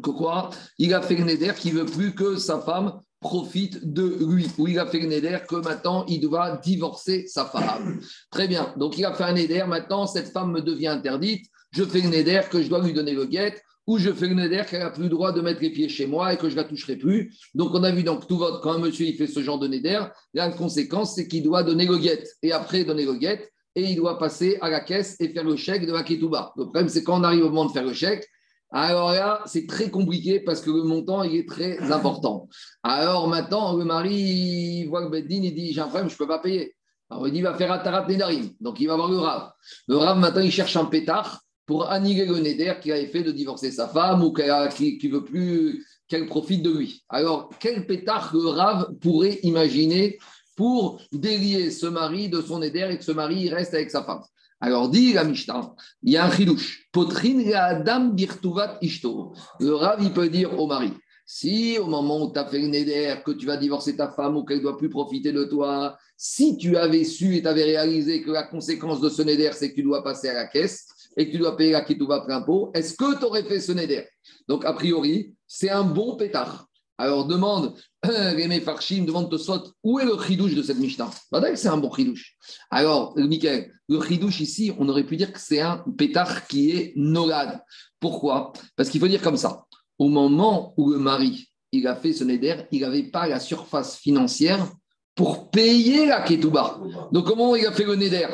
Quoi 0.03 0.51
Il 0.79 0.93
a 0.95 1.01
fait 1.01 1.17
le 1.17 1.25
Neder 1.25 1.53
qui 1.57 1.71
veut 1.71 1.87
plus 1.87 2.15
que 2.15 2.37
sa 2.37 2.61
femme 2.61 3.01
profite 3.21 3.93
de 3.93 4.19
lui. 4.21 4.49
Ou 4.59 4.69
il 4.69 4.79
a 4.79 4.87
fait 4.87 4.99
le 4.99 5.09
Neder 5.09 5.39
que 5.49 5.57
maintenant 5.57 6.05
il 6.07 6.21
doit 6.21 6.57
divorcer 6.59 7.27
sa 7.27 7.47
femme. 7.47 8.01
Très 8.31 8.49
bien. 8.49 8.75
Donc 8.77 8.99
il 8.99 9.05
a 9.05 9.15
fait 9.15 9.25
un 9.25 9.33
Neder. 9.33 9.65
Maintenant, 9.67 10.07
cette 10.07 10.33
femme 10.33 10.53
me 10.53 10.61
devient 10.61 10.89
interdite. 10.89 11.47
Je 11.73 11.85
fais 11.85 12.01
le 12.01 12.09
Neder 12.09 12.43
que 12.51 12.63
je 12.63 12.69
dois 12.69 12.83
lui 12.83 12.93
donner 12.93 13.13
le 13.13 13.27
guet 13.27 13.61
ou 13.87 13.99
je 13.99 14.13
fais 14.13 14.27
le 14.27 14.35
neder 14.35 14.63
qu'elle 14.69 14.81
n'a 14.81 14.91
plus 14.91 15.05
le 15.05 15.09
droit 15.09 15.33
de 15.33 15.41
mettre 15.41 15.61
les 15.63 15.71
pieds 15.71 15.89
chez 15.89 16.07
moi 16.07 16.33
et 16.33 16.37
que 16.37 16.49
je 16.49 16.57
ne 16.57 16.61
la 16.61 16.65
toucherai 16.65 16.97
plus. 16.97 17.39
Donc, 17.55 17.71
on 17.75 17.83
a 17.85 17.91
vu 17.91 18.03
donc 18.03 18.27
tout 18.27 18.37
votre, 18.37 18.61
quand 18.61 18.73
un 18.73 18.79
monsieur 18.79 19.07
il 19.07 19.17
fait 19.17 19.27
ce 19.27 19.41
genre 19.43 19.59
de 19.59 19.69
neder, 19.69 20.01
la 20.35 20.51
conséquence, 20.51 21.15
c'est 21.15 21.29
qu'il 21.29 21.43
doit 21.43 21.63
donner 21.63 21.87
le 21.87 21.99
guet 21.99 22.25
et 22.43 22.53
après 22.53 22.85
donner 22.85 23.05
le 23.05 23.15
guet 23.15 23.51
et 23.77 23.85
il 23.85 23.97
doit 23.97 24.19
passer 24.19 24.59
à 24.61 24.71
la 24.71 24.81
caisse 24.81 25.17
et 25.21 25.29
faire 25.29 25.45
le 25.45 25.55
chèque 25.55 25.87
de 25.87 25.93
la 25.93 26.03
ketouba. 26.03 26.53
Le 26.57 26.65
problème, 26.65 26.89
c'est 26.89 27.05
quand 27.05 27.21
on 27.21 27.25
arrive 27.25 27.45
au 27.45 27.49
moment 27.49 27.67
de 27.67 27.73
faire 27.73 27.85
le 27.85 27.93
chèque, 27.93 28.27
alors 28.73 29.13
là, 29.13 29.43
c'est 29.47 29.67
très 29.67 29.91
compliqué 29.91 30.41
parce 30.41 30.61
que 30.61 30.71
le 30.71 30.83
montant, 30.83 31.23
il 31.23 31.37
est 31.37 31.49
très 31.49 31.93
important. 31.93 32.49
Alors 32.83 33.29
maintenant, 33.29 33.77
le 33.77 33.85
mari 33.85 34.87
voit 34.87 35.03
le 35.03 35.09
beddin, 35.09 35.43
il 35.43 35.55
dit 35.55 35.73
J'ai 35.73 35.81
un 35.81 35.87
problème, 35.87 36.09
je 36.09 36.15
ne 36.15 36.19
peux 36.19 36.27
pas 36.27 36.41
payer. 36.41 36.75
Alors 37.09 37.29
il 37.29 37.33
dit 37.33 37.39
Il 37.39 37.43
va 37.43 37.55
faire 37.55 37.71
un 37.71 37.79
tarat 37.79 38.07
nedarim. 38.09 38.51
Donc 38.61 38.81
il 38.81 38.89
va 38.89 38.97
voir 38.97 39.09
le 39.09 39.19
rave. 39.19 39.53
Le 39.87 39.97
rave, 39.97 40.19
maintenant, 40.19 40.43
il 40.43 40.51
cherche 40.51 40.77
un 40.77 40.87
pétard 40.87 41.43
pour 41.67 41.91
annihiler 41.91 42.27
le 42.27 42.39
Neder 42.39 42.75
qui 42.81 42.93
avait 42.93 43.09
fait 43.09 43.23
de 43.23 43.33
divorcer 43.33 43.71
sa 43.71 43.89
femme 43.89 44.23
ou 44.23 44.33
qui 44.33 44.43
ne 44.43 45.13
veut 45.13 45.25
plus 45.25 45.85
qu'elle 46.09 46.27
profite 46.27 46.63
de 46.63 46.71
lui. 46.71 47.05
Alors, 47.09 47.51
quel 47.59 47.87
pétard 47.87 48.31
le 48.35 48.49
Rav 48.49 48.95
pourrait 49.01 49.41
imaginer 49.43 50.19
pour 50.55 51.01
délier 51.13 51.71
ce 51.71 51.87
mari 51.87 52.29
de 52.29 52.41
son 52.41 52.61
Neder 52.61 52.89
et 52.91 52.99
que 52.99 53.05
ce 53.05 53.13
mari 53.13 53.49
reste 53.49 53.75
avec 53.75 53.91
sa 53.91 54.05
femme? 54.05 54.23
Alors, 54.61 54.89
dit 54.89 55.13
la 55.13 55.25
Mishnah, 55.25 55.75
il 56.03 56.13
y 56.13 56.17
a 56.17 56.25
un 56.25 56.31
chidouche. 56.31 56.89
Potrine 56.93 57.53
Adam 57.53 58.07
birtuvat 58.15 58.79
ishto. 58.81 59.35
Le 59.61 59.75
Rav, 59.75 60.03
il 60.03 60.13
peut 60.13 60.29
dire 60.29 60.59
au 60.59 60.67
mari 60.67 60.93
si 61.29 61.77
au 61.79 61.87
moment 61.87 62.25
où 62.25 62.33
tu 62.33 62.39
as 62.39 62.47
fait 62.47 62.61
le 62.61 62.69
Neder, 62.69 63.17
que 63.25 63.33
tu 63.33 63.47
vas 63.47 63.57
divorcer 63.57 63.97
ta 63.97 64.09
femme 64.09 64.37
ou 64.37 64.45
qu'elle 64.45 64.59
ne 64.59 64.63
doit 64.63 64.79
plus 64.79 64.89
profiter 64.89 65.33
de 65.33 65.45
toi, 65.45 65.99
si 66.17 66.57
tu 66.57 66.77
avais 66.77 67.03
su 67.03 67.37
et 67.37 67.43
tu 67.43 67.49
avais 67.49 67.65
réalisé 67.65 68.23
que 68.23 68.31
la 68.31 68.45
conséquence 68.45 69.01
de 69.01 69.09
ce 69.09 69.23
Neder, 69.23 69.51
c'est 69.53 69.71
que 69.71 69.75
tu 69.75 69.83
dois 69.83 70.05
passer 70.05 70.29
à 70.29 70.35
la 70.35 70.47
caisse, 70.47 70.87
et 71.17 71.27
que 71.27 71.33
tu 71.33 71.39
dois 71.39 71.57
payer 71.57 71.73
la 71.73 71.83
kitouba 71.83 72.21
plein 72.21 72.43
pot, 72.43 72.71
est-ce 72.75 72.95
que 72.95 73.19
tu 73.19 73.25
aurais 73.25 73.45
fait 73.45 73.61
ce 73.61 73.73
neder? 73.73 74.05
Donc, 74.49 74.65
a 74.65 74.73
priori, 74.73 75.35
c'est 75.47 75.71
un 75.71 75.85
bon 75.85 76.17
pétard. 76.17 76.67
Alors, 76.99 77.27
demande, 77.27 77.75
Rémé 78.03 78.61
Farchim, 78.61 79.05
demande 79.05 79.31
Tosot, 79.31 79.73
où 79.83 79.99
est 79.99 80.05
le 80.05 80.17
chidouche 80.19 80.55
de 80.55 80.63
cette 80.63 80.79
Mishnah? 80.79 81.11
Que 81.31 81.57
c'est 81.57 81.69
un 81.69 81.77
bon 81.77 81.93
chidouche. 81.93 82.37
Alors, 82.71 83.15
Michael, 83.17 83.73
le 83.89 84.01
chidouche 84.01 84.41
ici, 84.41 84.73
on 84.79 84.89
aurait 84.89 85.05
pu 85.05 85.17
dire 85.17 85.33
que 85.33 85.41
c'est 85.41 85.61
un 85.61 85.85
pétard 85.97 86.47
qui 86.47 86.71
est 86.71 86.93
nolade. 86.97 87.61
Pourquoi? 88.01 88.53
Parce 88.77 88.89
qu'il 88.89 89.01
faut 89.01 89.09
dire 89.09 89.23
comme 89.23 89.37
ça. 89.37 89.65
Au 89.99 90.09
moment 90.09 90.75
où 90.77 90.91
le 90.91 90.99
mari, 90.99 91.51
il 91.73 91.87
a 91.87 91.97
fait 91.97 92.13
ce 92.13 92.25
neder, 92.25 92.63
il 92.71 92.81
n'avait 92.81 93.05
pas 93.05 93.27
la 93.27 93.41
surface 93.41 93.99
financière 93.99 94.67
pour 95.15 95.51
payer 95.51 96.07
la 96.07 96.23
ketouba. 96.23 96.81
Donc, 97.13 97.27
comment 97.27 97.57
il 97.57 97.67
a 97.67 97.73
fait 97.73 97.85
le 97.85 97.97
neder 97.97 98.27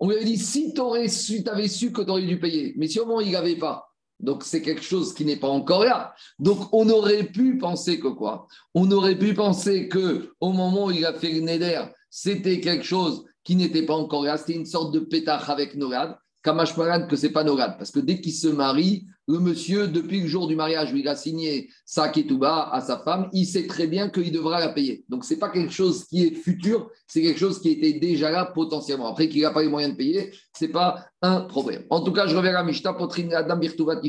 on 0.00 0.08
lui 0.08 0.16
avait 0.16 0.24
dit, 0.24 0.38
si 0.38 0.72
tu 0.74 0.80
avais 0.80 1.08
su, 1.08 1.92
que 1.92 2.02
tu 2.02 2.10
aurais 2.10 2.22
dû 2.22 2.38
payer, 2.38 2.74
mais 2.76 2.88
moins 3.06 3.22
il 3.22 3.32
n'avait 3.32 3.56
pas, 3.56 3.88
donc 4.20 4.42
c'est 4.44 4.62
quelque 4.62 4.82
chose 4.82 5.14
qui 5.14 5.24
n'est 5.24 5.36
pas 5.36 5.48
encore 5.48 5.84
là. 5.84 6.14
Donc 6.38 6.72
on 6.72 6.88
aurait 6.88 7.24
pu 7.24 7.58
penser 7.58 8.00
que 8.00 8.08
quoi? 8.08 8.46
On 8.74 8.90
aurait 8.90 9.18
pu 9.18 9.34
penser 9.34 9.88
que 9.88 10.34
au 10.40 10.52
moment 10.52 10.86
où 10.86 10.90
il 10.90 11.06
a 11.06 11.14
fait 11.14 11.32
le 11.32 11.40
Neder, 11.40 11.84
c'était 12.10 12.60
quelque 12.60 12.84
chose 12.84 13.24
qui 13.44 13.56
n'était 13.56 13.86
pas 13.86 13.94
encore 13.94 14.24
là, 14.24 14.36
c'était 14.36 14.54
une 14.54 14.66
sorte 14.66 14.92
de 14.92 15.00
pétard 15.00 15.48
avec 15.50 15.74
Norad. 15.74 16.16
Kamash 16.48 16.74
que 17.08 17.16
c'est 17.16 17.28
pas 17.28 17.44
Norad, 17.44 17.76
parce 17.76 17.90
que 17.90 18.00
dès 18.00 18.22
qu'il 18.22 18.32
se 18.32 18.48
marie, 18.48 19.06
le 19.26 19.38
monsieur, 19.38 19.86
depuis 19.86 20.22
le 20.22 20.26
jour 20.26 20.48
du 20.48 20.56
mariage 20.56 20.94
où 20.94 20.96
il 20.96 21.06
a 21.06 21.14
signé 21.14 21.68
sa 21.84 22.08
ketouba 22.08 22.70
à 22.72 22.80
sa 22.80 23.00
femme, 23.00 23.28
il 23.34 23.44
sait 23.44 23.66
très 23.66 23.86
bien 23.86 24.08
qu'il 24.08 24.32
devra 24.32 24.58
la 24.58 24.70
payer. 24.70 25.04
Donc, 25.10 25.26
ce 25.26 25.34
n'est 25.34 25.38
pas 25.38 25.50
quelque 25.50 25.74
chose 25.74 26.06
qui 26.06 26.24
est 26.24 26.30
futur, 26.30 26.90
c'est 27.06 27.20
quelque 27.20 27.38
chose 27.38 27.60
qui 27.60 27.68
était 27.68 27.98
déjà 27.98 28.30
là 28.30 28.46
potentiellement. 28.46 29.08
Après 29.08 29.28
qu'il 29.28 29.42
n'a 29.42 29.50
pas 29.50 29.60
les 29.60 29.68
moyens 29.68 29.92
de 29.92 29.98
payer, 29.98 30.32
ce 30.58 30.64
n'est 30.64 30.70
pas 30.70 31.04
un 31.20 31.42
problème. 31.42 31.84
En 31.90 32.00
tout 32.00 32.12
cas, 32.12 32.26
je 32.26 32.34
reviens 32.34 32.54
à 32.54 32.64
Mishta, 32.64 32.94
Potrin 32.94 33.30
Adam 33.32 33.58
Birtuvat 33.58 34.00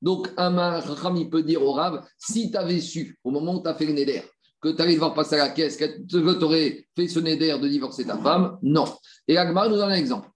Donc, 0.00 0.28
un 0.36 0.80
il 1.16 1.30
peut 1.30 1.42
dire 1.42 1.64
au 1.64 1.72
Rav, 1.72 2.04
si 2.16 2.52
tu 2.52 2.56
avais 2.56 2.78
su, 2.78 3.18
au 3.24 3.32
moment 3.32 3.56
où 3.56 3.62
tu 3.62 3.68
as 3.68 3.74
fait 3.74 3.86
le 3.86 3.94
Neder, 3.94 4.22
que 4.60 4.68
tu 4.68 4.80
allais 4.80 4.94
devoir 4.94 5.14
passer 5.14 5.34
à 5.34 5.38
la 5.38 5.48
caisse, 5.48 5.76
que 5.76 6.06
tu 6.06 6.44
aurais 6.44 6.86
fait 6.94 7.08
ce 7.08 7.18
Neder 7.18 7.58
de 7.60 7.66
divorcer 7.66 8.04
ta 8.04 8.16
femme, 8.18 8.58
non. 8.62 8.84
Et 9.26 9.36
Agmar 9.36 9.68
nous 9.68 9.74
donne 9.74 9.90
un 9.90 9.96
exemple. 9.96 10.28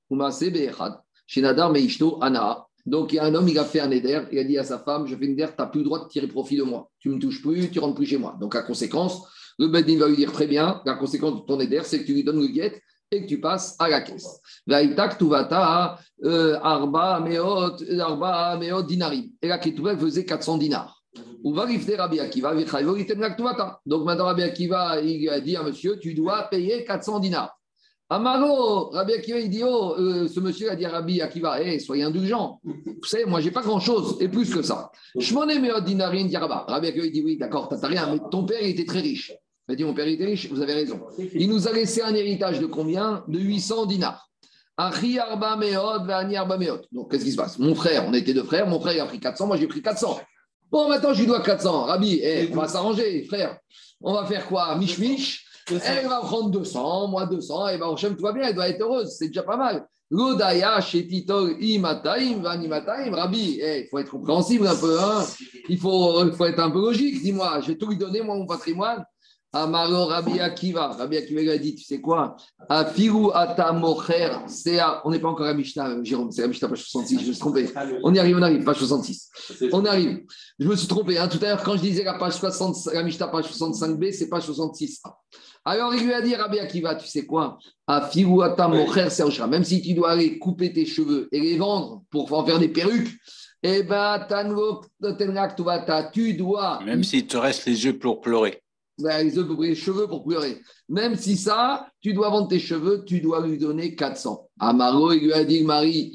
Nadar 1.36 1.70
Meishto 1.70 2.18
Ana, 2.22 2.66
donc, 2.86 3.12
il 3.12 3.16
y 3.16 3.18
a 3.18 3.24
un 3.24 3.34
homme, 3.34 3.48
il 3.48 3.58
a 3.58 3.64
fait 3.64 3.80
un 3.80 3.90
éder, 3.90 4.22
il 4.30 4.38
a 4.38 4.44
dit 4.44 4.56
à 4.58 4.64
sa 4.64 4.78
femme 4.78 5.06
Je 5.06 5.16
fais 5.16 5.26
un 5.26 5.30
éder, 5.30 5.46
tu 5.46 5.54
n'as 5.58 5.66
plus 5.66 5.80
le 5.80 5.84
droit 5.84 6.04
de 6.04 6.08
tirer 6.08 6.28
profit 6.28 6.56
de 6.56 6.62
moi. 6.62 6.88
Tu 7.00 7.08
ne 7.08 7.14
me 7.14 7.20
touches 7.20 7.42
plus, 7.42 7.68
tu 7.68 7.78
ne 7.78 7.82
rentres 7.82 7.96
plus 7.96 8.06
chez 8.06 8.16
moi. 8.16 8.36
Donc, 8.40 8.54
à 8.54 8.62
conséquence, 8.62 9.26
le 9.58 9.66
Bedin 9.66 9.98
va 9.98 10.08
lui 10.08 10.16
dire 10.16 10.30
Très 10.30 10.46
bien, 10.46 10.80
la 10.86 10.94
conséquence 10.94 11.34
de 11.34 11.46
ton 11.46 11.58
éder, 11.58 11.80
c'est 11.82 12.00
que 12.00 12.04
tu 12.06 12.14
lui 12.14 12.22
donnes 12.22 12.40
le 12.40 12.46
guet 12.46 12.80
et 13.10 13.22
que 13.22 13.26
tu 13.26 13.40
passes 13.40 13.74
à 13.80 13.88
la 13.88 14.02
caisse. 14.02 14.40
Tuvata 15.18 15.98
euh, 16.24 16.58
arba 16.62 17.20
meot 17.20 17.82
arba 17.98 18.56
meot. 18.56 18.86
Et 19.42 19.48
la 19.48 19.58
ketouba 19.58 19.96
faisait 19.96 20.24
400 20.24 20.58
dinars. 20.58 21.02
Va 21.44 21.66
Rabbi 21.98 22.20
Akiva, 22.20 22.54
Donc 23.86 24.04
maintenant 24.04 24.24
Rabbi 24.24 24.42
Akiva, 24.42 25.00
il 25.00 25.28
a 25.28 25.40
dit 25.40 25.56
à 25.56 25.62
monsieur, 25.62 25.98
tu 25.98 26.14
dois 26.14 26.44
payer 26.44 26.84
400 26.84 27.20
dinars. 27.20 27.55
Amaro, 28.08 28.90
Rabbi 28.90 29.14
Akiva, 29.14 29.40
il 29.40 29.50
dit 29.50 29.64
Oh, 29.64 29.96
euh, 29.98 30.28
ce 30.28 30.38
monsieur 30.38 30.70
a 30.70 30.76
dit 30.76 30.84
à 30.84 30.90
Rabbi 30.90 31.20
Akiva, 31.20 31.60
hey, 31.60 31.80
soyez 31.80 32.04
indulgent. 32.04 32.60
Vous 32.62 33.04
savez, 33.04 33.24
moi, 33.24 33.40
j'ai 33.40 33.50
pas 33.50 33.62
grand-chose, 33.62 34.18
et 34.20 34.28
plus 34.28 34.54
que 34.54 34.62
ça. 34.62 34.92
Shmoné 35.18 35.58
meot 35.58 35.80
dinarin 35.80 36.26
diraba. 36.26 36.66
Rabbi 36.68 36.86
Akiva, 36.86 37.06
il 37.06 37.12
dit 37.12 37.22
Oui, 37.24 37.36
d'accord, 37.36 37.68
t'as 37.68 37.88
rien, 37.88 38.08
mais 38.12 38.20
ton 38.30 38.44
père, 38.44 38.62
il 38.62 38.70
était 38.70 38.84
très 38.84 39.00
riche. 39.00 39.32
Il 39.68 39.72
a 39.72 39.74
dit 39.74 39.82
Mon 39.82 39.92
père, 39.92 40.06
il 40.06 40.14
était 40.14 40.26
riche, 40.26 40.48
vous 40.48 40.60
avez 40.60 40.74
raison. 40.74 41.00
Il 41.18 41.48
nous 41.48 41.66
a 41.66 41.72
laissé 41.72 42.00
un 42.00 42.14
héritage 42.14 42.60
de 42.60 42.66
combien? 42.66 43.24
De 43.26 43.40
800 43.40 43.86
dinars. 43.86 44.30
Donc, 44.78 45.00
qu'est-ce 47.10 47.24
qui 47.24 47.32
se 47.32 47.36
passe? 47.36 47.58
Mon 47.58 47.74
frère, 47.74 48.04
on 48.06 48.14
était 48.14 48.34
deux 48.34 48.44
frères, 48.44 48.68
mon 48.68 48.78
frère, 48.78 48.92
il 48.92 49.00
a 49.00 49.06
pris 49.06 49.18
400, 49.18 49.48
moi, 49.48 49.56
j'ai 49.56 49.66
pris 49.66 49.82
400. 49.82 50.20
Bon, 50.70 50.88
maintenant, 50.88 51.12
je 51.12 51.20
lui 51.20 51.26
dois 51.26 51.40
400. 51.40 51.84
Rabbi, 51.84 52.20
hey, 52.20 52.50
on 52.52 52.56
va 52.56 52.68
s'arranger, 52.68 53.24
frère. 53.24 53.58
On 54.00 54.12
va 54.12 54.26
faire 54.26 54.46
quoi? 54.46 54.76
Mich-mich 54.76 55.45
elle 55.70 56.07
va 56.07 56.20
prendre 56.20 56.50
200, 56.50 57.09
moi 57.09 57.26
200, 57.26 57.68
et 57.68 57.79
ben 57.79 57.92
Hachem, 57.92 58.16
tout 58.16 58.22
va 58.22 58.33
bien, 58.33 58.48
elle 58.48 58.55
doit 58.55 58.68
être 58.68 58.81
heureuse, 58.81 59.14
c'est 59.18 59.29
déjà 59.29 59.42
pas 59.42 59.57
mal. 59.57 59.87
L'odaya, 60.11 60.81
Shetitol, 60.81 61.57
Imataim, 61.61 62.40
Vanimataim, 62.40 63.12
Rabbi, 63.12 63.59
eh, 63.61 63.81
il 63.81 63.88
faut 63.88 63.98
être 63.98 64.11
compréhensible 64.11 64.66
un 64.68 64.76
peu, 64.76 65.00
hein 65.00 65.24
il 65.68 65.79
faut, 65.79 66.33
faut 66.33 66.44
être 66.44 66.61
un 66.61 66.70
peu 66.70 66.81
logique, 66.81 67.22
dis-moi, 67.22 67.61
je 67.61 67.68
vais 67.68 67.76
tout 67.76 67.88
lui 67.88 67.96
donner, 67.96 68.22
moi, 68.22 68.37
mon 68.37 68.46
patrimoine. 68.46 69.05
Amaro 69.52 70.07
Rabbi 70.07 70.38
Akiva, 70.38 70.88
Rabbi 70.88 71.16
Akiva 71.16 71.40
lui 71.40 71.50
a 71.50 71.59
dit, 71.59 71.74
tu 71.74 71.85
sais 71.85 72.00
quoi? 72.00 72.37
Afiru 72.68 73.31
Atamocher, 73.33 74.31
c'est 74.48 74.79
on 75.05 75.11
n'est 75.11 75.18
pas 75.18 75.29
encore 75.29 75.46
à 75.46 75.55
Mishnah, 75.55 76.02
Jérôme, 76.02 76.31
c'est 76.31 76.42
à 76.42 76.46
Mishnah, 76.46 76.68
page 76.68 76.83
66, 76.83 77.20
je 77.20 77.26
me 77.29 77.33
suis 77.33 77.40
trompé. 77.40 77.68
On 78.02 78.12
y 78.12 78.18
arrive, 78.18 78.37
on 78.37 78.42
arrive, 78.42 78.64
page 78.64 78.79
66. 78.79 79.31
On 79.72 79.85
arrive. 79.85 80.24
Je 80.59 80.68
me 80.68 80.76
suis 80.76 80.88
trompé, 80.88 81.18
hein, 81.18 81.29
tout 81.29 81.38
à 81.42 81.48
l'heure, 81.48 81.62
quand 81.62 81.76
je 81.76 81.83
disais 81.83 82.05
la 82.05 82.14
page 82.14 82.35
60, 82.35 82.92
la 82.92 83.02
Mishnah, 83.02 83.29
page 83.29 83.46
65b, 83.46 84.12
c'est 84.12 84.29
page 84.29 84.44
66. 84.44 85.02
Alors 85.68 85.92
il 85.96 86.05
lui 86.05 86.12
a 86.12 86.22
dit, 86.22 86.37
Rabbi 86.37 86.61
Akiva, 86.61 86.94
tu 86.94 87.09
sais 87.09 87.26
quoi? 87.26 87.59
Même 87.88 89.64
si 89.64 89.83
tu 89.83 89.94
dois 89.94 90.12
aller 90.12 90.38
couper 90.38 90.72
tes 90.72 90.87
cheveux 90.87 91.29
et 91.33 91.40
les 91.40 91.59
vendre 91.59 92.05
pour 92.11 92.33
en 92.33 92.46
faire 92.46 92.61
des 92.61 92.68
perruques, 92.68 93.11
eh 93.64 93.83
ben, 93.83 94.24
tu 96.12 96.35
dois. 96.35 96.81
Même 96.85 97.02
s'il 97.02 97.26
te 97.26 97.37
reste 97.37 97.66
les 97.66 97.85
yeux 97.85 97.98
pour 97.98 98.20
pleurer. 98.20 98.62
Ben, 98.98 99.30
les, 99.61 99.74
cheveux 99.74 100.06
pour 100.06 100.24
pleurer. 100.24 100.62
Même 100.88 101.16
si 101.16 101.37
ça, 101.37 101.87
tu 102.00 102.14
dois 102.14 102.30
vendre 102.30 102.48
tes 102.48 102.59
cheveux, 102.59 103.04
tu 103.04 103.20
dois 103.20 103.46
lui 103.46 103.59
donner 103.59 103.94
400. 103.94 104.48
Amaro, 104.59 105.12
il 105.12 105.24
lui 105.24 105.32
a 105.35 105.44
dit, 105.44 105.62
Marie, 105.62 106.11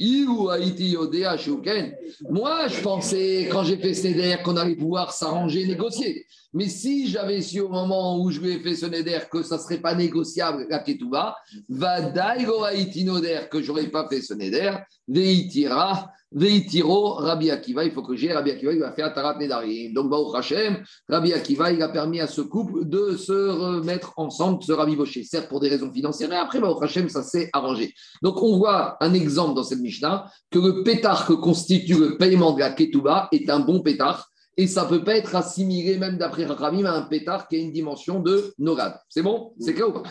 Moi, 2.28 2.68
je 2.70 2.82
pensais, 2.82 3.48
quand 3.52 3.64
j'ai 3.64 3.78
fait 3.78 3.94
ce 3.94 4.08
neder, 4.08 4.38
qu'on 4.44 4.58
allait 4.58 4.76
pouvoir 4.76 5.14
s'arranger, 5.14 5.68
négocier. 5.68 6.26
Mais 6.54 6.68
si 6.68 7.08
j'avais 7.08 7.42
su 7.42 7.60
au 7.60 7.70
moment 7.70 8.20
où 8.20 8.32
je 8.32 8.42
lui 8.42 8.54
ai 8.54 8.60
fait 8.60 8.76
ce 8.76 8.88
neder 8.88 9.20
que 9.32 9.44
ça 9.44 9.58
ne 9.58 9.62
serait 9.62 9.80
pas 9.80 9.94
négociable, 9.94 10.66
la 10.68 10.80
ketouba, 10.80 11.36
va 11.70 12.02
que 12.02 13.62
j'aurais 13.62 13.88
pas 13.88 14.10
fait 14.10 14.22
ce 14.22 14.34
neder, 14.34 14.74
veitira, 15.08 16.12
veitiro, 16.32 17.16
Rabbi 17.16 17.52
Akiva, 17.52 17.84
il 17.84 17.92
faut 17.92 18.02
que 18.02 18.16
j'ai 18.16 18.32
Rabbi 18.32 18.52
Akiva, 18.52 18.74
il 18.74 18.80
va 18.80 18.92
faire 18.92 19.14
Tarat 19.14 19.38
Nedarim. 19.38 19.94
Donc, 19.94 20.10
Baruch 20.10 20.36
Hashem, 20.36 20.84
Rabbi 21.10 21.34
Akiva, 21.34 21.72
il 21.72 21.82
a 21.82 21.90
permis 21.90 22.20
à 22.20 22.28
ce 22.28 22.42
couple 22.42 22.86
de 22.86 23.18
se 23.18 23.32
remettre 23.32 24.14
ensemble, 24.18 24.64
se 24.64 24.72
rabibocher, 24.72 25.24
certes 25.24 25.50
pour 25.50 25.60
des 25.60 25.70
raisons 25.70 25.92
financières, 25.92 26.30
mais 26.30 26.38
après, 26.38 26.60
Baruch 26.60 26.84
Hashem, 26.84 27.10
ça 27.10 27.24
s'est 27.24 27.50
arrangé. 27.54 27.94
Donc, 28.22 28.42
on 28.42 28.58
voit 28.58 28.98
un 29.04 29.14
exemple 29.14 29.56
dans 29.56 29.64
cette 29.64 29.80
Mishnah 29.80 30.26
que 30.50 30.60
le 30.60 30.84
pétard 30.84 31.26
que 31.26 31.34
constitue 31.34 31.96
le 31.96 32.18
paiement 32.18 32.54
de 32.54 32.60
la 32.60 32.72
ketouba 32.72 33.28
est 33.32 33.50
un 33.50 33.60
bon 33.60 33.82
pétard 33.82 34.30
et 34.58 34.68
ça 34.68 34.86
peut 34.86 35.04
pas 35.04 35.16
être 35.16 35.36
assimilé, 35.36 35.98
même 35.98 36.18
d'après 36.18 36.46
Rachamim, 36.46 36.86
à 36.86 36.92
un 36.92 37.04
pétard 37.04 37.48
qui 37.48 37.56
a 37.56 37.60
une 37.60 37.72
dimension 37.72 38.20
de 38.20 38.54
norad. 38.60 39.00
C'est 39.10 39.22
bon? 39.22 39.54
C'est 39.60 39.74
clair 39.74 39.90
ou 39.90 39.94
pas? 39.94 40.04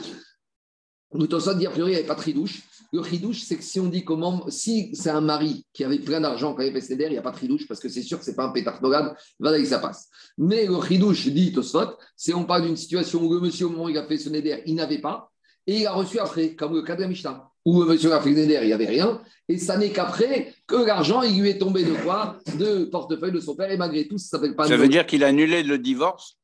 Nous, 1.12 1.26
dit 1.26 1.66
a 1.66 1.70
priori, 1.70 1.90
il 1.90 1.94
n'y 1.94 1.98
avait 1.98 2.06
pas 2.06 2.14
de 2.14 2.20
ridouche. 2.20 2.62
Le 2.92 3.00
ridouche, 3.00 3.42
c'est 3.42 3.56
que 3.56 3.62
si 3.62 3.78
on 3.78 3.86
dit 3.86 4.04
comment, 4.04 4.48
si 4.48 4.94
c'est 4.94 5.10
un 5.10 5.20
mari 5.20 5.64
qui 5.72 5.84
avait 5.84 5.98
plein 5.98 6.20
d'argent 6.20 6.54
quand 6.54 6.62
il 6.62 6.72
fait 6.72 6.92
il 6.92 7.10
n'y 7.10 7.16
a 7.16 7.22
pas 7.22 7.30
de 7.30 7.36
ridouche 7.36 7.68
parce 7.68 7.78
que 7.78 7.88
c'est 7.88 8.02
sûr 8.02 8.18
que 8.18 8.24
ce 8.24 8.30
n'est 8.30 8.36
pas 8.36 8.44
un 8.44 8.52
pétard 8.52 8.82
norad, 8.82 9.14
voilà, 9.38 9.64
ça 9.64 9.78
passe. 9.78 10.08
Mais 10.38 10.66
le 10.66 10.76
ridouche, 10.76 11.28
dit 11.28 11.52
Tosfot, 11.52 11.96
c'est 12.16 12.34
on 12.34 12.44
parle 12.44 12.62
d'une 12.66 12.76
situation 12.76 13.22
où 13.22 13.32
le 13.32 13.40
monsieur, 13.40 13.66
au 13.66 13.70
moment 13.70 13.84
où 13.84 13.88
il 13.88 13.98
a 13.98 14.06
fait 14.06 14.18
ce 14.18 14.28
neder, 14.28 14.62
il 14.66 14.74
n'avait 14.74 15.00
pas 15.00 15.30
et 15.66 15.80
il 15.80 15.86
a 15.86 15.92
reçu 15.92 16.18
après, 16.18 16.54
comme 16.54 16.74
le 16.74 16.82
cas 16.82 16.96
de 16.96 17.02
la 17.02 17.08
Mishnah 17.08 17.50
où 17.64 17.84
monsieur 17.84 18.12
a 18.12 18.20
fait 18.20 18.30
il 18.30 18.46
n'y 18.46 18.72
avait 18.72 18.86
rien. 18.86 19.20
Et 19.48 19.58
ça 19.58 19.76
n'est 19.76 19.90
qu'après 19.90 20.54
que 20.66 20.76
l'argent, 20.76 21.22
il 21.22 21.40
lui 21.40 21.50
est 21.50 21.58
tombé 21.58 21.84
de 21.84 21.92
quoi? 21.92 22.38
De 22.58 22.84
portefeuille 22.84 23.32
de 23.32 23.40
son 23.40 23.54
père. 23.54 23.70
Et 23.70 23.76
malgré 23.76 24.06
tout, 24.06 24.18
ça 24.18 24.28
s'appelle 24.28 24.56
pas. 24.56 24.66
Ça 24.66 24.76
veut 24.76 24.88
dire 24.88 25.06
qu'il 25.06 25.24
a 25.24 25.28
annulé 25.28 25.62
le 25.62 25.78
divorce? 25.78 26.38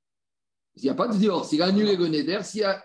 Il 0.76 0.82
n'y 0.82 0.90
a 0.90 0.94
pas 0.94 1.08
de 1.08 1.16
divorce. 1.16 1.52
Il 1.52 1.62
a 1.62 1.66
annulé 1.66 1.96
le 1.96 2.06
Neder. 2.06 2.38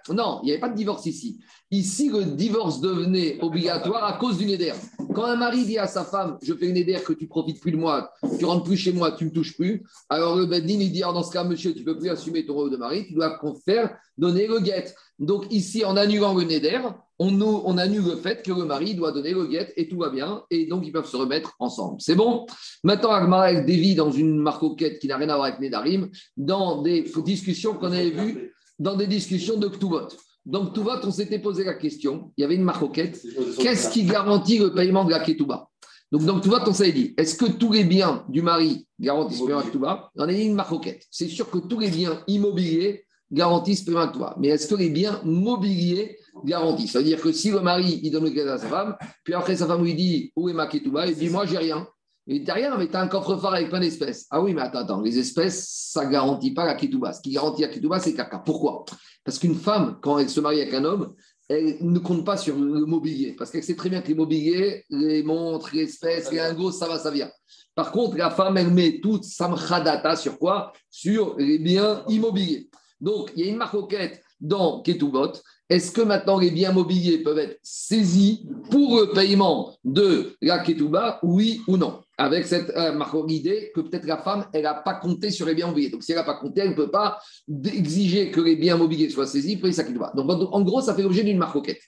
Non, 0.09 0.39
il 0.41 0.45
n'y 0.45 0.51
avait 0.51 0.59
pas 0.59 0.69
de 0.69 0.75
divorce 0.75 1.05
ici. 1.05 1.39
Ici, 1.71 2.09
le 2.09 2.23
divorce 2.23 2.79
devenait 2.79 3.37
obligatoire 3.41 4.03
à 4.03 4.13
cause 4.13 4.37
du 4.37 4.45
Neder. 4.45 4.73
Quand 5.13 5.25
un 5.25 5.35
mari 5.35 5.65
dit 5.65 5.77
à 5.77 5.87
sa 5.87 6.05
femme 6.05 6.37
Je 6.41 6.53
fais 6.53 6.67
une 6.67 6.75
Neder 6.75 6.99
que 7.05 7.13
tu 7.13 7.27
profites 7.27 7.59
plus 7.59 7.71
de 7.71 7.77
moi, 7.77 8.13
tu 8.39 8.45
rentres 8.45 8.63
plus 8.63 8.77
chez 8.77 8.93
moi, 8.93 9.11
tu 9.11 9.25
ne 9.25 9.29
me 9.29 9.35
touches 9.35 9.55
plus. 9.55 9.83
Alors 10.09 10.37
le 10.37 10.45
Bedin, 10.45 10.79
il 10.79 10.91
dit 10.91 11.01
Dans 11.01 11.23
ce 11.23 11.31
cas, 11.31 11.43
monsieur, 11.43 11.73
tu 11.73 11.81
ne 11.81 11.85
peux 11.85 11.97
plus 11.97 12.09
assumer 12.09 12.45
ton 12.45 12.53
rôle 12.53 12.71
de 12.71 12.77
mari, 12.77 13.07
tu 13.07 13.13
dois 13.13 13.39
faire 13.65 13.95
donner 14.17 14.47
le 14.47 14.59
guet. 14.59 14.93
Donc 15.19 15.45
ici, 15.49 15.83
en 15.83 15.97
annulant 15.97 16.33
le 16.33 16.43
Neder, 16.43 16.79
on, 17.21 17.77
annule 17.77 18.03
le 18.03 18.15
fait 18.15 18.43
que 18.43 18.51
le 18.51 18.65
mari 18.65 18.95
doit 18.95 19.11
donner 19.11 19.31
le 19.31 19.45
guet 19.45 19.73
et 19.77 19.87
tout 19.87 19.97
va 19.97 20.09
bien. 20.09 20.43
Et 20.49 20.65
donc, 20.65 20.83
ils 20.85 20.91
peuvent 20.91 21.07
se 21.07 21.17
remettre 21.17 21.53
ensemble. 21.59 22.01
C'est 22.01 22.15
bon? 22.15 22.45
Maintenant, 22.83 23.11
Agmara, 23.11 23.51
elle 23.51 23.65
dévie 23.65 23.95
dans 23.95 24.11
une 24.11 24.37
marcoquette 24.37 24.99
qui 24.99 25.07
n'a 25.07 25.17
rien 25.17 25.29
à 25.29 25.35
voir 25.35 25.47
avec 25.47 25.59
Nedarim, 25.59 26.09
dans 26.37 26.81
des 26.81 27.05
discussions 27.23 27.75
qu'on 27.75 27.91
avait 27.91 28.09
vues, 28.09 28.53
dans 28.79 28.95
des 28.95 29.07
discussions 29.07 29.57
de 29.57 29.67
Ktubot. 29.67 30.07
Donc, 30.45 30.71
Ktubot, 30.71 31.03
on 31.03 31.11
s'était 31.11 31.39
posé 31.39 31.63
la 31.63 31.75
question, 31.75 32.31
il 32.37 32.41
y 32.41 32.43
avait 32.43 32.55
une 32.55 32.63
marcoquette, 32.63 33.21
qu'est-ce 33.59 33.91
qui 33.91 34.03
garantit 34.05 34.57
le 34.57 34.73
paiement 34.73 35.05
de 35.05 35.11
la 35.11 35.19
Ketouba? 35.19 35.69
Donc, 36.11 36.25
dans 36.25 36.39
Ktubot, 36.39 36.57
on 36.65 36.73
s'est 36.73 36.91
dit, 36.91 37.13
est-ce 37.17 37.35
que 37.35 37.45
tous 37.45 37.71
les 37.71 37.83
biens 37.83 38.25
du 38.29 38.41
mari 38.41 38.87
garantissent 38.99 39.41
le 39.41 39.47
paiement 39.47 39.61
de 39.61 40.11
On 40.15 40.23
a 40.23 40.33
dit 40.33 40.43
une 40.43 40.55
marcoquette. 40.55 41.05
C'est 41.11 41.27
sûr 41.27 41.49
que 41.49 41.59
tous 41.59 41.79
les 41.79 41.89
biens 41.89 42.23
immobiliers 42.27 43.05
garantissent 43.31 43.85
le 43.85 43.93
paiement 43.93 44.07
de 44.11 44.39
Mais 44.41 44.47
est-ce 44.47 44.67
que 44.67 44.75
les 44.75 44.89
biens 44.89 45.21
mobiliers 45.23 46.17
garantie. 46.43 46.87
C'est-à-dire 46.87 47.21
que 47.21 47.31
si 47.31 47.51
le 47.51 47.59
mari, 47.59 47.99
il 48.03 48.11
donne 48.11 48.25
le 48.25 48.31
cadeau 48.31 48.51
à 48.51 48.57
sa 48.57 48.67
femme, 48.67 48.95
puis 49.23 49.33
après 49.33 49.55
sa 49.55 49.67
femme 49.67 49.83
lui 49.83 49.93
dit 49.93 50.31
Où 50.35 50.49
est 50.49 50.53
ma 50.53 50.67
ketouba 50.67 51.07
Il 51.07 51.15
dit 51.15 51.29
Moi, 51.29 51.45
j'ai 51.45 51.57
rien. 51.57 51.87
Il 52.27 52.39
dit 52.39 52.45
T'as 52.45 52.53
rien, 52.53 52.77
mais 52.77 52.87
t'as 52.87 53.01
un 53.01 53.07
coffre-fort 53.07 53.53
avec 53.53 53.69
plein 53.69 53.79
d'espèces. 53.79 54.27
Ah 54.31 54.41
oui, 54.41 54.53
mais 54.53 54.61
attends, 54.61 54.79
attends, 54.79 55.01
les 55.01 55.17
espèces, 55.19 55.89
ça 55.91 56.05
ne 56.05 56.11
garantit 56.11 56.53
pas 56.53 56.65
la 56.65 56.75
ketouba. 56.75 57.13
Ce 57.13 57.21
qui 57.21 57.31
garantit 57.31 57.61
la 57.61 57.67
ketouba, 57.67 57.99
c'est 57.99 58.13
caca. 58.13 58.39
Pourquoi? 58.39 58.85
Parce 59.23 59.39
qu'une 59.39 59.55
femme, 59.55 59.97
quand 60.01 60.19
elle 60.19 60.29
se 60.29 60.39
marie 60.39 60.61
avec 60.61 60.73
un 60.73 60.83
homme, 60.83 61.13
elle 61.49 61.77
ne 61.81 61.99
compte 61.99 62.25
pas 62.25 62.37
sur 62.37 62.57
le 62.57 62.85
mobilier. 62.85 63.33
Parce 63.33 63.51
qu'elle 63.51 63.63
sait 63.63 63.75
très 63.75 63.89
bien 63.89 64.01
que 64.01 64.11
les 64.11 64.85
les 64.89 65.23
montres, 65.23 65.71
les 65.73 65.83
espèces, 65.83 66.31
les 66.31 66.37
lingots, 66.37 66.71
ça 66.71 66.87
va, 66.87 66.97
ça 66.97 67.11
vient. 67.11 67.29
Par 67.75 67.91
contre, 67.91 68.17
la 68.17 68.29
femme, 68.29 68.57
elle 68.57 68.71
met 68.71 68.99
toute 69.01 69.23
sa 69.23 69.47
mchadata 69.47 70.15
sur 70.15 70.37
quoi? 70.37 70.71
Sur 70.89 71.35
les 71.37 71.59
biens 71.59 72.03
immobiliers. 72.07 72.69
Donc, 72.99 73.31
il 73.35 73.45
y 73.45 73.47
a 73.47 73.51
une 73.51 73.57
marcoquette 73.57 74.21
dans 74.41 74.81
Ketubot 74.81 75.33
est-ce 75.71 75.93
que 75.93 76.01
maintenant 76.01 76.37
les 76.37 76.51
biens 76.51 76.73
mobiliers 76.73 77.19
peuvent 77.19 77.39
être 77.39 77.57
saisis 77.63 78.45
pour 78.69 78.99
le 78.99 79.13
paiement 79.13 79.73
de 79.85 80.35
la 80.41 80.59
ketouba, 80.59 81.17
oui 81.23 81.61
ou 81.65 81.77
non? 81.77 82.01
Avec 82.17 82.45
cette 82.45 82.71
euh, 82.71 83.27
idée 83.29 83.71
que 83.73 83.79
peut-être 83.79 84.05
la 84.05 84.17
femme, 84.17 84.47
elle 84.51 84.63
n'a 84.63 84.73
pas 84.73 84.95
compté 84.95 85.31
sur 85.31 85.45
les 85.45 85.55
biens 85.55 85.67
mobiliers. 85.67 85.89
Donc 85.89 86.03
si 86.03 86.11
elle 86.11 86.17
n'a 86.17 86.25
pas 86.25 86.33
compté, 86.33 86.59
elle 86.59 86.71
ne 86.71 86.75
peut 86.75 86.91
pas 86.91 87.21
exiger 87.63 88.31
que 88.31 88.41
les 88.41 88.57
biens 88.57 88.75
mobiliers 88.75 89.09
soient 89.09 89.25
saisis 89.25 89.55
pour 89.55 89.73
sa 89.73 89.85
ketouba. 89.85 90.11
Donc 90.13 90.29
en 90.29 90.61
gros, 90.61 90.81
ça 90.81 90.93
fait 90.93 91.03
l'objet 91.03 91.23
d'une 91.23 91.37
marcoquette. 91.37 91.79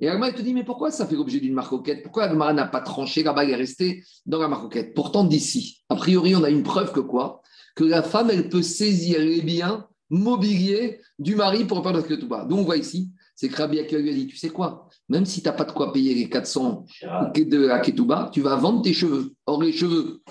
Et 0.00 0.08
Agma, 0.08 0.32
te 0.32 0.42
dit, 0.42 0.52
mais 0.52 0.64
pourquoi 0.64 0.90
ça 0.90 1.06
fait 1.06 1.14
l'objet 1.14 1.38
d'une 1.38 1.54
marcoquette? 1.54 2.02
Pourquoi 2.02 2.24
Agma 2.24 2.52
n'a 2.52 2.66
pas 2.66 2.80
tranché 2.80 3.22
là-bas, 3.22 3.44
elle 3.44 3.50
est 3.50 3.54
restée 3.54 4.02
dans 4.26 4.40
la 4.40 4.48
marcoquette? 4.48 4.94
Pourtant, 4.94 5.22
d'ici, 5.22 5.84
a 5.88 5.94
priori, 5.94 6.34
on 6.34 6.42
a 6.42 6.50
une 6.50 6.64
preuve 6.64 6.90
que 6.90 7.00
quoi? 7.00 7.40
Que 7.76 7.84
la 7.84 8.02
femme, 8.02 8.30
elle 8.32 8.48
peut 8.48 8.62
saisir 8.62 9.20
les 9.20 9.42
biens 9.42 9.86
mobiliers 10.10 11.00
du 11.18 11.36
mari 11.36 11.64
pour 11.64 11.82
faire 11.82 11.92
de 11.92 11.98
la 11.98 12.02
ketouba. 12.02 12.44
Donc 12.44 12.60
on 12.60 12.64
voit 12.64 12.76
ici 12.76 13.10
c'est 13.38 13.48
que 13.48 13.56
Rabbi 13.56 13.78
Akiva 13.78 14.00
lui 14.00 14.10
a 14.10 14.14
dit, 14.14 14.26
tu 14.26 14.36
sais 14.36 14.48
quoi, 14.48 14.88
même 15.08 15.24
si 15.24 15.42
tu 15.42 15.48
n'as 15.48 15.54
pas 15.54 15.62
de 15.62 15.70
quoi 15.70 15.92
payer 15.92 16.12
les 16.12 16.28
400 16.28 16.86
de 17.36 17.66
la 17.66 17.78
Ketouba, 17.78 18.30
tu 18.32 18.40
vas 18.40 18.56
vendre 18.56 18.82
tes 18.82 18.92
cheveux. 18.92 19.32
Or, 19.46 19.62
les 19.62 19.70
cheveux, 19.70 20.22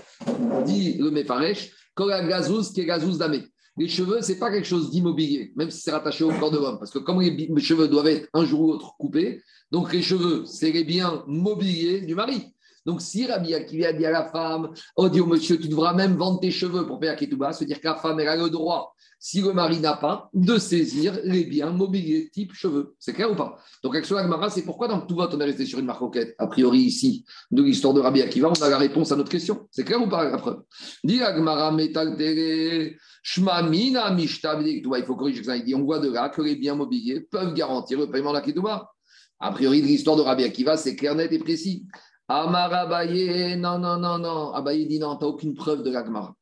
dit 0.65 0.97
le 0.97 1.09
Mefaresh, 1.09 1.71
gazouz 1.97 2.73
qui 2.73 2.81
est 2.81 2.85
gazouz 2.85 3.17
d'amé. 3.17 3.45
Les 3.77 3.87
cheveux, 3.87 4.21
ce 4.21 4.33
n'est 4.33 4.37
pas 4.37 4.51
quelque 4.51 4.67
chose 4.67 4.91
d'immobilier, 4.91 5.53
même 5.55 5.71
si 5.71 5.79
c'est 5.79 5.91
rattaché 5.91 6.25
au 6.25 6.33
corps 6.33 6.51
de 6.51 6.57
l'homme. 6.57 6.79
Parce 6.79 6.91
que 6.91 6.99
comme 6.99 7.21
les 7.21 7.61
cheveux 7.61 7.87
doivent 7.87 8.07
être 8.07 8.27
un 8.33 8.43
jour 8.43 8.59
ou 8.59 8.71
l'autre 8.73 8.97
coupés, 8.99 9.41
donc 9.71 9.93
les 9.93 10.01
cheveux, 10.01 10.43
c'est 10.45 10.71
les 10.71 10.83
biens 10.83 11.23
mobiliers 11.27 12.01
du 12.01 12.13
mari. 12.13 12.53
Donc, 12.85 13.01
si 13.01 13.25
Rabbi 13.25 13.53
Akiva 13.53 13.93
dit 13.93 14.05
à 14.05 14.11
la 14.11 14.25
femme, 14.25 14.73
oh 14.97 15.07
Dieu 15.07 15.23
monsieur, 15.25 15.57
tu 15.57 15.69
devras 15.69 15.93
même 15.93 16.17
vendre 16.17 16.41
tes 16.41 16.51
cheveux 16.51 16.85
pour 16.85 16.99
payer 16.99 17.13
la 17.13 17.17
ketouba, 17.17 17.53
se 17.53 17.63
dire 17.63 17.79
que 17.79 17.87
la 17.87 17.95
femme, 17.95 18.19
elle 18.19 18.27
a 18.27 18.35
le 18.35 18.49
droit 18.49 18.95
si 19.19 19.41
le 19.41 19.51
mari 19.53 19.79
n'a 19.79 19.95
pas, 19.95 20.29
de 20.33 20.57
saisir 20.57 21.19
les 21.23 21.43
biens 21.43 21.71
mobiliers 21.71 22.29
type 22.29 22.53
cheveux. 22.53 22.95
C'est 22.99 23.13
clair 23.13 23.31
ou 23.31 23.35
pas? 23.35 23.57
Donc, 23.83 23.95
avec 23.95 24.11
Agmara, 24.11 24.49
c'est 24.49 24.63
pourquoi 24.63 24.87
dans 24.87 25.01
tout 25.01 25.15
vote, 25.15 25.33
on 25.33 25.39
est 25.39 25.45
resté 25.45 25.65
sur 25.65 25.79
une 25.79 25.85
marcoquette. 25.85 26.35
A 26.37 26.47
priori, 26.47 26.79
ici, 26.79 27.25
de 27.51 27.63
l'histoire 27.63 27.93
de 27.93 27.99
Rabbi 27.99 28.21
Akiva, 28.21 28.49
on 28.49 28.63
a 28.63 28.69
la 28.69 28.77
réponse 28.77 29.11
à 29.11 29.15
notre 29.15 29.29
question. 29.29 29.67
C'est 29.71 29.83
clair 29.83 30.01
ou 30.01 30.07
pas 30.07 30.29
la 30.29 30.37
preuve? 30.37 30.61
Dit 31.03 31.21
Agmara, 31.21 31.75
Shmamina, 33.23 34.15
il 34.17 35.03
faut 35.05 35.15
corriger 35.15 35.43
ça. 35.43 35.57
Il 35.57 35.65
dit 35.65 35.75
on 35.75 35.83
voit 35.83 35.99
de 35.99 36.09
là 36.09 36.29
que 36.29 36.41
les 36.41 36.55
biens 36.55 36.75
mobiliers 36.75 37.19
peuvent 37.19 37.53
garantir 37.53 37.99
le 37.99 38.09
paiement 38.09 38.29
de 38.29 38.35
la 38.35 38.41
ketouba. 38.41 38.89
A 39.39 39.51
priori, 39.51 39.81
de 39.81 39.87
l'histoire 39.87 40.15
de 40.15 40.21
Rabbi 40.21 40.43
Akiva, 40.45 40.77
c'est 40.77 40.95
clair, 40.95 41.13
net 41.15 41.31
et 41.33 41.39
précis. 41.39 41.85
Amar 42.29 42.73
Abaye, 42.73 43.57
non, 43.57 43.79
non, 43.79 43.97
non, 43.97 44.17
non. 44.17 44.53
Abaye 44.53 44.87
dit 44.87 44.99
non, 44.99 45.17
tu 45.17 45.25
n'as 45.25 45.29
aucune 45.29 45.55
preuve 45.55 45.83
de 45.83 45.91
l'Agmara 45.91 46.36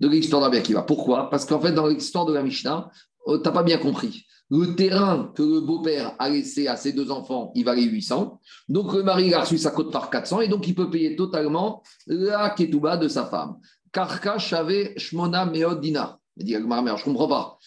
de 0.00 0.08
l'histoire 0.08 0.42
d'Abia 0.42 0.60
Akiva. 0.60 0.82
Pourquoi? 0.82 1.30
Parce 1.30 1.44
qu'en 1.44 1.60
fait, 1.60 1.72
dans 1.72 1.86
l'histoire 1.86 2.26
de 2.26 2.32
la 2.32 2.42
Mishnah, 2.42 2.90
euh, 3.28 3.38
tu 3.38 3.44
n'as 3.44 3.52
pas 3.52 3.62
bien 3.62 3.78
compris. 3.78 4.26
Le 4.50 4.74
terrain 4.74 5.32
que 5.34 5.42
le 5.42 5.60
beau-père 5.60 6.14
a 6.18 6.28
laissé 6.28 6.68
à 6.68 6.76
ses 6.76 6.92
deux 6.92 7.10
enfants, 7.10 7.50
il 7.54 7.64
valait 7.64 7.84
800. 7.84 8.40
Donc 8.68 8.92
le 8.92 9.02
mari 9.02 9.32
a 9.32 9.40
reçu 9.40 9.56
sa 9.56 9.70
cote 9.70 9.90
par 9.90 10.10
400 10.10 10.42
et 10.42 10.48
donc 10.48 10.68
il 10.68 10.74
peut 10.74 10.90
payer 10.90 11.16
totalement 11.16 11.82
la 12.06 12.50
ketouba 12.50 12.98
de 12.98 13.08
sa 13.08 13.24
femme. 13.24 13.56
Karka 13.90 14.36
avait 14.52 14.94
shmona 14.98 15.46
meod 15.46 15.80
dinar. 15.80 16.18
Il 16.36 16.46
dit, 16.46 16.52
je 16.54 16.58
ne 16.58 17.04
comprends 17.04 17.28
pas. 17.28 17.58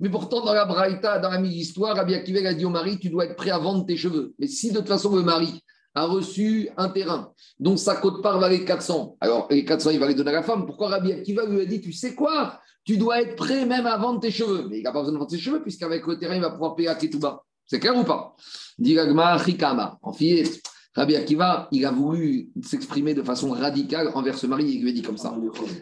Mais 0.00 0.10
pourtant, 0.10 0.44
dans 0.44 0.52
la 0.52 0.66
Braïta, 0.66 1.18
dans 1.18 1.30
la 1.30 1.38
mille-histoire, 1.38 1.96
Rabbi 1.96 2.14
Akiva 2.14 2.46
a 2.46 2.52
dit 2.52 2.66
au 2.66 2.70
mari, 2.70 2.98
tu 2.98 3.08
dois 3.08 3.24
être 3.24 3.36
prêt 3.36 3.50
à 3.50 3.58
vendre 3.58 3.86
tes 3.86 3.96
cheveux. 3.96 4.34
Mais 4.38 4.46
si 4.46 4.70
de 4.70 4.76
toute 4.78 4.88
façon 4.88 5.16
le 5.16 5.22
mari 5.22 5.62
a 5.96 6.04
reçu 6.04 6.68
un 6.76 6.90
terrain 6.90 7.32
dont 7.58 7.76
sa 7.76 7.96
cote-part 7.96 8.38
valait 8.38 8.64
400. 8.64 9.16
Alors, 9.20 9.48
les 9.50 9.64
400, 9.64 9.90
il 9.90 9.98
va 9.98 10.06
les 10.06 10.14
donner 10.14 10.30
à 10.30 10.34
la 10.34 10.42
femme. 10.42 10.66
Pourquoi 10.66 10.88
Rabbi 10.88 11.10
Akiva 11.10 11.46
lui 11.46 11.62
a 11.62 11.64
dit, 11.64 11.80
tu 11.80 11.92
sais 11.92 12.14
quoi? 12.14 12.60
Tu 12.84 12.98
dois 12.98 13.22
être 13.22 13.34
prêt 13.34 13.64
même 13.64 13.86
à 13.86 13.96
vendre 13.96 14.20
tes 14.20 14.30
cheveux. 14.30 14.68
Mais 14.68 14.78
il 14.78 14.82
n'a 14.82 14.92
pas 14.92 15.00
besoin 15.00 15.14
de 15.14 15.18
vendre 15.18 15.30
ses 15.30 15.38
cheveux, 15.38 15.62
puisqu'avec 15.62 16.06
le 16.06 16.18
terrain, 16.18 16.36
il 16.36 16.42
va 16.42 16.50
pouvoir 16.50 16.76
payer 16.76 16.88
à 16.88 16.94
Ketouba. 16.94 17.42
C'est 17.64 17.80
clair 17.80 17.96
ou 17.96 18.04
pas? 18.04 18.36
En 20.02 20.12
fillette, 20.12 20.62
Rabbi 20.94 21.16
Akiva, 21.16 21.68
il 21.72 21.86
a 21.86 21.90
voulu 21.90 22.50
s'exprimer 22.62 23.14
de 23.14 23.22
façon 23.22 23.50
radicale 23.50 24.12
envers 24.14 24.36
ce 24.36 24.46
mari. 24.46 24.66
Il 24.66 24.82
lui 24.82 24.90
a 24.90 24.92
dit 24.92 25.02
comme 25.02 25.16
ça 25.16 25.34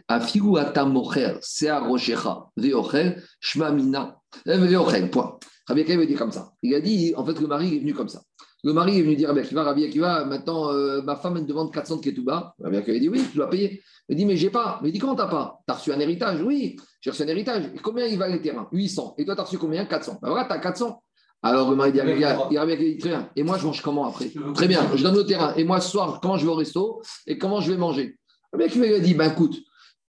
Afigu 0.07 0.59
atamocher, 0.59 1.39
sea 1.41 1.81
rochecha, 1.81 2.47
veocher, 2.57 3.17
shmamina, 3.41 4.17
veocher, 4.47 5.09
point. 5.11 5.39
Rabbi 5.67 5.81
Akiva 5.81 6.03
a 6.03 6.07
dit 6.07 6.15
comme 6.15 6.33
ça. 6.33 6.53
Il 6.63 6.73
a 6.75 6.81
dit, 6.81 7.15
en 7.17 7.25
fait, 7.27 7.41
le 7.41 7.49
mari 7.49 7.77
est 7.77 7.81
venu 7.81 7.95
comme 7.95 8.09
ça. 8.09 8.23
Le 8.65 8.73
mari 8.73 8.99
est 8.99 9.03
venu 9.03 9.15
dire 9.15 9.29
Rabbi 9.29 9.41
Akiva, 9.41 9.63
Rabbi 9.63 9.85
Akiva, 9.85 10.25
maintenant, 10.25 10.73
euh, 10.73 11.03
ma 11.03 11.17
femme, 11.17 11.37
elle 11.37 11.45
demande 11.45 11.71
400 11.71 11.97
de 11.97 12.01
ketouba. 12.01 12.55
Rabbi 12.59 12.79
Akiva 12.79 12.99
dit, 12.99 13.09
oui, 13.11 13.23
tu 13.31 13.37
dois 13.37 13.51
payer. 13.51 13.83
Il 14.09 14.17
dit, 14.17 14.25
mais 14.25 14.37
j'ai 14.37 14.49
pas. 14.49 14.81
Il 14.83 14.91
dit, 14.91 14.99
comment 14.99 15.15
t'as 15.15 15.29
pas? 15.29 15.61
T'as 15.67 15.75
reçu 15.75 15.93
un 15.93 16.01
héritage? 16.01 16.41
Oui, 16.41 16.77
j'ai 17.03 17.11
reçu 17.11 17.23
un 17.23 17.29
héritage. 17.29 17.65
Et 17.75 17.79
combien 17.79 18.07
il 18.07 18.19
va 18.19 18.27
les 18.27 18.41
terrains? 18.41 18.67
800. 18.73 19.17
Et 19.19 19.27
toi, 19.27 19.37
t'as 19.37 19.43
reçu 19.43 19.59
combien? 19.59 19.85
400. 19.85 20.19
Ben 20.23 20.31
voilà, 20.31 20.47
t'as 20.47 20.59
400. 20.59 21.03
Alors 21.43 21.69
le 21.69 21.77
mari 21.77 21.93
dit, 21.93 21.99
il 21.99 22.25
a 22.25 22.65
bien 22.65 22.77
dit, 22.77 22.97
très 22.97 23.11
bien. 23.11 23.29
Et 23.37 23.43
moi, 23.43 23.59
je 23.59 23.67
mange 23.67 23.83
comment 23.83 24.07
après? 24.07 24.31
Très 24.55 24.67
bien, 24.67 24.81
je 24.95 25.03
donne 25.03 25.19
au 25.19 25.25
terrain. 25.25 25.53
Et 25.57 25.65
moi, 25.65 25.79
ce 25.79 25.91
soir, 25.91 26.19
comment 26.23 26.39
je 26.39 26.47
vais 26.47 26.51
au 26.51 26.55
resto? 26.55 27.03
Et 27.27 27.37
comment 27.37 27.61
je 27.61 27.71
vais 27.71 27.77
manger? 27.77 28.17
Le 28.51 28.59
mec 28.59 28.75
lui 28.75 28.95
a 28.95 28.99
dit, 28.99 29.13
ben 29.13 29.31
écoute, 29.31 29.55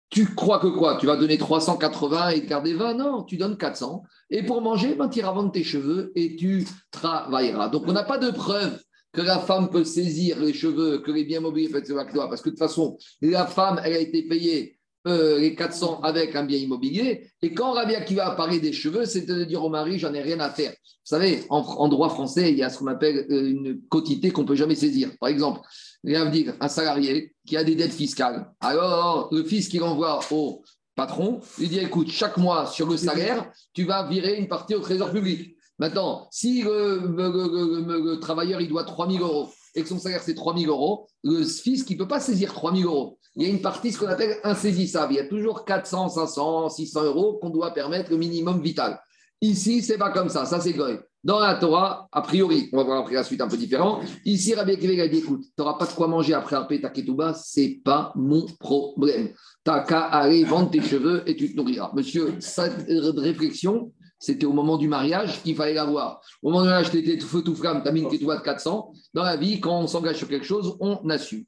tu 0.09 0.35
crois 0.35 0.59
que 0.59 0.67
quoi? 0.67 0.97
Tu 0.97 1.05
vas 1.05 1.15
donner 1.15 1.37
380 1.37 2.29
et 2.31 2.41
garder 2.41 2.73
20 2.73 2.95
Non, 2.95 3.23
tu 3.23 3.37
donnes 3.37 3.57
400. 3.57 4.03
Et 4.31 4.43
pour 4.43 4.61
manger, 4.61 4.97
tu 5.11 5.19
iras 5.19 5.33
vendre 5.33 5.51
tes 5.51 5.63
cheveux 5.63 6.11
et 6.15 6.35
tu 6.35 6.65
travailleras. 6.89 7.69
Donc, 7.69 7.83
on 7.87 7.91
n'a 7.91 8.03
pas 8.03 8.17
de 8.17 8.31
preuve 8.31 8.81
que 9.11 9.21
la 9.21 9.39
femme 9.39 9.69
peut 9.69 9.83
saisir 9.83 10.39
les 10.39 10.53
cheveux, 10.53 10.99
que 10.99 11.11
les 11.11 11.25
biens 11.25 11.41
mobiliers 11.41 11.69
être 11.75 12.13
parce 12.29 12.41
que 12.41 12.49
de 12.49 12.55
toute 12.55 12.59
façon, 12.59 12.97
la 13.21 13.45
femme, 13.45 13.81
elle 13.83 13.93
a 13.93 13.99
été 13.99 14.23
payée 14.23 14.79
euh, 15.07 15.39
les 15.39 15.55
400 15.55 16.01
avec 16.01 16.35
un 16.35 16.43
bien 16.43 16.57
immobilier. 16.57 17.27
Et 17.41 17.53
quand 17.53 17.73
Rabbi 17.73 17.95
Akiva 17.95 18.31
parler 18.31 18.59
des 18.59 18.71
cheveux, 18.71 19.05
c'est 19.05 19.25
de 19.25 19.43
dire 19.43 19.63
au 19.63 19.69
mari, 19.69 19.99
j'en 19.99 20.13
ai 20.13 20.21
rien 20.21 20.39
à 20.39 20.49
faire. 20.49 20.71
Vous 20.71 21.17
savez, 21.17 21.43
en, 21.49 21.89
droit 21.89 22.09
français, 22.09 22.51
il 22.51 22.57
y 22.57 22.63
a 22.63 22.69
ce 22.69 22.77
qu'on 22.77 22.87
appelle 22.87 23.25
euh, 23.29 23.49
une 23.49 23.81
quotité 23.89 24.31
qu'on 24.31 24.45
peut 24.45 24.55
jamais 24.55 24.75
saisir. 24.75 25.09
Par 25.19 25.29
exemple, 25.29 25.61
dire 26.03 26.55
un 26.59 26.67
salarié 26.67 27.33
qui 27.45 27.57
a 27.57 27.63
des 27.63 27.75
dettes 27.75 27.93
fiscales. 27.93 28.49
Alors, 28.59 29.29
le 29.31 29.43
fils 29.43 29.67
qui 29.67 29.79
envoie 29.81 30.19
au 30.31 30.63
patron 30.95 31.39
lui 31.57 31.67
dit, 31.67 31.79
écoute, 31.79 32.09
chaque 32.09 32.37
mois 32.37 32.67
sur 32.67 32.87
le 32.87 32.97
salaire, 32.97 33.51
tu 33.73 33.85
vas 33.85 34.07
virer 34.07 34.35
une 34.35 34.47
partie 34.47 34.75
au 34.75 34.79
trésor 34.79 35.11
public. 35.11 35.55
Maintenant, 35.79 36.27
si 36.31 36.61
le, 36.61 38.15
travailleur 38.19 38.61
il 38.61 38.69
doit 38.69 38.83
3 38.83 39.09
000 39.09 39.23
euros 39.23 39.49
et 39.73 39.81
que 39.81 39.89
son 39.89 39.99
salaire 39.99 40.21
c'est 40.21 40.35
3 40.35 40.57
000 40.57 40.71
euros, 40.71 41.07
le 41.23 41.43
fils 41.43 41.83
qui 41.83 41.93
ne 41.93 41.99
peut 41.99 42.07
pas 42.07 42.19
saisir 42.19 42.53
3 42.53 42.75
000 42.75 42.87
euros, 42.87 43.17
il 43.35 43.43
y 43.43 43.45
a 43.45 43.49
une 43.49 43.61
partie, 43.61 43.91
ce 43.91 43.99
qu'on 43.99 44.07
appelle 44.07 44.37
insaisissable. 44.43 45.13
Il 45.13 45.15
y 45.15 45.19
a 45.19 45.27
toujours 45.27 45.65
400, 45.65 46.09
500, 46.09 46.69
600 46.69 47.03
euros 47.05 47.39
qu'on 47.41 47.49
doit 47.49 47.73
permettre 47.73 48.11
le 48.11 48.17
minimum 48.17 48.61
vital. 48.61 48.99
Ici, 49.41 49.81
c'est 49.81 49.97
pas 49.97 50.11
comme 50.11 50.29
ça. 50.29 50.45
Ça, 50.45 50.59
c'est 50.59 50.73
goy. 50.73 50.99
Dans 51.23 51.39
la 51.39 51.55
Torah, 51.55 52.07
a 52.11 52.21
priori, 52.21 52.69
on 52.73 52.77
va 52.77 52.83
voir 52.83 53.01
après 53.01 53.13
la 53.13 53.23
suite 53.23 53.41
un 53.41 53.47
peu 53.47 53.57
différent. 53.57 54.01
Ici, 54.25 54.55
Rabbi 54.55 54.73
Akiva 54.73 55.03
a 55.03 55.07
dit 55.07 55.19
écoute, 55.19 55.41
tu 55.43 55.51
n'auras 55.59 55.77
pas 55.77 55.85
de 55.85 55.91
quoi 55.91 56.07
manger 56.07 56.33
après 56.33 56.55
un 56.55 56.63
ta 56.63 56.89
ketouba, 56.89 57.33
c'est 57.35 57.79
pas 57.83 58.11
mon 58.15 58.45
problème. 58.59 59.29
Tu 59.63 59.71
qu'à 59.87 60.01
aller 60.01 60.43
vendre 60.43 60.71
tes 60.71 60.81
cheveux 60.81 61.23
et 61.27 61.35
tu 61.35 61.51
te 61.51 61.57
nourriras. 61.57 61.91
Monsieur, 61.93 62.35
cette 62.39 62.85
réflexion, 62.87 63.91
c'était 64.17 64.45
au 64.45 64.53
moment 64.53 64.77
du 64.77 64.87
mariage 64.87 65.43
qu'il 65.43 65.55
fallait 65.55 65.75
l'avoir. 65.75 66.21
Au 66.41 66.49
moment 66.49 66.63
du 66.63 66.69
mariage, 66.69 66.89
tu 66.89 66.97
étais 66.97 67.19
feu, 67.19 67.43
tout 67.43 67.55
flamme, 67.55 67.83
tu 67.83 67.89
as 67.89 67.91
mis 67.91 68.01
une 68.01 68.09
ketouba 68.09 68.37
de 68.37 68.41
400. 68.41 68.91
Dans 69.13 69.23
la 69.23 69.37
vie, 69.37 69.59
quand 69.59 69.79
on 69.79 69.87
s'engage 69.87 70.17
sur 70.17 70.27
quelque 70.27 70.45
chose, 70.45 70.75
on 70.79 71.07
assume. 71.09 71.45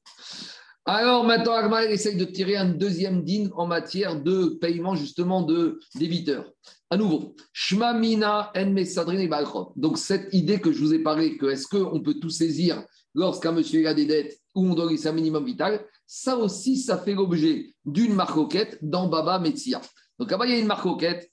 Alors 0.85 1.23
maintenant, 1.23 1.53
Agma 1.53 1.85
essaye 1.85 2.17
de 2.17 2.25
tirer 2.25 2.57
un 2.57 2.65
deuxième 2.65 3.23
din 3.23 3.49
en 3.55 3.65
matière 3.65 4.21
de 4.21 4.57
paiement 4.59 4.95
justement 4.95 5.41
de 5.41 5.79
débiteurs. 5.95 6.51
À 6.93 6.95
nouveau, 6.95 7.33
Shmamina 7.53 8.51
en 8.55 9.73
Donc 9.75 9.97
cette 9.97 10.31
idée 10.31 10.61
que 10.61 10.71
je 10.71 10.79
vous 10.79 10.93
ai 10.93 10.99
parlé, 10.99 11.37
que 11.37 11.47
est-ce 11.47 11.65
qu'on 11.65 11.99
peut 12.01 12.19
tout 12.21 12.29
saisir 12.29 12.83
lorsqu'un 13.15 13.51
monsieur 13.51 13.87
a 13.87 13.95
des 13.95 14.05
dettes 14.05 14.39
ou 14.53 14.67
on 14.67 14.75
doit 14.75 14.91
laisser 14.91 15.07
un 15.07 15.13
minimum 15.13 15.43
vital, 15.43 15.83
ça 16.05 16.37
aussi, 16.37 16.77
ça 16.77 16.99
fait 16.99 17.15
l'objet 17.15 17.73
d'une 17.83 18.13
marcoquette 18.13 18.77
dans 18.83 19.07
Baba 19.07 19.39
Metzia. 19.39 19.81
Donc 20.19 20.29
là-bas, 20.29 20.45
il 20.45 20.51
y 20.51 20.55
a 20.55 20.59
une 20.59 20.67
marcoquette 20.67 21.31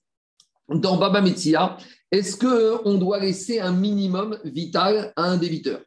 dans 0.71 0.97
Baba 0.97 1.21
Metzia. 1.21 1.77
Est-ce 2.11 2.39
qu'on 2.39 2.95
doit 2.95 3.19
laisser 3.19 3.61
un 3.61 3.73
minimum 3.73 4.39
vital 4.45 5.13
à 5.15 5.25
un 5.25 5.37
débiteur? 5.37 5.83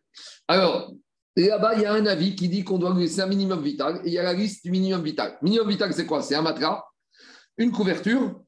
Alors, 0.48 0.94
là-bas, 1.36 1.74
il 1.78 1.82
y 1.82 1.86
a 1.86 1.94
un 1.94 2.06
avis 2.06 2.36
qui 2.36 2.48
dit 2.48 2.64
qu'on 2.64 2.78
doit 2.78 2.94
laisser 2.94 3.22
un 3.22 3.28
minimum 3.28 3.64
vital. 3.64 4.02
Et 4.04 4.10
il 4.10 4.14
y 4.14 4.20
a 4.20 4.24
la 4.24 4.34
liste 4.34 4.64
du 4.64 4.70
minimum 4.70 5.02
vital. 5.02 5.40
Minimum 5.42 5.68
vital, 5.68 5.92
c'est 5.96 6.06
quoi? 6.06 6.22
C'est 6.22 6.36
un 6.36 6.44
matelas, 6.44 6.84
une 7.58 7.72
couverture, 7.72 8.40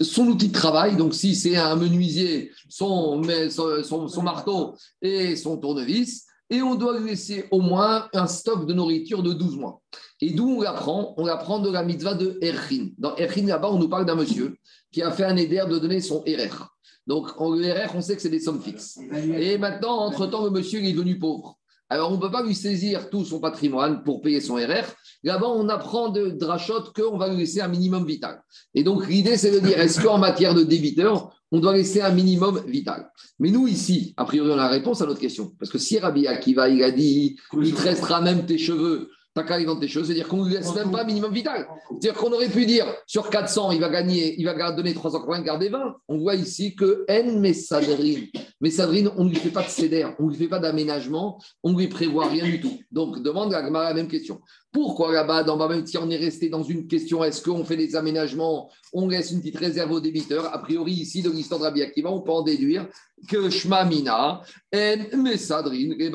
son 0.00 0.26
outil 0.28 0.48
de 0.48 0.52
travail. 0.52 0.96
Donc, 0.96 1.14
si 1.14 1.34
c'est 1.34 1.56
un 1.56 1.76
menuisier, 1.76 2.50
son, 2.68 3.22
son, 3.50 4.08
son, 4.08 4.22
marteau 4.22 4.74
et 5.00 5.36
son 5.36 5.56
tournevis. 5.56 6.26
Et 6.50 6.60
on 6.60 6.74
doit 6.74 6.98
lui 6.98 7.10
laisser 7.10 7.46
au 7.50 7.60
moins 7.60 8.08
un 8.12 8.26
stock 8.26 8.66
de 8.66 8.74
nourriture 8.74 9.22
de 9.22 9.32
12 9.32 9.56
mois. 9.56 9.80
Et 10.20 10.30
d'où 10.30 10.56
on 10.58 10.60
l'apprend 10.60 11.14
On 11.16 11.24
l'apprend 11.24 11.60
de 11.60 11.70
la 11.70 11.82
mitzvah 11.82 12.14
de 12.14 12.38
Erchin. 12.42 12.88
Dans 12.98 13.16
Erchin, 13.16 13.46
là-bas, 13.46 13.70
on 13.70 13.78
nous 13.78 13.88
parle 13.88 14.04
d'un 14.04 14.16
monsieur 14.16 14.56
qui 14.92 15.02
a 15.02 15.10
fait 15.10 15.24
un 15.24 15.36
éder 15.36 15.64
de 15.68 15.78
donner 15.78 16.00
son 16.00 16.20
RR. 16.20 16.68
Donc, 17.06 17.40
en 17.40 17.50
RR, 17.52 17.94
on 17.94 18.02
sait 18.02 18.16
que 18.16 18.22
c'est 18.22 18.28
des 18.28 18.40
sommes 18.40 18.62
fixes. 18.62 18.98
Et 19.34 19.56
maintenant, 19.56 20.04
entre-temps, 20.04 20.44
le 20.44 20.50
monsieur 20.50 20.80
il 20.80 20.88
est 20.88 20.92
devenu 20.92 21.18
pauvre. 21.18 21.58
Alors, 21.92 22.10
on 22.10 22.16
ne 22.16 22.20
peut 22.22 22.30
pas 22.30 22.42
lui 22.42 22.54
saisir 22.54 23.10
tout 23.10 23.22
son 23.22 23.38
patrimoine 23.38 24.02
pour 24.02 24.22
payer 24.22 24.40
son 24.40 24.54
RR. 24.54 24.86
Là-bas, 25.24 25.48
on 25.48 25.68
apprend 25.68 26.08
de 26.08 26.30
Drachot 26.30 26.84
qu'on 26.96 27.18
va 27.18 27.28
lui 27.28 27.36
laisser 27.36 27.60
un 27.60 27.68
minimum 27.68 28.06
vital. 28.06 28.42
Et 28.74 28.82
donc, 28.82 29.06
l'idée, 29.06 29.36
c'est 29.36 29.50
de 29.50 29.58
dire 29.58 29.78
est-ce 29.78 30.00
qu'en 30.00 30.16
matière 30.16 30.54
de 30.54 30.62
débiteur, 30.62 31.36
on 31.50 31.60
doit 31.60 31.74
laisser 31.74 32.00
un 32.00 32.12
minimum 32.12 32.62
vital? 32.66 33.10
Mais 33.38 33.50
nous, 33.50 33.68
ici, 33.68 34.14
a 34.16 34.24
priori, 34.24 34.48
on 34.48 34.54
a 34.54 34.56
la 34.56 34.68
réponse 34.68 35.02
à 35.02 35.06
notre 35.06 35.20
question. 35.20 35.52
Parce 35.58 35.70
que 35.70 35.76
si 35.76 35.98
Rabbi 35.98 36.26
Akiva, 36.26 36.70
il 36.70 36.82
a 36.82 36.90
dit 36.90 37.36
il 37.60 37.74
te 37.74 37.82
restera 37.82 38.22
même 38.22 38.46
tes 38.46 38.56
cheveux 38.56 39.10
T'as 39.34 39.44
qu'à 39.44 39.62
dans 39.64 39.76
tes 39.76 39.88
choses, 39.88 40.08
c'est-à-dire 40.08 40.28
qu'on 40.28 40.44
ne 40.44 40.48
lui 40.48 40.54
laisse 40.56 40.74
même 40.74 40.90
pas 40.90 41.04
minimum 41.04 41.32
vital. 41.32 41.66
C'est-à-dire 41.88 42.20
qu'on 42.20 42.32
aurait 42.32 42.50
pu 42.50 42.66
dire 42.66 42.84
sur 43.06 43.30
400, 43.30 43.70
il 43.70 43.80
va 43.80 43.88
gagner, 43.88 44.34
il 44.38 44.44
va 44.44 44.72
donner 44.72 44.92
380, 44.92 45.40
garder 45.40 45.70
20. 45.70 45.96
On 46.08 46.18
voit 46.18 46.34
ici 46.34 46.74
que 46.76 47.06
N 47.08 47.40
Messadrine, 47.40 48.26
Messadrine, 48.60 49.10
on 49.16 49.24
ne 49.24 49.30
lui 49.30 49.36
fait 49.36 49.48
pas 49.48 49.62
de 49.62 49.68
céder, 49.68 50.06
on 50.18 50.24
ne 50.24 50.30
lui 50.30 50.36
fait 50.36 50.48
pas 50.48 50.58
d'aménagement, 50.58 51.40
on 51.62 51.72
ne 51.72 51.78
lui 51.78 51.88
prévoit 51.88 52.26
rien 52.26 52.44
du 52.44 52.60
tout. 52.60 52.78
Donc 52.90 53.22
demande 53.22 53.54
à 53.54 53.62
la 53.62 53.94
même 53.94 54.08
question. 54.08 54.42
Pourquoi 54.70 55.12
là-bas, 55.12 55.44
dans 55.44 55.86
si 55.86 55.96
on 55.98 56.10
est 56.10 56.16
resté 56.16 56.48
dans 56.48 56.62
une 56.62 56.86
question, 56.86 57.24
est-ce 57.24 57.42
qu'on 57.42 57.64
fait 57.64 57.76
des 57.76 57.96
aménagements, 57.96 58.70
on 58.92 59.08
laisse 59.08 59.30
une 59.30 59.40
petite 59.40 59.58
réserve 59.58 59.92
aux 59.92 60.00
débiteurs? 60.00 60.54
A 60.54 60.58
priori, 60.58 60.92
ici, 60.92 61.22
de 61.22 61.30
l'histoire 61.30 61.60
de 61.60 61.64
Rabbi 61.64 61.82
Akiva, 61.82 62.10
on 62.10 62.20
peut 62.20 62.32
en 62.32 62.42
déduire 62.42 62.86
que 63.28 63.50
Shma 63.50 63.84
Mina, 63.84 64.42
En 64.74 65.16
Messadrine, 65.16 65.94
et 65.98 66.10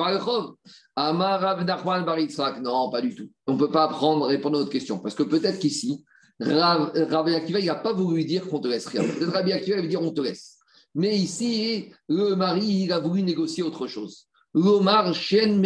Amar 0.96 1.56
Baritzrak. 2.04 2.60
Non, 2.60 2.90
pas 2.90 3.00
du 3.00 3.14
tout. 3.14 3.30
On 3.46 3.54
ne 3.54 3.58
peut 3.58 3.70
pas 3.70 3.84
apprendre, 3.84 4.26
répondre 4.26 4.56
à 4.56 4.60
notre 4.60 4.72
question. 4.72 4.98
Parce 4.98 5.14
que 5.14 5.22
peut-être 5.22 5.58
qu'ici, 5.58 6.04
Rabbi 6.40 7.34
Akiva, 7.34 7.60
il 7.60 7.66
n'a 7.66 7.74
pas 7.74 7.92
voulu 7.92 8.24
dire 8.24 8.48
qu'on 8.48 8.60
te 8.60 8.68
laisse 8.68 8.86
rien. 8.86 9.02
Peut-être 9.02 9.32
Rabbi 9.32 9.52
Akiva, 9.52 9.76
il 9.76 9.82
veut 9.82 9.88
dire 9.88 10.02
on 10.02 10.12
te 10.12 10.20
laisse. 10.20 10.56
Mais 10.94 11.16
ici, 11.16 11.92
le 12.08 12.34
mari, 12.34 12.84
il 12.84 12.92
a 12.92 12.98
voulu 12.98 13.22
négocier 13.22 13.62
autre 13.62 13.86
chose. 13.86 14.26
L'Omar 14.54 15.14
Shen. 15.14 15.62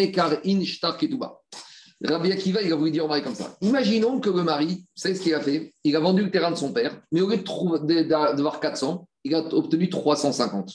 Rabbi 2.05 2.33
Akiva, 2.33 2.63
il 2.63 2.73
a 2.73 2.77
voulu 2.77 2.91
dire 2.91 3.05
au 3.05 3.09
mari 3.09 3.23
comme 3.23 3.35
ça. 3.35 3.57
Imaginons 3.61 4.19
que 4.19 4.31
le 4.31 4.43
mari, 4.43 4.85
savez 4.95 5.15
ce 5.15 5.23
qu'il 5.23 5.35
a 5.35 5.41
fait 5.41 5.73
Il 5.85 5.95
a 5.95 6.01
vendu 6.01 6.23
le 6.23 6.31
terrain 6.31 6.51
de 6.51 6.57
son 6.57 6.73
père, 6.73 7.01
mais 7.13 7.21
au 7.21 7.29
lieu 7.29 7.37
de 7.37 8.03
d'avoir 8.03 8.59
400, 8.59 9.09
il 9.25 9.35
a 9.35 9.39
obtenu 9.55 9.89
350. 9.89 10.73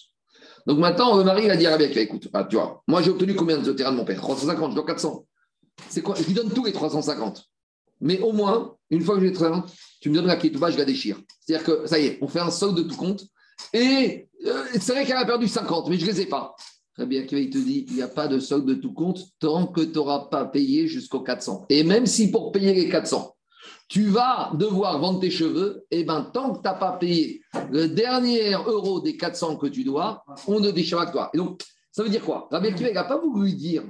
Donc 0.68 0.80
maintenant, 0.80 1.18
le 1.18 1.24
mari 1.24 1.48
va 1.48 1.56
dire 1.56 1.70
à 1.70 1.78
Rabbi 1.78 1.86
écoute, 1.86 2.28
ah, 2.34 2.44
tu 2.44 2.58
vois, 2.58 2.84
moi 2.88 3.02
j'ai 3.02 3.10
obtenu 3.10 3.34
combien 3.36 3.58
de 3.58 3.72
terrain 3.72 3.94
de 3.94 3.96
mon 3.96 4.04
père? 4.04 4.20
350, 4.20 4.72
je 4.72 4.76
dois 4.76 4.86
400. 4.86 5.26
C'est 5.88 6.02
quoi? 6.02 6.16
Je 6.16 6.26
lui 6.26 6.34
donne 6.34 6.52
tous 6.52 6.66
les 6.66 6.74
350. 6.74 7.46
Mais 8.02 8.20
au 8.20 8.34
moins, 8.34 8.76
une 8.90 9.02
fois 9.02 9.16
que 9.16 9.26
j'ai 9.26 9.32
350, 9.32 9.74
tu 10.02 10.10
me 10.10 10.16
donnes 10.16 10.28
la 10.28 10.36
bas, 10.36 10.70
je 10.70 10.78
la 10.78 10.84
déchire. 10.84 11.22
C'est-à-dire 11.40 11.66
que 11.66 11.88
ça 11.88 11.98
y 11.98 12.08
est, 12.08 12.20
on 12.22 12.28
fait 12.28 12.42
un 12.42 12.52
solde 12.52 12.76
de 12.76 12.84
tout 12.84 12.98
compte. 12.98 13.24
Et 13.74 14.28
euh, 14.46 14.66
c'est 14.74 14.92
vrai 14.92 15.06
qu'elle 15.06 15.16
a 15.16 15.26
perdu 15.26 15.48
50, 15.48 15.90
mais 15.90 15.98
je 15.98 16.06
ne 16.06 16.12
les 16.12 16.22
ai 16.22 16.26
pas. 16.26 16.54
Rabbi 16.98 17.18
Akiva, 17.18 17.40
il 17.40 17.50
te 17.50 17.58
dit, 17.58 17.86
il 17.88 17.96
n'y 17.96 18.02
a 18.02 18.10
pas 18.10 18.28
de 18.28 18.38
solde 18.38 18.66
de 18.66 18.74
tout 18.74 18.92
compte 18.92 19.20
tant 19.40 19.68
que 19.68 19.82
tu 19.82 19.94
n'auras 19.94 20.28
pas 20.30 20.44
payé 20.44 20.88
jusqu'aux 20.88 21.22
400. 21.22 21.68
Et 21.70 21.86
même 21.86 22.06
si 22.06 22.30
pour 22.30 22.52
payer 22.52 22.74
les 22.74 22.90
400, 22.90 23.37
tu 23.88 24.08
vas 24.08 24.52
devoir 24.54 25.00
vendre 25.00 25.20
tes 25.20 25.32
cheveux, 25.32 25.86
et 25.92 26.00
eh 26.00 26.04
bien 26.04 26.22
tant 26.22 26.54
que 26.54 26.58
tu 26.58 26.64
n'as 26.66 26.74
pas 26.74 26.94
payé 26.94 27.42
le 27.72 27.88
dernier 27.88 28.52
euro 28.54 29.00
des 29.00 29.16
400 29.16 29.58
que 29.58 29.68
tu 29.68 29.84
dois, 29.84 30.24
on 30.48 30.60
ne 30.60 30.72
déchire 30.72 30.98
pas 30.98 31.06
toi. 31.06 31.30
Et 31.34 31.38
donc, 31.38 31.62
ça 31.92 32.04
veut 32.04 32.10
dire 32.10 32.24
quoi? 32.24 32.48
Rabbi 32.52 32.68
Akiva 32.68 32.92
n'a 32.92 33.04
pas 33.06 33.18
voulu 33.18 33.54
dire 33.54 33.84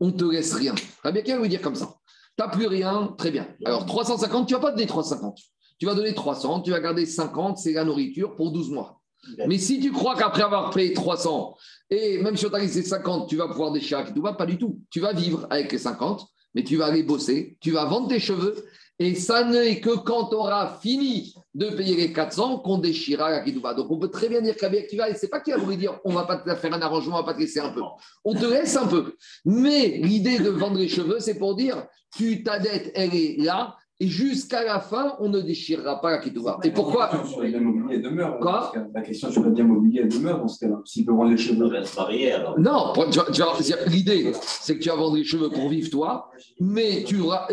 on 0.00 0.12
te 0.12 0.24
laisse 0.24 0.54
rien. 0.54 0.74
Rabbi 1.02 1.20
Akiva 1.20 1.38
veut 1.38 1.48
dire 1.48 1.62
comme 1.62 1.76
ça. 1.76 1.94
Tu 2.36 2.44
n'as 2.44 2.50
plus 2.50 2.66
rien, 2.66 3.14
très 3.16 3.30
bien. 3.30 3.48
Alors 3.64 3.86
350, 3.86 4.46
tu 4.46 4.54
ne 4.54 4.58
vas 4.58 4.66
pas 4.66 4.72
donner 4.72 4.86
350. 4.86 5.38
Tu 5.78 5.86
vas 5.86 5.94
donner 5.94 6.12
300, 6.12 6.62
tu 6.62 6.72
vas 6.72 6.80
garder 6.80 7.06
50, 7.06 7.58
c'est 7.58 7.72
la 7.72 7.84
nourriture 7.84 8.34
pour 8.34 8.50
12 8.50 8.70
mois. 8.70 9.00
Mais 9.46 9.58
si 9.58 9.80
tu 9.80 9.92
crois 9.92 10.16
qu'après 10.16 10.42
avoir 10.42 10.70
payé 10.70 10.92
300, 10.92 11.56
et 11.90 12.18
même 12.18 12.36
si 12.36 12.46
on 12.46 12.50
t'a 12.50 12.58
laissé 12.58 12.82
50, 12.82 13.28
tu 13.28 13.36
vas 13.36 13.48
pouvoir 13.48 13.70
déchirer 13.70 14.04
tout 14.12 14.22
pas 14.22 14.46
du 14.46 14.58
tout. 14.58 14.80
Tu 14.90 15.00
vas 15.00 15.12
vivre 15.12 15.46
avec 15.50 15.70
les 15.70 15.78
50, 15.78 16.26
mais 16.54 16.64
tu 16.64 16.76
vas 16.76 16.86
aller 16.86 17.02
bosser, 17.02 17.56
tu 17.60 17.70
vas 17.70 17.84
vendre 17.84 18.08
tes 18.08 18.18
cheveux 18.18 18.64
et 18.98 19.14
ça 19.14 19.44
n'est 19.44 19.80
que 19.80 19.96
quand 19.96 20.28
tu 20.28 20.34
auras 20.34 20.78
fini 20.80 21.34
de 21.54 21.70
payer 21.70 21.96
les 21.96 22.12
400 22.12 22.58
qu'on 22.58 22.78
déchira 22.78 23.30
la 23.30 23.40
Kidouba. 23.40 23.74
Donc 23.74 23.90
on 23.90 23.98
peut 23.98 24.10
très 24.10 24.28
bien 24.28 24.40
dire 24.40 24.56
qu'avec 24.56 24.86
Akiva, 24.86 25.14
c'est 25.14 25.28
pas 25.28 25.40
qu'il 25.40 25.54
a 25.54 25.56
voulu 25.56 25.76
dire 25.76 26.00
on 26.04 26.12
va 26.12 26.24
pas 26.24 26.36
te 26.36 26.54
faire 26.56 26.74
un 26.74 26.82
arrangement, 26.82 27.16
on 27.16 27.20
va 27.20 27.24
pas 27.24 27.34
te 27.34 27.40
laisser 27.40 27.60
un 27.60 27.70
peu. 27.70 27.82
On 28.24 28.34
te 28.34 28.44
laisse 28.44 28.76
un 28.76 28.86
peu. 28.86 29.14
Mais 29.44 29.98
l'idée 30.02 30.38
de 30.38 30.50
vendre 30.50 30.78
les 30.78 30.88
cheveux, 30.88 31.20
c'est 31.20 31.38
pour 31.38 31.54
dire 31.54 31.86
tu 32.16 32.42
ta 32.42 32.58
dette, 32.58 32.90
elle 32.94 33.14
est 33.14 33.36
là, 33.38 33.76
et 34.00 34.06
jusqu'à 34.06 34.64
la 34.64 34.78
fin, 34.78 35.16
on 35.18 35.28
ne 35.28 35.40
déchirera 35.40 36.00
pas 36.00 36.12
la 36.12 36.18
Ketouba. 36.18 36.60
Et 36.62 36.70
pourquoi 36.70 37.10
La 37.10 37.18
question 37.18 37.32
sur 37.32 37.42
les 37.42 37.50
biens 37.50 37.60
mobiliers 37.60 37.98
demeure. 37.98 38.38
Quoi 38.38 38.72
la 38.94 39.00
question 39.02 39.30
sur 39.32 39.44
les 39.44 39.50
biens 39.50 39.64
mobiliers 39.64 40.04
demeure 40.04 40.38
dans 40.38 40.46
ce 40.46 40.60
cas-là. 40.60 40.80
S'il 40.84 41.04
peut 41.04 41.12
vendre 41.12 41.30
les 41.30 41.36
cheveux. 41.36 41.66
Reste 41.66 41.96
barrière. 41.96 42.54
Non, 42.58 42.92
l'idée, 43.88 44.32
c'est 44.42 44.76
que 44.76 44.82
tu 44.82 44.88
vas 44.88 44.94
vendre 44.94 45.16
les 45.16 45.24
cheveux 45.24 45.50
pour 45.50 45.68
vivre 45.68 45.90
toi, 45.90 46.30
mais 46.60 47.02
tu 47.04 47.18
auras, 47.18 47.48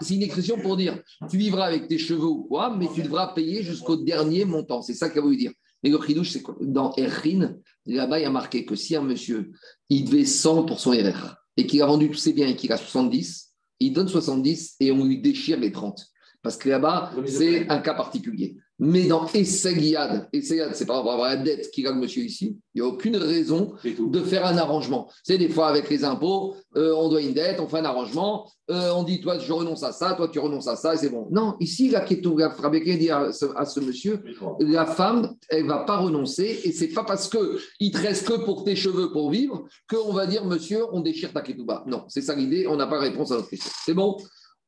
c'est 0.00 0.14
une 0.14 0.22
expression 0.22 0.56
pour 0.58 0.76
dire 0.76 0.98
tu 1.28 1.36
vivras 1.36 1.66
avec 1.66 1.86
tes 1.86 1.98
cheveux 1.98 2.24
ou 2.24 2.44
quoi, 2.44 2.74
mais 2.74 2.88
tu 2.94 3.02
devras 3.02 3.34
payer 3.34 3.62
jusqu'au 3.62 3.96
dernier 3.96 4.46
montant. 4.46 4.80
C'est 4.80 4.94
ça 4.94 5.10
qu'elle 5.10 5.22
voulu 5.22 5.36
dire. 5.36 5.52
Mais 5.82 5.90
le 5.90 6.00
chidouche, 6.00 6.30
c'est 6.30 6.40
quoi? 6.40 6.56
Dans 6.62 6.94
Errin, 6.96 7.56
là-bas, 7.84 8.18
il 8.18 8.22
y 8.22 8.26
a 8.26 8.30
marqué 8.30 8.64
que 8.64 8.74
si 8.74 8.96
un 8.96 9.02
monsieur, 9.02 9.52
il 9.90 10.06
devait 10.06 10.24
100 10.24 10.64
pour 10.64 10.80
son 10.80 10.92
RR 10.92 11.36
et 11.58 11.66
qu'il 11.66 11.82
a 11.82 11.86
vendu 11.86 12.08
tous 12.08 12.16
ses 12.16 12.32
biens 12.32 12.48
et 12.48 12.56
qu'il 12.56 12.72
a 12.72 12.78
70, 12.78 13.43
il 13.80 13.92
donne 13.92 14.08
70 14.08 14.76
et 14.80 14.92
on 14.92 15.04
lui 15.04 15.20
déchire 15.20 15.58
les 15.58 15.72
30. 15.72 16.13
Parce 16.44 16.58
que 16.58 16.68
là-bas, 16.68 17.10
c'est 17.26 17.66
un 17.70 17.78
cas 17.78 17.94
particulier. 17.94 18.58
Mais 18.78 19.06
dans 19.06 19.26
Essayad, 19.32 20.28
Essayad, 20.30 20.74
c'est 20.74 20.84
pas 20.84 20.98
avoir 20.98 21.16
la 21.16 21.36
dette 21.36 21.70
qu'il 21.70 21.86
a 21.86 21.92
le 21.92 21.96
monsieur 21.96 22.22
ici, 22.22 22.58
il 22.74 22.82
n'y 22.82 22.86
a 22.86 22.90
aucune 22.90 23.16
raison 23.16 23.72
de 23.84 24.20
faire 24.20 24.44
un 24.44 24.58
arrangement. 24.58 25.08
C'est 25.22 25.38
des 25.38 25.48
fois 25.48 25.68
avec 25.68 25.88
les 25.88 26.04
impôts, 26.04 26.54
euh, 26.76 26.92
on 26.94 27.08
doit 27.08 27.22
une 27.22 27.32
dette, 27.32 27.60
on 27.60 27.68
fait 27.68 27.78
un 27.78 27.84
arrangement, 27.86 28.50
euh, 28.70 28.90
on 28.94 29.04
dit 29.04 29.22
toi 29.22 29.38
je 29.38 29.50
renonce 29.50 29.82
à 29.84 29.92
ça, 29.92 30.12
toi 30.12 30.28
tu 30.28 30.38
renonces 30.38 30.68
à 30.68 30.76
ça, 30.76 30.94
et 30.94 30.98
c'est 30.98 31.08
bon. 31.08 31.28
Non, 31.30 31.54
ici, 31.60 31.88
la 31.88 32.04
Rabbeké 32.04 32.96
dit 32.98 33.10
à 33.10 33.32
ce, 33.32 33.46
à 33.56 33.64
ce 33.64 33.80
monsieur, 33.80 34.22
la 34.58 34.84
femme, 34.84 35.34
elle 35.48 35.66
va 35.66 35.78
pas 35.78 35.96
renoncer, 35.96 36.60
et 36.64 36.72
c'est 36.72 36.88
pas 36.88 37.04
parce 37.04 37.28
que 37.28 37.58
il 37.80 37.90
te 37.90 37.98
reste 37.98 38.28
que 38.28 38.44
pour 38.44 38.64
tes 38.64 38.76
cheveux 38.76 39.12
pour 39.12 39.30
vivre 39.30 39.64
qu'on 39.88 40.12
va 40.12 40.26
dire 40.26 40.44
monsieur, 40.44 40.84
on 40.92 41.00
déchire 41.00 41.32
ta 41.32 41.40
ketouba. 41.40 41.84
Non, 41.86 42.04
c'est 42.08 42.22
ça 42.22 42.34
l'idée, 42.34 42.66
on 42.66 42.76
n'a 42.76 42.86
pas 42.86 42.98
réponse 42.98 43.30
à 43.30 43.36
notre 43.36 43.48
question. 43.48 43.70
C'est 43.86 43.94
bon? 43.94 44.18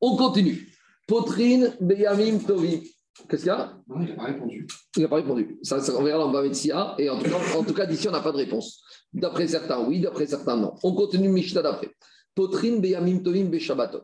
On 0.01 0.15
continue. 0.15 0.76
Potrine, 1.07 1.73
Beyamim, 1.79 2.39
Tovi. 2.39 2.91
Qu'est-ce 3.29 3.43
qu'il 3.43 3.47
y 3.47 3.51
a? 3.51 3.73
Non, 3.87 4.01
il 4.01 4.09
n'a 4.09 4.15
pas 4.15 4.25
répondu. 4.25 4.67
Il 4.95 5.01
n'a 5.01 5.07
pas 5.07 5.15
répondu. 5.15 5.57
Ça, 5.63 5.79
on 5.97 6.03
verra 6.03 6.19
dans 6.19 6.31
Bametsia. 6.31 6.95
Et 6.99 7.09
en 7.09 7.17
tout 7.17 7.29
cas, 7.29 7.57
en 7.57 7.63
tout 7.63 7.73
cas 7.73 7.85
d'ici, 7.85 8.07
on 8.07 8.11
n'a 8.11 8.19
pas 8.19 8.31
de 8.31 8.37
réponse. 8.37 8.83
D'après 9.13 9.47
certains, 9.47 9.79
oui. 9.79 10.01
D'après 10.01 10.27
certains, 10.27 10.57
non. 10.57 10.75
On 10.83 10.93
continue 10.93 11.29
Mishnah 11.29 11.61
d'après. 11.61 11.89
Potrine, 12.35 12.81
Beyamim, 12.81 13.19
Tovim, 13.19 13.45
Beshabatot. 13.45 14.03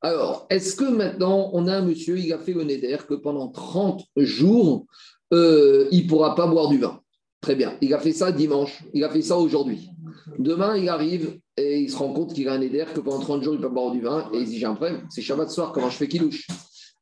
Alors, 0.00 0.46
est-ce 0.50 0.76
que 0.76 0.84
maintenant, 0.84 1.50
on 1.52 1.66
a 1.66 1.76
un 1.76 1.82
monsieur, 1.82 2.18
il 2.18 2.32
a 2.32 2.38
fait 2.38 2.52
le 2.52 2.62
Neder 2.62 2.98
que 3.08 3.14
pendant 3.14 3.48
30 3.48 4.04
jours, 4.16 4.86
euh, 5.32 5.88
il 5.90 6.04
ne 6.04 6.08
pourra 6.08 6.34
pas 6.34 6.46
boire 6.46 6.68
du 6.68 6.78
vin? 6.78 7.00
Très 7.40 7.56
bien. 7.56 7.76
Il 7.80 7.92
a 7.92 7.98
fait 7.98 8.12
ça 8.12 8.32
dimanche. 8.32 8.84
Il 8.94 9.04
a 9.04 9.10
fait 9.10 9.22
ça 9.22 9.36
aujourd'hui. 9.36 9.90
Demain, 10.38 10.76
il 10.76 10.88
arrive 10.88 11.38
et 11.56 11.80
il 11.80 11.90
se 11.90 11.96
rend 11.96 12.12
compte 12.12 12.34
qu'il 12.34 12.48
a 12.48 12.52
un 12.52 12.60
éder, 12.60 12.84
que 12.92 13.00
pendant 13.00 13.20
30 13.20 13.42
jours, 13.42 13.54
il 13.54 13.60
peut 13.60 13.68
boire 13.68 13.92
du 13.92 14.00
vin. 14.00 14.28
Et 14.32 14.38
il 14.38 14.46
dit 14.46 14.58
J'ai 14.58 14.66
un 14.66 14.74
problème, 14.74 15.06
c'est 15.10 15.22
Shabbat 15.22 15.50
soir, 15.50 15.72
comment 15.72 15.90
je 15.90 15.96
fais 15.96 16.06
louche 16.18 16.46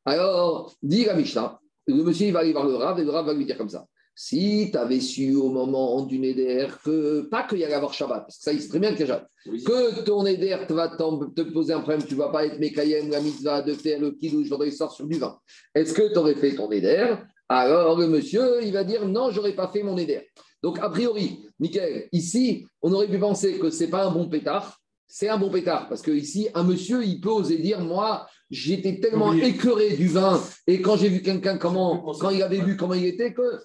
Alors, 0.05 0.73
dit 0.81 1.05
la 1.05 1.15
Mishnah, 1.15 1.59
le 1.87 2.03
monsieur, 2.03 2.27
il 2.27 2.33
va 2.33 2.39
aller 2.39 2.53
voir 2.53 2.65
le 2.65 2.75
Rav 2.75 2.99
et 2.99 3.03
le 3.03 3.09
Rav 3.09 3.25
va 3.25 3.33
lui 3.33 3.45
dire 3.45 3.57
comme 3.57 3.69
ça 3.69 3.85
si 4.15 4.69
tu 4.71 4.77
avais 4.77 4.99
su 4.99 5.33
au 5.35 5.49
moment 5.49 6.05
du 6.05 6.19
Neder 6.19 6.67
que, 6.85 7.21
pas 7.21 7.47
qu'il 7.47 7.59
y 7.59 7.63
allait 7.63 7.73
avoir 7.73 7.93
Shabbat, 7.93 8.21
parce 8.21 8.37
que 8.37 8.43
ça, 8.43 8.53
il 8.53 8.61
sait 8.61 8.69
très 8.69 8.79
bien 8.79 8.93
que 8.93 9.05
Shabbat, 9.05 9.27
que 9.45 10.01
ton 10.01 10.23
Neder 10.23 10.57
va 10.69 10.89
te 10.89 11.41
poser 11.51 11.73
un 11.73 11.79
problème, 11.79 12.03
tu 12.05 12.13
ne 12.13 12.19
vas 12.19 12.29
pas 12.29 12.45
être 12.45 12.59
Mekayem, 12.59 13.09
la 13.09 13.21
mitzvah 13.21 13.61
de 13.61 13.73
faire 13.73 13.99
le 13.99 14.11
kidouche, 14.11 14.49
vendredi 14.49 14.71
soir 14.71 14.91
sur 14.91 15.07
du 15.07 15.17
vin. 15.17 15.37
Est-ce 15.73 15.93
que 15.93 16.13
tu 16.13 16.19
aurais 16.19 16.35
fait 16.35 16.55
ton 16.55 16.69
Neder? 16.69 17.15
Alors 17.49 17.97
le 17.97 18.07
monsieur, 18.07 18.63
il 18.63 18.71
va 18.71 18.83
dire 18.83 19.07
non, 19.07 19.31
j'aurais 19.31 19.53
pas 19.53 19.67
fait 19.67 19.81
mon 19.81 19.95
Neder. 19.95 20.27
Donc, 20.63 20.79
a 20.79 20.89
priori, 20.89 21.45
Michael, 21.63 22.09
ici, 22.11 22.67
on 22.81 22.91
aurait 22.91 23.07
pu 23.07 23.17
penser 23.17 23.57
que 23.57 23.69
ce 23.69 23.83
n'est 23.83 23.89
pas 23.89 24.05
un 24.05 24.11
bon 24.11 24.27
pétard. 24.27 24.81
C'est 25.07 25.29
un 25.29 25.37
bon 25.37 25.49
pétard, 25.49 25.87
parce 25.87 26.01
que 26.01 26.11
ici, 26.11 26.49
un 26.55 26.63
monsieur, 26.63 27.05
il 27.05 27.21
peut 27.21 27.29
oser 27.29 27.57
dire, 27.57 27.79
moi, 27.79 28.27
j'étais 28.49 28.99
tellement 28.99 29.31
écœuré 29.31 29.95
du 29.95 30.07
vin, 30.07 30.41
et 30.65 30.81
quand 30.81 30.97
j'ai 30.97 31.07
vu 31.07 31.21
quelqu'un, 31.21 31.57
comment, 31.57 31.99
quand 32.19 32.31
il 32.31 32.41
avait 32.41 32.59
vu 32.59 32.75
comment 32.75 32.95
il 32.95 33.05
était, 33.05 33.31
que 33.31 33.61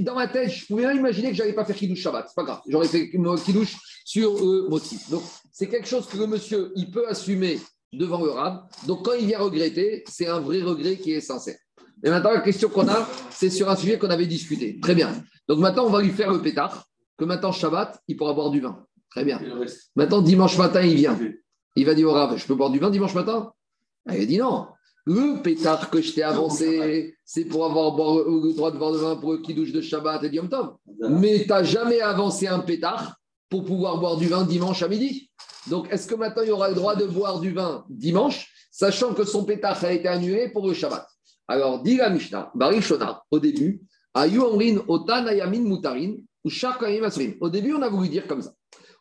dans 0.00 0.16
ma 0.16 0.26
tête, 0.26 0.50
je 0.50 0.66
pouvais 0.66 0.82
imaginer 0.94 1.30
que 1.30 1.36
je 1.36 1.42
n'allais 1.42 1.54
pas 1.54 1.64
faire 1.64 1.76
Kidouche 1.76 2.00
Shabbat. 2.00 2.26
C'est 2.28 2.34
pas 2.34 2.42
grave, 2.42 2.60
j'aurais 2.66 2.88
fait 2.88 3.08
Kidouche 3.10 3.76
sur 4.04 4.34
le 4.34 4.68
motif. 4.68 5.08
Donc, 5.08 5.22
c'est 5.52 5.68
quelque 5.68 5.88
chose 5.88 6.06
que 6.06 6.18
le 6.18 6.26
monsieur, 6.26 6.72
il 6.74 6.90
peut 6.90 7.08
assumer 7.08 7.60
devant 7.92 8.22
le 8.22 8.30
rab. 8.30 8.64
Donc, 8.86 9.04
quand 9.04 9.14
il 9.14 9.26
vient 9.26 9.38
regretter, 9.38 10.04
c'est 10.08 10.26
un 10.26 10.40
vrai 10.40 10.62
regret 10.62 10.96
qui 10.96 11.12
est 11.12 11.20
sincère. 11.20 11.58
Et 12.04 12.10
maintenant, 12.10 12.32
la 12.32 12.40
question 12.40 12.68
qu'on 12.68 12.88
a, 12.88 13.08
c'est 13.30 13.50
sur 13.50 13.70
un 13.70 13.76
sujet 13.76 13.98
qu'on 13.98 14.10
avait 14.10 14.26
discuté. 14.26 14.78
Très 14.80 14.94
bien. 14.94 15.10
Donc 15.48 15.60
maintenant, 15.60 15.86
on 15.86 15.90
va 15.90 16.02
lui 16.02 16.10
faire 16.10 16.30
le 16.30 16.42
pétard, 16.42 16.84
que 17.18 17.24
maintenant, 17.24 17.52
Shabbat, 17.52 18.00
il 18.08 18.16
pourra 18.16 18.32
boire 18.32 18.50
du 18.50 18.60
vin. 18.60 18.86
Très 19.10 19.24
bien. 19.24 19.40
Maintenant, 19.96 20.22
dimanche 20.22 20.56
matin, 20.56 20.82
il 20.82 20.94
vient. 20.94 21.18
Il 21.76 21.84
va 21.84 21.94
dire 21.94 22.08
au 22.08 22.12
Rav, 22.12 22.36
je 22.36 22.46
peux 22.46 22.54
boire 22.54 22.70
du 22.70 22.78
vin 22.78 22.90
dimanche 22.90 23.14
matin? 23.14 23.52
Ah, 24.06 24.16
Il 24.16 24.22
a 24.22 24.26
dit 24.26 24.38
non. 24.38 24.68
Le 25.04 25.42
pétard 25.42 25.90
que 25.90 26.00
je 26.02 26.12
t'ai 26.12 26.22
avancé, 26.22 27.16
c'est 27.24 27.46
pour 27.46 27.64
avoir 27.64 27.90
le 27.96 28.52
droit 28.54 28.70
de 28.70 28.78
boire 28.78 28.92
du 28.92 28.98
vin 28.98 29.16
pour 29.16 29.32
le 29.32 29.54
douche 29.54 29.72
de 29.72 29.80
Shabbat 29.80 30.22
et 30.24 30.28
Yom 30.28 30.48
Tov. 30.48 30.76
Mais 31.08 31.42
tu 31.42 31.48
n'as 31.48 31.62
jamais 31.62 32.00
avancé 32.00 32.46
un 32.46 32.60
pétard 32.60 33.16
pour 33.48 33.64
pouvoir 33.64 33.98
boire 33.98 34.16
du 34.16 34.26
vin 34.26 34.44
dimanche 34.44 34.82
à 34.82 34.88
midi. 34.88 35.30
Donc, 35.68 35.90
est-ce 35.90 36.06
que 36.06 36.14
maintenant, 36.14 36.42
il 36.42 36.48
y 36.48 36.52
aura 36.52 36.68
le 36.68 36.74
droit 36.74 36.94
de 36.94 37.06
boire 37.06 37.40
du 37.40 37.52
vin 37.52 37.84
dimanche, 37.88 38.52
sachant 38.70 39.14
que 39.14 39.24
son 39.24 39.44
pétard 39.44 39.82
a 39.82 39.92
été 39.92 40.08
annulé 40.08 40.50
pour 40.50 40.66
le 40.66 40.74
Shabbat? 40.74 41.06
Alors, 41.48 41.82
dit 41.82 41.96
la 41.96 42.10
Mishnah, 42.10 42.50
Barishona, 42.54 43.22
au 43.30 43.38
début, 43.38 43.80
au 47.40 47.48
début, 47.48 47.74
on 47.74 47.82
a 47.82 47.88
voulu 47.88 48.08
dire 48.08 48.26
comme 48.26 48.42
ça. 48.42 48.52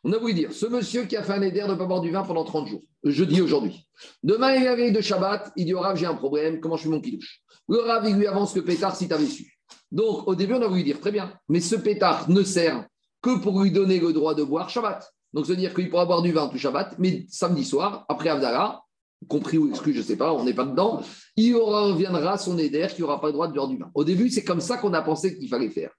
On 0.03 0.13
a 0.13 0.17
voulu 0.17 0.33
dire, 0.33 0.53
ce 0.53 0.65
monsieur 0.67 1.03
qui 1.03 1.15
a 1.15 1.23
fait 1.23 1.33
un 1.33 1.41
éder 1.41 1.61
de 1.61 1.67
ne 1.67 1.75
pas 1.75 1.85
boire 1.85 2.01
du 2.01 2.11
vin 2.11 2.23
pendant 2.23 2.43
30 2.43 2.67
jours, 2.67 2.83
jeudi 3.03 3.41
aujourd'hui. 3.41 3.87
Demain, 4.23 4.55
il 4.55 4.67
arrive 4.67 4.93
de 4.93 5.01
Shabbat, 5.01 5.51
il 5.55 5.65
dit 5.65 5.73
au 5.73 5.79
Rav, 5.79 5.97
j'ai 5.97 6.05
un 6.05 6.13
problème, 6.13 6.59
comment 6.59 6.77
je 6.77 6.83
fais 6.83 6.89
mon 6.89 7.01
kidouche? 7.01 7.41
Le 7.67 7.79
Rav, 7.79 8.07
lui 8.07 8.27
avance 8.27 8.55
le 8.55 8.63
pétard 8.63 8.95
si 8.95 9.07
tu 9.07 9.13
avais 9.13 9.25
su. 9.25 9.51
Donc, 9.91 10.27
au 10.27 10.35
début, 10.35 10.53
on 10.53 10.61
a 10.61 10.67
voulu 10.67 10.83
dire, 10.83 10.99
très 10.99 11.11
bien, 11.11 11.33
mais 11.49 11.59
ce 11.59 11.75
pétard 11.75 12.29
ne 12.29 12.43
sert 12.43 12.85
que 13.21 13.39
pour 13.39 13.61
lui 13.61 13.71
donner 13.71 13.99
le 13.99 14.13
droit 14.13 14.35
de 14.35 14.43
boire 14.43 14.69
Shabbat. 14.69 15.11
Donc, 15.33 15.45
se 15.45 15.53
dire 15.53 15.73
qu'il 15.73 15.89
pourra 15.89 16.05
boire 16.05 16.21
du 16.21 16.31
vin 16.31 16.47
tout 16.47 16.57
Shabbat, 16.57 16.95
mais 16.99 17.25
samedi 17.29 17.65
soir, 17.65 18.05
après 18.07 18.29
Avdallah, 18.29 18.81
compris 19.27 19.57
ou 19.57 19.69
exclu, 19.69 19.93
je 19.93 19.99
ne 19.99 20.03
sais 20.03 20.15
pas, 20.15 20.31
on 20.31 20.43
n'est 20.43 20.53
pas 20.53 20.65
dedans, 20.65 21.01
il 21.35 21.55
reviendra 21.55 22.37
son 22.37 22.57
éder 22.57 22.87
qui 22.95 23.01
n'aura 23.01 23.19
pas 23.19 23.27
le 23.27 23.33
droit 23.33 23.47
de 23.47 23.53
boire 23.53 23.67
du 23.67 23.77
vin. 23.77 23.89
Au 23.93 24.03
début, 24.03 24.29
c'est 24.29 24.43
comme 24.43 24.61
ça 24.61 24.77
qu'on 24.77 24.93
a 24.93 25.01
pensé 25.01 25.37
qu'il 25.37 25.49
fallait 25.49 25.69
faire. 25.69 25.91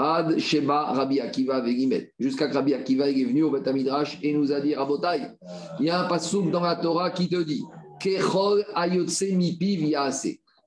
Ad 0.00 0.38
Shema 0.38 0.92
Rabbi 0.94 1.20
Akiva 1.20 1.62
Jusqu'à 2.18 2.48
que 2.48 2.54
Rabbi 2.54 2.72
Akiva 2.72 3.10
est 3.10 3.24
venu 3.24 3.42
au 3.42 3.50
Betamidrash 3.50 4.18
et 4.22 4.32
nous 4.32 4.50
a 4.50 4.58
dit 4.60 4.74
Rabotai, 4.74 5.20
il 5.78 5.86
y 5.86 5.90
a 5.90 6.00
un 6.00 6.08
passouk 6.08 6.50
dans 6.50 6.62
la 6.62 6.76
Torah 6.76 7.10
qui 7.10 7.28
te 7.28 7.42
dit 7.42 7.62
Kechol 8.00 8.64
Ayotse 8.74 9.24
Mipi 9.32 9.94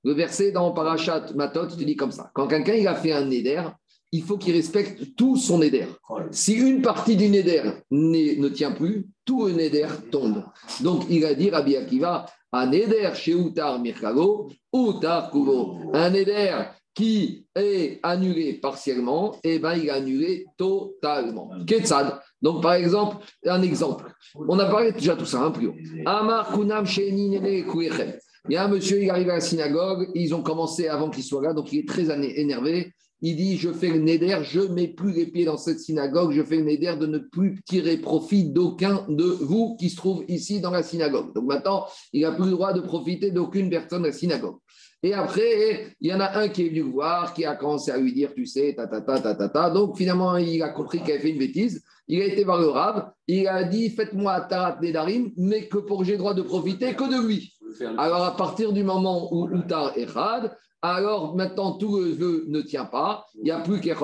Le 0.03 0.13
verset 0.13 0.51
dans 0.51 0.71
Parashat 0.71 1.33
Matot 1.33 1.65
te 1.65 1.83
dit 1.83 1.95
comme 1.95 2.11
ça. 2.11 2.29
Quand 2.35 2.47
quelqu'un 2.47 2.85
a 2.85 2.93
fait 2.93 3.11
un 3.11 3.31
éder, 3.31 3.63
il 4.11 4.21
faut 4.21 4.37
qu'il 4.37 4.53
respecte 4.53 5.15
tout 5.15 5.35
son 5.35 5.63
éder. 5.63 5.87
Si 6.29 6.53
une 6.53 6.83
partie 6.83 7.15
du 7.15 7.25
éder 7.25 7.63
ne 7.89 8.47
tient 8.49 8.71
plus, 8.71 9.07
tout 9.25 9.45
un 9.45 9.57
éder 9.57 9.87
tombe. 10.11 10.43
Donc 10.81 11.05
il 11.09 11.25
a 11.25 11.33
dit 11.33 11.49
Rabbi 11.49 11.75
Akiva, 11.75 12.27
un 12.51 12.71
éder 12.71 13.09
chez 13.15 13.33
Utar 13.33 13.79
Mirkago, 13.79 14.51
Utar 14.71 15.31
Kugo. 15.31 15.89
Un 15.91 16.13
éder 16.13 16.51
qui 16.93 17.47
est 17.55 17.99
annulé 18.03 18.53
partiellement, 18.53 19.33
et 19.43 19.55
eh 19.55 19.59
ben, 19.59 19.75
il 19.75 19.87
est 19.87 19.91
annulé 19.91 20.45
totalement. 20.57 21.49
Ketsad. 21.65 22.19
Donc, 22.41 22.61
par 22.61 22.73
exemple, 22.73 23.17
un 23.45 23.61
exemple. 23.61 24.13
On 24.35 24.59
a 24.59 24.65
parlé 24.65 24.91
déjà 24.91 25.15
tout 25.15 25.25
ça, 25.25 25.39
un 25.39 25.45
hein, 25.47 25.51
plus 25.51 25.67
haut. 25.67 25.75
Amar 26.05 26.53
Kunam 26.53 26.85
Il 26.85 28.05
y 28.49 28.55
a 28.55 28.65
un 28.65 28.67
monsieur, 28.67 29.01
il 29.01 29.09
arrive 29.09 29.29
à 29.29 29.35
la 29.35 29.41
synagogue, 29.41 30.09
ils 30.13 30.35
ont 30.35 30.43
commencé 30.43 30.87
avant 30.87 31.09
qu'il 31.09 31.23
soit 31.23 31.41
là, 31.41 31.53
donc 31.53 31.71
il 31.73 31.79
est 31.79 31.87
très 31.87 32.11
énervé. 32.11 32.93
Il 33.25 33.37
dit 33.37 33.57
Je 33.57 33.71
fais 33.71 33.87
le 33.87 33.99
néder, 33.99 34.37
je 34.43 34.59
ne 34.59 34.73
mets 34.73 34.89
plus 34.89 35.13
les 35.13 35.25
pieds 35.25 35.45
dans 35.45 35.57
cette 35.57 35.79
synagogue, 35.79 36.33
je 36.33 36.43
fais 36.43 36.57
le 36.57 36.63
néder 36.63 36.93
de 36.99 37.07
ne 37.07 37.19
plus 37.19 37.61
tirer 37.63 37.95
profit 37.95 38.49
d'aucun 38.49 39.05
de 39.07 39.23
vous 39.23 39.77
qui 39.77 39.89
se 39.89 39.95
trouve 39.95 40.25
ici 40.27 40.59
dans 40.59 40.71
la 40.71 40.83
synagogue. 40.83 41.33
Donc 41.33 41.45
maintenant, 41.45 41.85
il 42.11 42.23
n'a 42.23 42.33
plus 42.33 42.43
le 42.43 42.51
droit 42.51 42.73
de 42.73 42.81
profiter 42.81 43.31
d'aucune 43.31 43.69
personne 43.69 44.01
de 44.01 44.07
la 44.07 44.13
synagogue. 44.13 44.57
Et 45.03 45.13
après, 45.13 45.95
il 46.01 46.09
y 46.09 46.13
en 46.13 46.19
a 46.19 46.37
un 46.37 46.49
qui 46.49 46.65
est 46.65 46.69
venu 46.69 46.81
voir, 46.81 47.33
qui 47.33 47.45
a 47.45 47.55
commencé 47.55 47.91
à 47.91 47.97
lui 47.97 48.13
dire 48.13 48.33
Tu 48.35 48.45
sais, 48.45 48.73
ta 48.75 48.87
ta 48.87 48.99
ta 48.99 49.19
ta 49.21 49.35
ta 49.35 49.47
ta. 49.47 49.69
Donc 49.69 49.97
finalement, 49.97 50.35
il 50.35 50.61
a 50.61 50.69
compris 50.69 50.99
qu'il 50.99 51.11
avait 51.11 51.21
fait 51.21 51.29
une 51.29 51.39
bêtise. 51.39 51.81
Il 52.09 52.21
a 52.21 52.25
été 52.25 52.43
voir 52.43 52.59
le 52.59 52.67
Rav, 52.67 53.09
il 53.27 53.47
a 53.47 53.63
dit 53.63 53.89
Faites-moi 53.89 54.41
Tarat 54.41 54.79
Nedarim, 54.81 55.31
mais 55.37 55.69
que 55.69 55.77
pour 55.77 55.99
que 55.99 56.03
j'ai 56.03 56.13
le 56.13 56.17
droit 56.17 56.33
de 56.33 56.41
profiter 56.41 56.93
que 56.93 57.05
de 57.05 57.25
lui. 57.25 57.53
Alors 57.97 58.23
à 58.23 58.35
partir 58.35 58.73
du 58.73 58.83
moment 58.83 59.33
où 59.33 59.49
Utar 59.49 59.97
est 59.97 60.09
Rad, 60.09 60.55
alors 60.83 61.33
maintenant 61.35 61.71
tout 61.71 61.97
le 61.97 62.11
vœu 62.11 62.43
ne 62.47 62.61
tient 62.61 62.83
pas, 62.85 63.25
il 63.35 63.43
n'y 63.43 63.51
a 63.51 63.61
plus 63.61 63.79
qu'à 63.79 63.95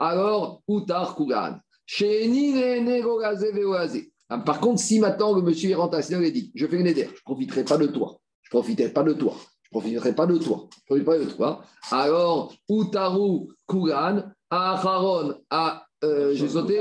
alors 0.00 0.62
Utar 0.66 1.14
Kugan. 1.14 1.58
Ah, 4.30 4.38
par 4.38 4.60
contre, 4.60 4.80
si 4.80 5.00
maintenant 5.00 5.34
le 5.34 5.42
monsieur 5.42 5.76
la 5.76 6.20
et 6.22 6.30
dit 6.30 6.50
Je 6.54 6.66
fais 6.66 6.80
une 6.80 6.88
je 6.88 7.00
ne 7.00 7.06
profiterai 7.24 7.64
pas 7.64 7.76
de 7.76 7.86
toi, 7.86 8.18
je 8.42 8.48
ne 8.48 8.60
profiterai 8.60 8.90
pas 8.90 9.02
de 9.02 9.12
toi, 9.12 9.34
je 9.62 9.68
ne 9.68 9.80
profiterai 9.80 10.14
pas 10.14 10.26
de 10.26 10.38
toi, 10.38 10.68
je 10.88 10.94
ne 10.94 11.00
profiterai 11.00 11.18
pas 11.18 11.24
de 11.24 11.30
toi, 11.30 11.62
alors 11.90 12.54
Utaru 12.70 13.48
Kugan, 13.68 14.32
Acharon, 14.50 15.34
à, 15.50 15.84
euh, 16.04 16.32
j'ai 16.34 16.48
sauté 16.48 16.80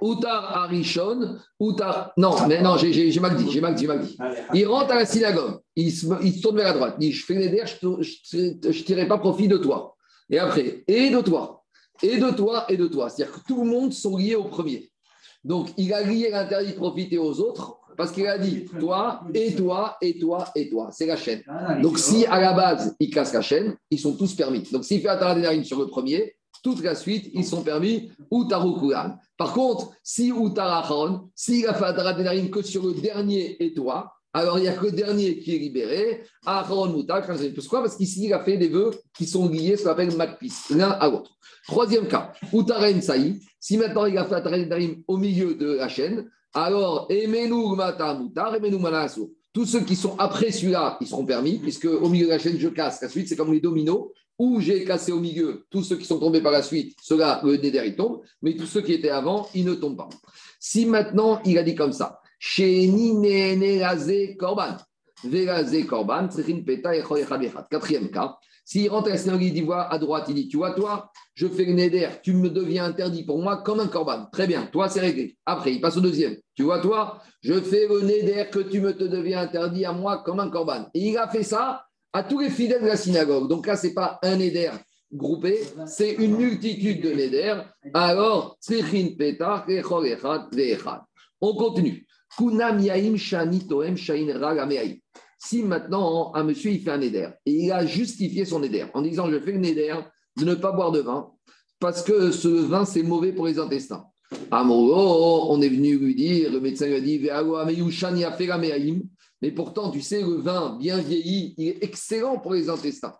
Outar 0.00 0.64
Arishon, 0.64 1.36
Outar. 1.58 2.12
Non, 2.16 2.34
mais 2.48 2.62
non, 2.62 2.76
j'ai 2.76 3.20
mal 3.20 3.36
dit, 3.36 3.50
j'ai 3.50 3.60
mal 3.60 3.74
dit, 3.74 3.86
mal 3.86 4.00
dit. 4.00 4.16
Il 4.54 4.66
rentre 4.66 4.92
à 4.92 4.96
la 4.96 5.06
synagogue, 5.06 5.60
il 5.76 5.92
se, 5.92 6.06
il 6.22 6.40
tourne 6.40 6.56
vers 6.56 6.68
la 6.68 6.72
droite, 6.72 6.94
il 6.98 7.08
dit 7.08 7.12
Je 7.12 7.24
fais 7.24 7.34
les 7.34 7.48
je 7.50 8.36
ne 8.36 8.72
tirerai 8.72 9.08
pas 9.08 9.18
profit 9.18 9.48
de 9.48 9.56
toi. 9.56 9.96
Et 10.30 10.38
après, 10.38 10.84
et 10.86 11.10
de 11.10 11.20
toi, 11.20 11.64
et 12.02 12.18
de 12.18 12.30
toi, 12.30 12.64
et 12.68 12.76
de 12.76 12.86
toi. 12.86 13.08
C'est-à-dire 13.08 13.34
que 13.34 13.46
tout 13.46 13.64
le 13.64 13.70
monde 13.70 13.92
sont 13.92 14.16
liés 14.16 14.36
au 14.36 14.44
premier. 14.44 14.90
Donc, 15.44 15.70
il 15.76 15.92
a 15.92 16.02
lié 16.02 16.30
l'interdit 16.30 16.72
de 16.72 16.76
profiter 16.76 17.18
aux 17.18 17.40
autres 17.40 17.78
Parce 17.96 18.12
qu'il 18.12 18.26
a 18.26 18.38
dit 18.38 18.66
toi, 18.78 19.22
et 19.34 19.54
toi, 19.54 19.96
et 20.00 20.18
toi, 20.18 20.48
et 20.54 20.68
toi. 20.68 20.90
C'est 20.92 21.06
la 21.06 21.16
chaîne. 21.16 21.42
Donc, 21.82 21.98
si 21.98 22.26
à 22.26 22.40
la 22.40 22.52
base, 22.52 22.94
il 23.00 23.10
casse 23.10 23.32
la 23.32 23.42
chaîne, 23.42 23.76
ils 23.90 23.98
sont 23.98 24.14
tous 24.14 24.34
permis. 24.34 24.62
Donc, 24.70 24.84
s'il 24.84 25.00
fait 25.00 25.08
Ataradénarim 25.08 25.64
sur 25.64 25.78
le 25.78 25.86
premier, 25.86 26.34
toute 26.62 26.82
la 26.82 26.94
suite, 26.94 27.30
ils 27.32 27.44
sont 27.44 27.62
permis 27.62 28.10
ou 28.30 28.44
Tarukuran. 28.44 29.16
Par 29.36 29.52
contre, 29.52 29.90
si 30.02 30.32
ou 30.32 30.50
Tarachon, 30.50 31.30
s'il 31.34 31.66
a 31.66 31.74
fait 31.74 31.84
Ataradénarim 31.84 32.50
que 32.50 32.62
sur 32.62 32.86
le 32.86 32.94
dernier 32.94 33.56
toi, 33.74 34.12
alors 34.32 34.58
il 34.58 34.62
n'y 34.62 34.68
a 34.68 34.74
que 34.74 34.86
le 34.86 34.92
dernier 34.92 35.38
qui 35.38 35.56
est 35.56 35.58
libéré. 35.58 36.22
Aaron 36.46 36.88
Moutak, 36.88 37.26
pourquoi? 37.54 37.80
Parce 37.80 37.96
qu'ici, 37.96 38.26
il 38.26 38.32
a 38.32 38.44
fait 38.44 38.56
des 38.56 38.68
vœux 38.68 38.92
qui 39.16 39.26
sont 39.26 39.48
liés, 39.48 39.76
ce 39.76 39.84
qu'on 39.84 39.90
appelle 39.90 40.16
Makpis, 40.16 40.52
l'un 40.70 40.90
à 40.90 41.08
l'autre. 41.08 41.32
Troisième 41.66 42.06
cas, 42.06 42.32
Utaren 42.52 43.02
Saï, 43.02 43.40
si 43.58 43.76
maintenant 43.76 44.06
il 44.06 44.16
a 44.16 44.24
fait 44.24 44.36
Ataradénarim 44.36 45.02
au 45.08 45.16
milieu 45.16 45.54
de 45.54 45.72
la 45.72 45.88
chaîne, 45.88 46.30
alors, 46.52 47.06
Emenu 47.10 47.76
Mata 47.76 48.12
Moutar, 48.14 48.56
Manasso. 48.60 49.32
Tous 49.52 49.66
ceux 49.66 49.80
qui 49.80 49.96
sont 49.96 50.16
après 50.18 50.50
celui-là, 50.50 50.96
ils 51.00 51.06
seront 51.06 51.24
permis, 51.24 51.58
puisque 51.58 51.86
au 51.86 52.08
milieu 52.08 52.26
de 52.26 52.30
la 52.30 52.38
chaîne, 52.38 52.58
je 52.58 52.68
casse. 52.68 53.00
La 53.02 53.08
suite, 53.08 53.28
c'est 53.28 53.36
comme 53.36 53.52
les 53.52 53.60
dominos, 53.60 54.08
où 54.40 54.58
j'ai 54.58 54.86
cassé 54.86 55.12
au 55.12 55.20
milieu 55.20 55.66
tous 55.68 55.82
ceux 55.82 55.96
qui 55.96 56.06
sont 56.06 56.18
tombés 56.18 56.40
par 56.40 56.50
la 56.50 56.62
suite, 56.62 56.96
ceux-là, 57.02 57.42
le 57.44 57.58
Néder, 57.58 57.82
il 57.84 57.94
tombe, 57.94 58.22
mais 58.40 58.56
tous 58.56 58.64
ceux 58.64 58.80
qui 58.80 58.94
étaient 58.94 59.10
avant, 59.10 59.46
ils 59.54 59.66
ne 59.66 59.74
tombent 59.74 59.98
pas. 59.98 60.08
Si 60.58 60.86
maintenant, 60.86 61.42
il 61.44 61.58
a 61.58 61.62
dit 61.62 61.74
comme 61.74 61.92
ça, 61.92 62.22
Korban, 64.38 64.76
Korban, 65.86 66.28
Quatrième 67.70 68.10
cas, 68.10 68.38
s'il 68.64 68.88
rentre 68.88 69.10
à 69.10 69.14
la 69.14 69.42
il 69.42 69.52
dit 69.52 69.66
à 69.70 69.98
droite, 69.98 70.24
il 70.30 70.34
dit 70.34 70.48
Tu 70.48 70.56
vois, 70.56 70.72
toi, 70.72 71.10
je 71.34 71.46
fais 71.46 71.66
le 71.66 71.74
Néder, 71.74 72.08
tu 72.22 72.32
me 72.32 72.48
deviens 72.48 72.86
interdit 72.86 73.24
pour 73.24 73.42
moi 73.42 73.58
comme 73.58 73.80
un 73.80 73.88
Korban. 73.88 74.24
Très 74.32 74.46
bien, 74.46 74.66
toi, 74.72 74.88
c'est 74.88 75.00
réglé. 75.00 75.36
Après, 75.44 75.74
il 75.74 75.82
passe 75.82 75.98
au 75.98 76.00
deuxième. 76.00 76.36
Tu 76.54 76.62
vois, 76.62 76.78
toi, 76.80 77.20
je 77.42 77.60
fais 77.60 77.86
le 77.86 78.00
Néder 78.00 78.46
que 78.50 78.60
tu 78.60 78.80
me 78.80 78.94
deviens 78.94 79.42
interdit 79.42 79.84
à 79.84 79.92
moi 79.92 80.22
comme 80.24 80.40
un 80.40 80.48
Korban. 80.48 80.86
Et 80.94 81.10
il 81.10 81.18
a 81.18 81.28
fait 81.28 81.42
ça 81.42 81.84
à 82.12 82.22
tous 82.22 82.40
les 82.40 82.50
fidèles 82.50 82.82
de 82.82 82.88
la 82.88 82.96
synagogue. 82.96 83.48
Donc 83.48 83.66
là, 83.66 83.76
ce 83.76 83.86
n'est 83.86 83.94
pas 83.94 84.18
un 84.22 84.36
Néder 84.36 84.70
groupé, 85.12 85.60
c'est 85.86 86.12
une 86.14 86.36
multitude 86.36 87.02
de 87.02 87.10
Néder. 87.10 87.60
Alors, 87.94 88.56
on 91.40 91.54
continue. 91.54 92.06
Si 95.42 95.62
maintenant 95.62 96.34
un 96.34 96.44
monsieur 96.44 96.70
il 96.70 96.80
fait 96.80 96.90
un 96.90 97.00
éder 97.00 97.28
et 97.46 97.52
il 97.52 97.72
a 97.72 97.86
justifié 97.86 98.44
son 98.44 98.62
éder 98.62 98.84
en 98.94 99.02
disant 99.02 99.28
je 99.28 99.40
fais 99.40 99.56
un 99.56 99.62
éder 99.62 99.94
de 100.38 100.44
ne 100.44 100.54
pas 100.54 100.70
boire 100.70 100.92
de 100.92 101.00
vin 101.00 101.32
parce 101.80 102.02
que 102.02 102.30
ce 102.30 102.46
vin 102.46 102.84
c'est 102.84 103.02
mauvais 103.02 103.32
pour 103.32 103.46
les 103.46 103.58
intestins. 103.58 104.04
Amoro, 104.52 105.50
on 105.50 105.60
est 105.60 105.68
venu 105.68 105.98
lui 105.98 106.14
dire, 106.14 106.52
le 106.52 106.60
médecin 106.60 106.86
lui 106.86 106.94
a 106.94 107.00
dit 107.00 107.28
mais 109.42 109.50
pourtant 109.50 109.90
tu 109.90 110.00
sais 110.00 110.22
le 110.22 110.36
vin 110.36 110.76
bien 110.78 110.98
vieilli 110.98 111.54
il 111.56 111.68
est 111.68 111.84
excellent 111.84 112.38
pour 112.38 112.54
les 112.54 112.68
intestins. 112.68 113.14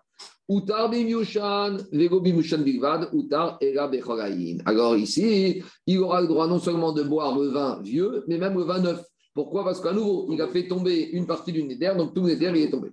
Alors 4.67 4.97
ici, 4.97 5.63
il 5.87 5.99
aura 6.01 6.21
le 6.21 6.27
droit 6.27 6.49
non 6.49 6.59
seulement 6.59 6.93
de 6.93 7.05
boire 7.05 7.39
le 7.39 7.51
vin 7.51 7.81
vieux, 7.83 8.25
mais 8.27 8.37
même 8.37 8.55
le 8.59 8.65
vin 8.65 8.81
neuf. 8.81 9.01
Pourquoi? 9.33 9.63
Parce 9.63 9.81
qu'à 9.81 9.93
nouveau, 9.93 10.27
il 10.33 10.43
a 10.43 10.49
fait 10.49 10.67
tomber 10.67 11.11
une 11.13 11.25
partie 11.25 11.53
du 11.53 11.63
Néder, 11.63 11.93
donc 11.97 12.15
tout 12.15 12.23
le 12.23 12.31
Néder, 12.31 12.51
il 12.53 12.63
est 12.63 12.71
tombé. 12.71 12.89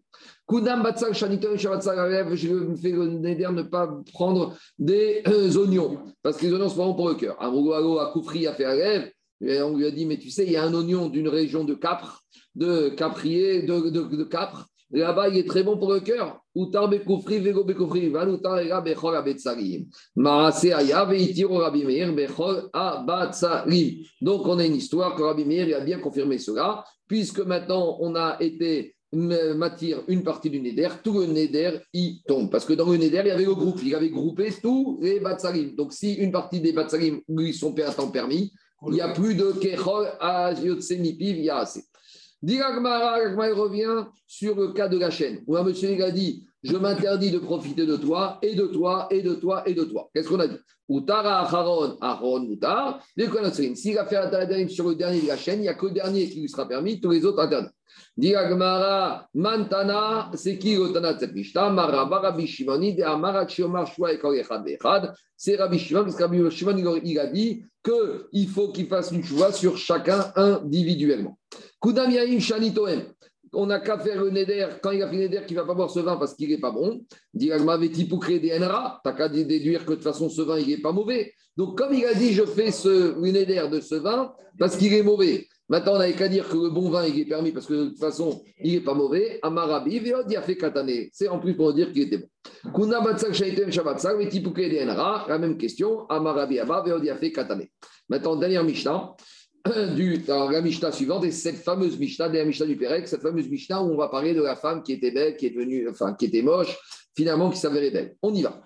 Kudam 0.47 0.83
Batsal 0.83 1.15
Shaniton 1.15 1.57
je 1.57 2.47
me 2.53 2.75
fais 2.75 2.91
le 2.91 3.07
Néder 3.07 3.49
ne 3.51 3.63
pas 3.63 3.89
prendre 4.13 4.55
des 4.77 5.23
euh, 5.27 5.51
oignons, 5.57 5.97
parce 6.21 6.37
que 6.37 6.45
les 6.45 6.53
oignons 6.53 6.69
sont 6.69 6.75
vraiment 6.75 6.93
pour 6.93 7.09
le 7.09 7.15
cœur. 7.15 7.41
Amroualo 7.41 7.97
a 7.97 8.11
Koufri 8.11 8.45
a 8.45 8.53
fait 8.53 8.67
rêve, 8.67 9.11
et 9.41 9.61
on 9.63 9.75
lui 9.75 9.87
a 9.87 9.91
dit, 9.91 10.05
mais 10.05 10.19
tu 10.19 10.29
sais, 10.29 10.45
il 10.45 10.51
y 10.51 10.57
a 10.57 10.63
un 10.63 10.73
oignon 10.75 11.09
d'une 11.09 11.27
région 11.27 11.63
de 11.63 11.73
Capre, 11.73 12.21
de 12.57 12.89
Caprier, 12.89 13.61
de, 13.61 13.89
de, 13.89 14.01
de 14.01 14.23
Capre, 14.23 14.67
Là-bas, 14.89 15.27
il 15.27 15.37
est 15.37 15.47
très 15.47 15.63
bon 15.63 15.77
pour 15.77 15.91
le 15.91 15.99
cœur. 15.99 16.39
Utar 16.55 16.87
bekoufri, 16.87 17.39
vego 17.39 17.65
era 17.69 18.81
bechol 18.81 19.15
abetsarim. 19.17 19.85
Marase 20.15 20.71
aya 20.73 21.03
veitiro 21.03 21.57
Rabbi 21.57 21.83
Meir 21.83 22.13
bechol 22.13 22.69
abatsarim. 22.71 23.97
Donc, 24.21 24.47
on 24.47 24.57
a 24.59 24.65
une 24.65 24.75
histoire 24.75 25.13
que 25.15 25.23
Rabbi 25.23 25.43
Meir 25.43 25.75
a 25.75 25.81
bien 25.81 25.99
confirmé 25.99 26.37
cela, 26.37 26.85
puisque 27.05 27.39
maintenant, 27.39 27.97
on 27.99 28.15
a 28.15 28.37
été 28.39 28.95
matière 29.11 29.99
une 30.07 30.23
partie 30.23 30.49
du 30.49 30.59
Neder, 30.61 30.89
tout 31.03 31.19
le 31.19 31.27
Neder 31.27 31.79
y 31.93 32.21
tombe. 32.25 32.49
Parce 32.49 32.65
que 32.65 32.73
dans 32.73 32.89
le 32.89 32.97
Neder, 32.97 33.21
il 33.25 33.27
y 33.27 33.31
avait 33.31 33.45
le 33.45 33.55
groupe, 33.55 33.79
il 33.83 33.93
avait 33.93 34.09
groupé 34.09 34.53
tous 34.61 34.99
les 35.01 35.19
Batsarim. 35.19 35.75
Donc, 35.75 35.91
si 35.91 36.13
une 36.13 36.31
partie 36.31 36.61
des 36.61 36.71
Batsarim 36.71 37.21
lui 37.27 37.53
sont 37.53 37.73
temps 37.73 38.09
permis, 38.09 38.53
il 38.85 38.93
n'y 38.93 39.01
a 39.01 39.09
plus 39.09 39.35
de 39.35 39.53
Kechol 39.53 40.07
à 40.19 40.53
Yotsemipiv, 40.53 41.37
il 41.37 41.45
y 41.45 41.49
a 41.49 41.57
assez. 41.57 41.83
Diragmara, 42.41 43.19
revient 43.53 44.05
sur 44.27 44.55
le 44.55 44.73
cas 44.73 44.87
de 44.87 44.97
la 44.97 45.09
chaîne, 45.09 45.43
où 45.47 45.57
un 45.57 45.63
monsieur 45.63 45.89
il 45.89 46.13
dit 46.13 46.45
Je 46.69 46.75
m'interdis 46.75 47.31
de 47.31 47.39
profiter 47.39 47.85
de 47.85 47.95
toi, 47.95 48.39
et 48.41 48.53
de 48.53 48.65
toi, 48.65 49.07
et 49.09 49.21
de 49.21 49.35
toi, 49.35 49.63
et 49.65 49.73
de 49.73 49.85
toi. 49.85 50.09
Qu'est-ce 50.13 50.27
qu'on 50.27 50.39
a 50.39 50.47
dit? 50.47 50.57
Utara 50.89 51.45
Acharon, 51.45 51.97
Acharon 52.01 52.43
Utar. 52.49 53.01
S'il 53.73 53.97
a 53.97 54.05
fait 54.05 54.17
un 54.17 54.67
sur 54.67 54.89
le 54.89 54.95
dernier 54.95 55.21
de 55.21 55.27
la 55.27 55.37
chaîne, 55.37 55.59
il 55.59 55.63
n'y 55.63 55.69
a 55.69 55.75
que 55.75 55.85
le 55.85 55.93
dernier 55.93 56.29
qui 56.29 56.41
lui 56.41 56.49
sera 56.49 56.67
permis, 56.67 56.99
tous 56.99 57.11
les 57.11 57.23
autres 57.23 57.39
interdits. 57.39 57.69
Diagmara, 58.17 59.27
Mantana, 59.33 60.29
c'est 60.33 60.57
qui 60.57 60.75
le 60.75 60.91
Tana 60.91 61.17
Tsepishta 61.17 61.69
Maraba 61.69 62.19
Rabbi 62.19 62.45
Shimoni, 62.47 62.95
de 62.95 63.03
Amara 63.03 63.47
Chiomar 63.47 63.87
Shua 63.87 64.13
et 64.13 64.19
Korechad 64.19 64.67
Echad. 64.67 65.13
C'est 65.37 65.55
Rabbi 65.55 65.79
Shimon, 65.79 66.03
parce 66.03 66.15
que 66.15 66.23
Rabbi 66.23 66.51
Shimon, 66.51 66.99
il 67.03 67.19
a 67.19 67.27
dit 67.27 67.63
qu'il 67.83 68.47
faut 68.49 68.73
qu'il 68.73 68.87
fasse 68.87 69.11
une 69.11 69.23
choix 69.23 69.53
sur 69.53 69.77
chacun 69.77 70.33
individuellement. 70.35 71.37
Kudam 71.81 72.11
Yaim 72.11 72.39
Shanitoem. 72.39 73.03
On 73.53 73.65
n'a 73.65 73.79
qu'à 73.79 73.97
faire 73.97 74.23
le 74.23 74.29
Neder, 74.29 74.67
quand 74.81 74.91
il 74.91 75.01
a 75.01 75.09
fait 75.09 75.15
le 75.15 75.23
Neder, 75.23 75.41
qu'il 75.45 75.55
ne 75.55 75.61
va 75.61 75.67
pas 75.67 75.73
boire 75.73 75.89
ce 75.89 75.99
vin 75.99 76.17
parce 76.17 76.33
qu'il 76.33 76.49
n'est 76.49 76.59
pas 76.59 76.71
bon. 76.71 77.01
Diagma 77.33 77.77
Vetipukre 77.77 78.39
DNRA. 78.39 79.01
Tu 79.03 79.09
n'as 79.09 79.15
qu'à 79.15 79.29
déduire 79.29 79.85
que 79.85 79.91
de 79.91 79.95
toute 79.95 80.03
façon, 80.03 80.29
ce 80.29 80.41
vin, 80.41 80.59
il 80.59 80.67
n'est 80.67 80.81
pas 80.81 80.91
mauvais. 80.91 81.33
Donc, 81.55 81.77
comme 81.77 81.93
il 81.93 82.05
a 82.05 82.13
dit, 82.13 82.33
je 82.33 82.43
fais 82.43 82.71
ce, 82.71 83.19
le 83.19 83.31
Neder 83.31 83.67
de 83.71 83.79
ce 83.79 83.95
vin 83.95 84.33
parce 84.59 84.77
qu'il 84.77 84.93
est 84.93 85.03
mauvais. 85.03 85.47
Maintenant, 85.69 85.95
on 85.95 85.97
n'avait 85.97 86.13
qu'à 86.13 86.29
dire 86.29 86.47
que 86.47 86.55
le 86.55 86.69
bon 86.69 86.89
vin, 86.89 87.05
il 87.05 87.19
est 87.19 87.25
permis 87.25 87.51
parce 87.51 87.65
que 87.65 87.73
de 87.73 87.85
toute 87.89 87.99
façon, 87.99 88.41
il 88.61 88.73
n'est 88.73 88.81
pas 88.81 88.93
mauvais. 88.93 89.39
Amarabi, 89.41 89.99
Veod, 89.99 90.33
a 90.33 90.41
fait 90.41 90.55
katane. 90.55 91.07
C'est 91.11 91.27
en 91.27 91.39
plus 91.39 91.55
pour 91.55 91.73
dire 91.73 91.91
qu'il 91.91 92.03
était 92.03 92.19
bon. 92.19 92.27
Kuna 92.73 93.01
Batsak 93.01 93.33
Shaitem 93.33 93.71
Shabbatsak, 93.71 94.17
Vetipukre 94.17 94.69
DNRA. 94.69 95.25
La 95.27 95.37
même 95.37 95.57
question. 95.57 96.07
Amarabi 96.07 96.59
Abba, 96.59 96.83
Veod, 96.85 97.07
a 97.09 97.15
fait 97.17 97.33
katane. 97.33 97.65
Maintenant, 98.07 98.37
dernière 98.37 98.63
Mishnah 98.63 99.13
du, 99.95 100.23
la 100.27 100.61
Mishnah 100.61 100.91
suivante 100.91 101.23
est 101.25 101.31
cette 101.31 101.57
fameuse 101.57 101.97
Mishnah, 101.97 102.27
la 102.29 102.45
Mishnah 102.45 102.65
du 102.65 102.77
Pérec, 102.77 103.07
cette 103.07 103.21
fameuse 103.21 103.49
Mishnah 103.49 103.81
où 103.83 103.93
on 103.93 103.97
va 103.97 104.09
parler 104.09 104.33
de 104.33 104.41
la 104.41 104.55
femme 104.55 104.83
qui 104.83 104.93
était 104.93 105.11
belle, 105.11 105.35
qui 105.37 105.47
est 105.47 105.51
devenue, 105.51 105.89
enfin, 105.89 106.13
qui 106.13 106.25
était 106.25 106.41
moche, 106.41 106.77
finalement 107.15 107.49
qui 107.49 107.57
s'avérait 107.57 107.91
belle. 107.91 108.15
On 108.21 108.33
y 108.33 108.41
va. 108.41 108.61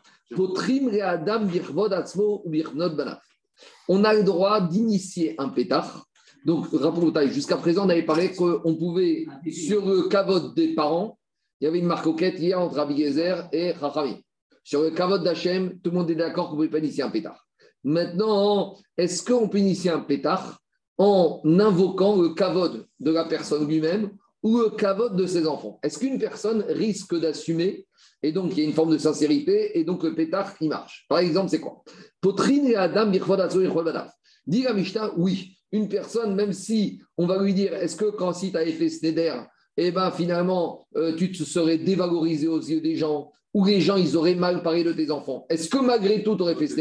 On 3.88 4.04
a 4.04 4.14
le 4.14 4.24
droit 4.24 4.62
d'initier 4.62 5.36
un 5.38 5.50
pétard. 5.50 6.06
Donc, 6.46 6.68
rappelons 6.72 7.14
jusqu'à 7.28 7.58
présent, 7.58 7.86
on 7.86 7.90
avait 7.90 8.06
parlé 8.06 8.32
qu'on 8.32 8.76
pouvait, 8.76 9.26
sur 9.52 9.86
le 9.86 10.08
kavod 10.08 10.56
des 10.56 10.74
parents, 10.74 11.20
il 11.60 11.66
y 11.66 11.68
avait 11.68 11.80
une 11.80 11.86
marcoquette 11.86 12.40
hier 12.40 12.60
entre 12.60 12.80
Abiezer 12.80 13.48
et 13.52 13.74
Rachami. 13.74 14.24
Sur 14.64 14.82
le 14.82 14.92
kavod 14.92 15.24
d'Hachem, 15.24 15.80
tout 15.82 15.92
le 15.92 15.98
monde 15.98 16.10
est 16.10 16.16
d'accord 16.16 16.46
qu'on 16.48 16.54
ne 16.54 16.58
pouvait 16.58 16.70
pas 16.70 16.80
initier 16.80 17.04
un 17.04 17.10
pétard. 17.10 17.46
Maintenant, 17.84 18.78
est-ce 18.98 19.24
qu'on 19.24 19.48
peut 19.48 19.60
initier 19.60 19.92
un 19.92 20.00
pétard? 20.00 20.61
En 21.04 21.42
invoquant 21.60 22.22
le 22.22 22.30
kavod 22.36 22.86
de 23.00 23.12
la 23.12 23.26
personne 23.26 23.68
lui-même 23.68 24.12
ou 24.44 24.60
le 24.60 24.70
kavod 24.70 25.16
de 25.16 25.26
ses 25.26 25.48
enfants. 25.48 25.80
Est-ce 25.82 25.98
qu'une 25.98 26.20
personne 26.20 26.64
risque 26.70 27.20
d'assumer 27.20 27.88
et 28.22 28.32
donc 28.32 28.52
il 28.52 28.60
y 28.60 28.62
a 28.62 28.66
une 28.66 28.76
forme 28.76 28.92
de 28.92 29.00
sincérité 29.00 29.80
et 29.80 29.84
donc 29.84 30.04
le 30.04 30.14
pétard 30.14 30.54
il 30.62 30.70
marche? 30.70 31.08
Par 31.10 31.18
exemple, 31.18 31.50
c'est 31.50 31.60
quoi? 31.60 31.84
Potrine 32.22 32.68
et 32.68 32.76
Adam 32.76 33.10
Dit 33.10 34.62
la 34.62 34.74
Mishnah, 34.74 35.12
oui, 35.18 35.58
une 35.72 35.90
personne, 35.90 36.36
même 36.36 36.54
si 36.54 37.02
on 37.18 37.26
va 37.26 37.42
lui 37.42 37.56
dire, 37.56 37.74
est-ce 37.74 37.96
que 37.96 38.12
quand 38.12 38.34
si 38.34 38.52
tu 38.52 38.58
avais 38.58 38.72
fait 38.72 38.90
Sneder, 38.90 39.42
eh 39.78 39.90
ben 39.90 40.12
finalement, 40.12 40.88
euh, 40.98 41.16
tu 41.16 41.32
te 41.32 41.44
serais 41.44 41.80
dévalorisé 41.80 42.48
aux 42.48 42.60
yeux 42.60 42.82
des 42.82 42.96
gens, 42.96 43.32
ou 43.54 43.66
les 43.66 43.82
gens, 43.82 43.98
ils 43.98 44.16
auraient 44.16 44.36
mal 44.36 44.64
parlé 44.64 44.84
de 44.84 44.94
tes 44.94 45.12
enfants. 45.12 45.46
Est-ce 45.50 45.70
que 45.70 45.78
malgré 45.78 46.24
tout, 46.24 46.36
tu 46.36 46.42
aurais 46.42 46.56
fait 46.56 46.68
ce 46.68 46.80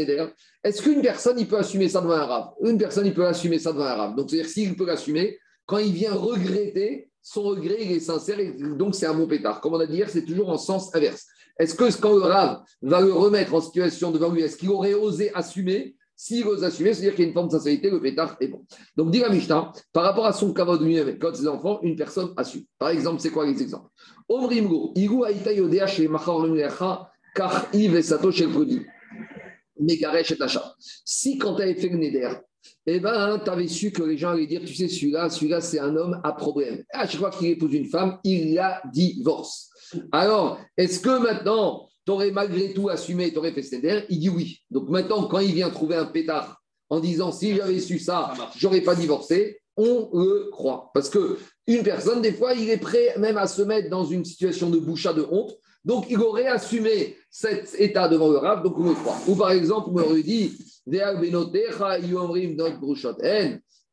Est-ce 0.63 0.81
qu'une 0.81 1.01
personne, 1.01 1.37
il 1.37 1.47
peut 1.47 1.57
assumer 1.57 1.89
ça 1.89 2.01
devant 2.01 2.13
un 2.13 2.25
rave? 2.25 2.49
Une 2.63 2.77
personne, 2.77 3.05
il 3.05 3.13
peut 3.13 3.25
assumer 3.25 3.59
ça 3.59 3.73
devant 3.73 3.85
un 3.85 3.95
rave. 3.95 4.15
Donc, 4.15 4.29
c'est-à-dire, 4.29 4.49
s'il 4.49 4.75
peut 4.75 4.85
l'assumer, 4.85 5.37
quand 5.65 5.79
il 5.79 5.91
vient 5.91 6.13
regretter, 6.13 7.09
son 7.21 7.43
regret, 7.43 7.77
il 7.81 7.91
est 7.91 7.99
sincère, 7.99 8.39
et 8.39 8.55
donc 8.57 8.95
c'est 8.95 9.05
un 9.05 9.13
bon 9.13 9.27
pétard. 9.27 9.61
Comme 9.61 9.73
on 9.73 9.79
a 9.79 9.85
dit 9.85 9.97
hier, 9.97 10.09
c'est 10.09 10.25
toujours 10.25 10.49
en 10.49 10.57
sens 10.57 10.93
inverse. 10.95 11.27
Est-ce 11.59 11.75
que 11.75 11.95
quand 11.99 12.13
le 12.13 12.23
rave 12.23 12.61
va 12.81 13.01
le 13.01 13.13
remettre 13.13 13.53
en 13.53 13.61
situation 13.61 14.11
devant 14.11 14.29
lui, 14.29 14.41
est-ce 14.41 14.57
qu'il 14.57 14.69
aurait 14.69 14.93
osé 14.93 15.31
assumer 15.35 15.95
s'il 16.21 16.45
ose 16.45 16.63
assumer, 16.63 16.93
c'est-à-dire 16.93 17.15
qu'il 17.15 17.23
y 17.23 17.25
a 17.25 17.27
une 17.29 17.33
forme 17.33 17.47
de 17.47 17.53
sincérité, 17.53 17.89
le 17.89 17.99
pétard 17.99 18.37
est 18.39 18.47
bon. 18.47 18.63
Donc, 18.95 19.09
dit 19.09 19.17
la 19.17 19.29
Mishnah, 19.29 19.71
par 19.91 20.03
rapport 20.03 20.27
à 20.27 20.33
son 20.33 20.53
kavod 20.53 20.79
lui-même, 20.79 21.17
quand 21.17 21.33
ses 21.33 21.47
enfants, 21.47 21.79
une 21.81 21.95
personne 21.95 22.31
assume. 22.37 22.61
Par 22.77 22.89
exemple, 22.89 23.19
c'est 23.19 23.31
quoi 23.31 23.47
les 23.47 23.59
exemples? 23.59 23.89
Omrimgo, 24.29 24.91
Igu 24.93 25.25
Aïta 25.25 25.51
Yodea 25.51 25.87
chez 25.87 26.07
car 27.33 27.65
Yves 27.73 27.95
et 27.95 28.01
Sato 28.03 28.31
chez 28.31 28.47
Megaresh 29.79 30.33
et 30.33 30.37
Tacha. 30.37 30.75
Si 31.03 31.39
quand 31.39 31.55
tu 31.55 31.63
avais 31.63 31.73
fait 31.73 31.89
le 31.89 31.97
Neder, 31.97 32.33
eh 32.85 32.99
ben, 32.99 33.41
tu 33.43 33.49
avais 33.49 33.67
su 33.67 33.91
que 33.91 34.03
les 34.03 34.15
gens 34.15 34.29
allaient 34.29 34.45
dire, 34.45 34.61
tu 34.61 34.75
sais, 34.75 34.87
celui-là, 34.87 35.27
celui-là, 35.31 35.59
c'est 35.59 35.79
un 35.79 35.95
homme 35.95 36.21
à 36.23 36.33
problème. 36.33 36.83
À 36.93 37.07
chaque 37.07 37.19
fois 37.19 37.31
qu'il 37.31 37.47
épouse 37.47 37.73
une 37.73 37.87
femme, 37.87 38.19
il 38.23 38.53
la 38.53 38.79
divorce. 38.93 39.71
Alors, 40.11 40.59
est-ce 40.77 40.99
que 40.99 41.17
maintenant, 41.17 41.89
tu 42.05 42.11
aurais 42.11 42.31
malgré 42.31 42.73
tout 42.73 42.89
assumé, 42.89 43.31
tu 43.31 43.37
aurais 43.37 43.51
fait 43.51 43.63
Seder 43.63 44.05
Il 44.09 44.19
dit 44.19 44.29
oui. 44.29 44.59
Donc 44.69 44.89
maintenant, 44.89 45.27
quand 45.27 45.39
il 45.39 45.53
vient 45.53 45.69
trouver 45.69 45.95
un 45.95 46.05
pétard 46.05 46.61
en 46.89 46.99
disant, 46.99 47.31
si 47.31 47.55
j'avais 47.55 47.79
su 47.79 47.99
ça, 47.99 48.33
j'aurais 48.57 48.81
pas 48.81 48.95
divorcé, 48.95 49.61
on 49.77 50.09
le 50.13 50.49
croit. 50.51 50.91
Parce 50.93 51.09
que 51.09 51.37
une 51.67 51.83
personne, 51.83 52.21
des 52.21 52.33
fois, 52.33 52.53
il 52.53 52.69
est 52.69 52.77
prêt 52.77 53.13
même 53.17 53.37
à 53.37 53.47
se 53.47 53.61
mettre 53.61 53.89
dans 53.89 54.03
une 54.03 54.25
situation 54.25 54.69
de 54.69 54.77
boucha 54.77 55.13
de 55.13 55.25
honte. 55.31 55.55
Donc, 55.85 56.07
il 56.09 56.19
aurait 56.19 56.47
assumé 56.47 57.15
cet 57.29 57.79
état 57.79 58.07
devant 58.07 58.29
le 58.29 58.37
Rav, 58.37 58.61
donc 58.61 58.77
on 58.77 58.89
le 58.89 58.93
croit. 58.93 59.17
Ou 59.27 59.35
par 59.35 59.51
exemple, 59.51 59.89
on 59.91 59.99
aurait 59.99 60.21
dit, 60.21 60.57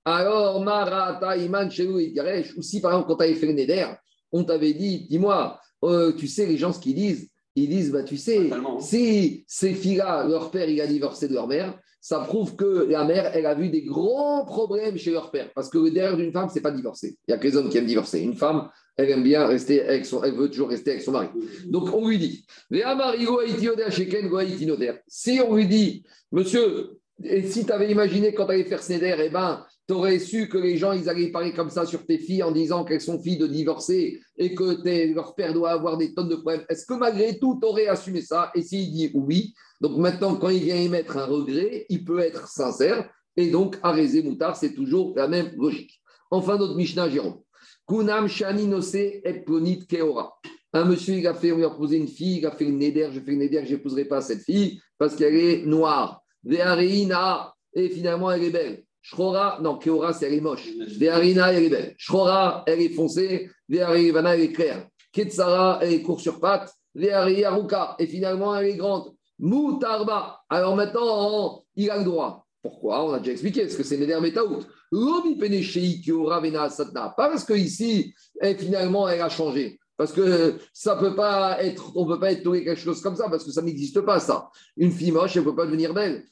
alors, 0.04 0.64
Marata, 0.64 1.36
Iman, 1.36 1.68
ou 1.68 2.62
si 2.62 2.80
par 2.80 2.92
exemple, 2.92 3.08
quand 3.08 3.16
tu 3.16 3.24
avais 3.24 3.34
fait 3.34 3.46
le 3.46 3.52
Neder, 3.52 3.86
on 4.32 4.44
t'avait 4.44 4.72
dit, 4.72 5.06
dis-moi, 5.08 5.60
euh, 5.84 6.12
tu 6.12 6.26
sais, 6.28 6.46
les 6.46 6.56
gens, 6.56 6.72
ce 6.72 6.80
qu'ils 6.80 6.94
disent, 6.94 7.28
ils 7.58 7.68
disent, 7.68 7.92
bah, 7.92 8.02
tu 8.02 8.16
sais, 8.16 8.50
si 8.80 9.44
ces 9.46 9.74
filles-là, 9.74 10.26
leur 10.26 10.50
père, 10.50 10.68
il 10.68 10.80
a 10.80 10.86
divorcé 10.86 11.28
de 11.28 11.34
leur 11.34 11.46
mère, 11.46 11.78
ça 12.00 12.20
prouve 12.20 12.56
que 12.56 12.86
la 12.88 13.04
mère, 13.04 13.32
elle 13.34 13.46
a 13.46 13.54
vu 13.54 13.68
des 13.70 13.82
grands 13.82 14.44
problèmes 14.44 14.96
chez 14.96 15.10
leur 15.10 15.30
père. 15.30 15.50
Parce 15.54 15.68
que 15.68 15.78
le 15.78 15.90
derrière 15.90 16.16
d'une 16.16 16.32
femme, 16.32 16.48
c'est 16.52 16.60
pas 16.60 16.70
divorcer. 16.70 17.16
Il 17.26 17.32
y 17.32 17.34
a 17.34 17.38
que 17.38 17.46
les 17.46 17.56
hommes 17.56 17.68
qui 17.68 17.78
aiment 17.78 17.86
divorcer. 17.86 18.20
Une 18.20 18.34
femme, 18.34 18.68
elle 18.96 19.10
aime 19.10 19.22
bien 19.22 19.46
rester 19.46 19.82
avec 19.82 20.06
son, 20.06 20.22
elle 20.22 20.34
veut 20.34 20.48
toujours 20.48 20.68
rester 20.68 20.92
avec 20.92 21.02
son 21.02 21.12
mari. 21.12 21.28
Donc 21.66 21.92
on 21.92 22.08
lui 22.08 22.18
dit, 22.18 22.46
si 25.08 25.40
on 25.40 25.54
lui 25.54 25.66
dit, 25.66 26.04
monsieur, 26.32 26.98
et 27.22 27.42
si 27.42 27.66
tu 27.66 27.72
avais 27.72 27.90
imaginé 27.90 28.32
quand 28.32 28.46
tu 28.46 28.52
allais 28.52 28.64
faire 28.64 28.82
Snéder, 28.82 29.16
eh 29.18 29.28
ben, 29.28 29.64
tu 29.88 29.94
aurais 29.94 30.18
su 30.18 30.48
que 30.48 30.58
les 30.58 30.76
gens, 30.76 30.92
ils 30.92 31.08
allaient 31.08 31.30
parler 31.30 31.54
comme 31.54 31.70
ça 31.70 31.86
sur 31.86 32.04
tes 32.04 32.18
filles 32.18 32.42
en 32.42 32.52
disant 32.52 32.84
qu'elles 32.84 33.00
sont 33.00 33.18
filles 33.18 33.38
de 33.38 33.46
divorcer 33.46 34.20
et 34.36 34.54
que 34.54 35.14
leur 35.14 35.34
père 35.34 35.54
doit 35.54 35.70
avoir 35.70 35.96
des 35.96 36.12
tonnes 36.12 36.28
de 36.28 36.36
problèmes. 36.36 36.66
Est-ce 36.68 36.84
que 36.84 36.92
malgré 36.92 37.38
tout, 37.38 37.58
tu 37.60 37.66
aurais 37.66 37.86
assumé 37.86 38.20
ça? 38.20 38.50
Et 38.54 38.62
s'il 38.62 38.92
dit 38.92 39.10
oui, 39.14 39.54
donc 39.80 39.96
maintenant, 39.96 40.34
quand 40.36 40.50
il 40.50 40.62
vient 40.62 40.76
émettre 40.76 41.16
un 41.16 41.24
regret, 41.24 41.86
il 41.88 42.04
peut 42.04 42.18
être 42.18 42.48
sincère. 42.48 43.08
Et 43.36 43.50
donc, 43.50 43.78
Arézé 43.82 44.22
Moutar, 44.22 44.56
c'est 44.56 44.74
toujours 44.74 45.14
la 45.16 45.26
même 45.26 45.52
logique. 45.56 46.02
Enfin, 46.30 46.58
notre 46.58 46.74
Mishnah, 46.74 47.08
Jérôme. 47.08 47.40
Kunam 47.88 48.28
Shani 48.28 48.66
Nose 48.66 48.94
et 48.94 49.44
Keora. 49.88 50.38
Un 50.74 50.84
monsieur, 50.84 51.14
il 51.14 51.26
a 51.26 51.32
fait, 51.32 51.50
on 51.52 51.56
lui 51.56 51.64
a 51.64 51.70
posé 51.70 51.96
une 51.96 52.08
fille, 52.08 52.38
il 52.38 52.46
a 52.46 52.50
fait 52.50 52.66
une 52.66 52.78
néder, 52.78 53.08
je 53.10 53.20
fais 53.20 53.32
une 53.32 53.38
néder, 53.38 53.64
je 53.64 53.72
n'épouserai 53.72 54.04
pas 54.04 54.20
cette 54.20 54.42
fille 54.42 54.78
parce 54.98 55.16
qu'elle 55.16 55.34
est 55.34 55.64
noire. 55.64 56.22
Et 56.46 57.88
finalement, 57.88 58.30
elle 58.30 58.44
est 58.44 58.50
belle. 58.50 58.84
Shrora, 59.10 59.58
non, 59.62 59.78
Keora, 59.78 60.12
c'est 60.12 60.26
elle 60.26 60.34
est 60.34 60.40
moche. 60.42 60.68
Veharina, 60.98 61.50
elle 61.50 61.64
est 61.64 61.70
belle. 61.70 61.94
Shrora, 61.96 62.62
elle 62.66 62.82
est 62.82 62.90
foncée. 62.90 63.50
Veharivana, 63.66 64.34
elle 64.34 64.42
est 64.42 64.52
claire. 64.52 64.86
Ketsara, 65.12 65.78
elle 65.80 65.94
est 65.94 66.02
court 66.02 66.20
sur 66.20 66.38
pattes. 66.38 66.70
Vehari 66.94 67.42
et 67.98 68.06
finalement, 68.06 68.54
elle 68.54 68.66
est 68.66 68.76
grande. 68.76 69.14
Moutarba. 69.38 70.40
Alors 70.50 70.76
maintenant, 70.76 71.64
il 71.74 71.90
a 71.90 71.96
le 71.96 72.04
droit. 72.04 72.46
Pourquoi? 72.60 73.02
On 73.06 73.14
a 73.14 73.18
déjà 73.18 73.32
expliqué, 73.32 73.62
parce 73.62 73.76
que 73.76 73.82
c'est 73.82 73.96
Neder 73.96 74.20
Metaout. 74.20 74.66
Pas 76.92 77.12
parce 77.16 77.44
qu'ici, 77.44 78.12
finalement, 78.58 79.08
elle 79.08 79.22
a 79.22 79.30
changé. 79.30 79.80
Parce 79.96 80.12
que 80.12 80.56
ça 80.74 80.96
peut 80.96 81.14
pas 81.14 81.62
être, 81.64 81.96
on 81.96 82.04
ne 82.04 82.12
peut 82.12 82.20
pas 82.20 82.32
être 82.32 82.42
quelque 82.42 82.74
chose 82.74 83.00
comme 83.00 83.16
ça, 83.16 83.30
parce 83.30 83.44
que 83.44 83.52
ça 83.52 83.62
n'existe 83.62 84.02
pas, 84.02 84.20
ça. 84.20 84.50
Une 84.76 84.92
fille 84.92 85.12
moche, 85.12 85.34
elle 85.34 85.44
ne 85.44 85.48
peut 85.48 85.56
pas 85.56 85.64
devenir 85.64 85.94
belle. 85.94 86.26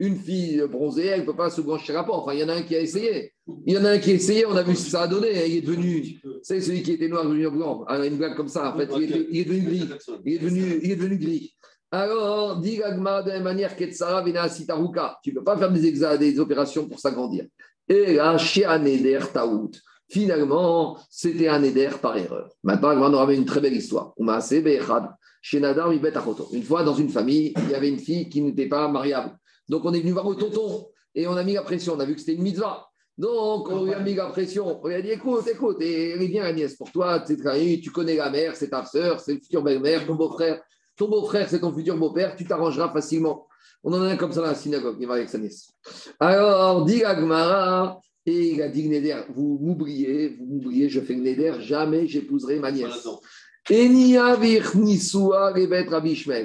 Une 0.00 0.16
fille 0.16 0.60
bronzée, 0.68 1.06
elle 1.06 1.20
ne 1.20 1.26
peut 1.26 1.36
pas 1.36 1.50
se 1.50 1.60
blanchir 1.60 1.96
à 1.96 2.10
Enfin, 2.10 2.32
il 2.34 2.40
y 2.40 2.44
en 2.44 2.48
a 2.48 2.54
un 2.54 2.62
qui 2.62 2.74
a 2.74 2.80
essayé. 2.80 3.32
Il 3.66 3.74
y 3.74 3.78
en 3.78 3.84
a 3.84 3.90
un 3.90 3.98
qui 3.98 4.10
a 4.10 4.14
essayé, 4.14 4.44
on 4.44 4.56
a 4.56 4.62
vu 4.62 4.74
ce 4.74 4.84
que 4.84 4.90
ça 4.90 5.02
a 5.02 5.06
donné. 5.06 5.48
Il 5.48 5.56
est 5.58 5.60
devenu, 5.60 6.20
c'est 6.42 6.60
celui 6.60 6.82
qui 6.82 6.92
était 6.92 7.08
noir 7.08 7.24
devenu 7.24 7.48
blanc. 7.50 7.84
Alors, 7.86 8.04
une 8.04 8.16
blague 8.16 8.36
comme 8.36 8.48
ça, 8.48 8.74
en 8.74 8.76
fait, 8.76 8.88
il 8.96 9.02
est, 9.04 9.26
il 9.30 9.40
est 9.40 9.44
devenu 9.44 9.60
gris. 9.66 9.88
Il 10.24 10.34
est 10.34 10.38
devenu, 10.38 10.80
il 10.82 10.90
est 10.90 10.96
devenu 10.96 11.18
gris. 11.18 11.54
Alors, 11.90 12.60
dit 12.60 12.78
Gagma 12.78 13.22
de 13.22 13.30
la 13.30 13.40
manière 13.40 13.76
qu'Etsara 13.76 14.22
Vena 14.22 14.48
Sitaruka. 14.48 15.18
Tu 15.22 15.30
ne 15.30 15.36
peux 15.36 15.44
pas 15.44 15.56
faire 15.56 15.70
des, 15.70 16.18
des 16.18 16.40
opérations 16.40 16.88
pour 16.88 16.98
s'agrandir. 16.98 17.46
Et 17.88 18.14
là, 18.14 18.36
chez 18.36 18.64
Aneder 18.64 19.20
Taout. 19.32 19.70
Finalement, 20.08 20.98
c'était 21.08 21.48
un 21.48 21.62
éder 21.62 21.88
par 22.00 22.16
erreur. 22.16 22.50
Maintenant, 22.62 23.12
on 23.12 23.26
va 23.26 23.32
une 23.32 23.44
très 23.44 23.60
belle 23.60 23.74
histoire. 23.74 24.12
Une 24.18 24.26
fois, 26.62 26.84
dans 26.84 26.94
une 26.94 27.08
famille, 27.08 27.54
il 27.56 27.70
y 27.70 27.74
avait 27.74 27.88
une 27.88 27.98
fille 27.98 28.28
qui 28.28 28.42
n'était 28.42 28.68
pas 28.68 28.86
mariable. 28.88 29.36
Donc, 29.68 29.84
on 29.84 29.92
est 29.92 30.00
venu 30.00 30.12
voir 30.12 30.28
le 30.28 30.36
tonton 30.36 30.88
et 31.14 31.26
on 31.26 31.36
a 31.36 31.42
mis 31.44 31.54
la 31.54 31.62
pression. 31.62 31.94
On 31.94 32.00
a 32.00 32.04
vu 32.04 32.14
que 32.14 32.20
c'était 32.20 32.34
une 32.34 32.42
mitzvah. 32.42 32.86
Donc, 33.16 33.70
on 33.70 33.84
lui 33.84 33.94
a 33.94 34.00
mis 34.00 34.14
la 34.14 34.26
pression. 34.26 34.80
On 34.82 34.88
lui 34.88 34.94
a 34.94 35.02
dit 35.02 35.10
écoute, 35.10 35.46
écoute, 35.46 35.76
elle 35.80 36.22
est 36.22 36.28
bien 36.28 36.42
la 36.42 36.52
nièce 36.52 36.76
pour 36.76 36.90
toi. 36.90 37.20
Tu 37.20 37.90
connais 37.90 38.16
la 38.16 38.30
mère, 38.30 38.56
c'est 38.56 38.70
ta 38.70 38.84
soeur, 38.84 39.20
c'est 39.20 39.34
le 39.34 39.40
futur 39.40 39.62
belle-mère, 39.62 40.06
ton 40.06 40.14
beau-frère. 40.14 40.60
Ton 40.96 41.08
beau-frère, 41.08 41.48
c'est 41.48 41.60
ton 41.60 41.72
futur 41.72 41.96
beau-père. 41.96 42.34
Tu 42.36 42.44
t'arrangeras 42.44 42.92
facilement. 42.92 43.46
On 43.82 43.92
en 43.92 44.00
a 44.02 44.06
un 44.06 44.16
comme 44.16 44.32
ça 44.32 44.40
dans 44.40 44.46
la 44.46 44.54
synagogue, 44.54 44.96
il 44.98 45.06
va 45.06 45.14
avec 45.14 45.28
sa 45.28 45.38
nièce. 45.38 45.70
Alors, 46.18 46.84
dit 46.86 47.04
Agmara, 47.04 48.00
et 48.24 48.52
il 48.52 48.62
a 48.62 48.68
dit 48.68 48.88
Neder, 48.88 49.24
vous 49.34 49.58
m'oubliez, 49.60 50.30
vous 50.38 50.46
m'oubliez, 50.46 50.88
je 50.88 51.00
fais 51.00 51.14
Neder, 51.14 51.56
jamais 51.60 52.06
j'épouserai 52.06 52.58
ma 52.58 52.72
nièce. 52.72 53.06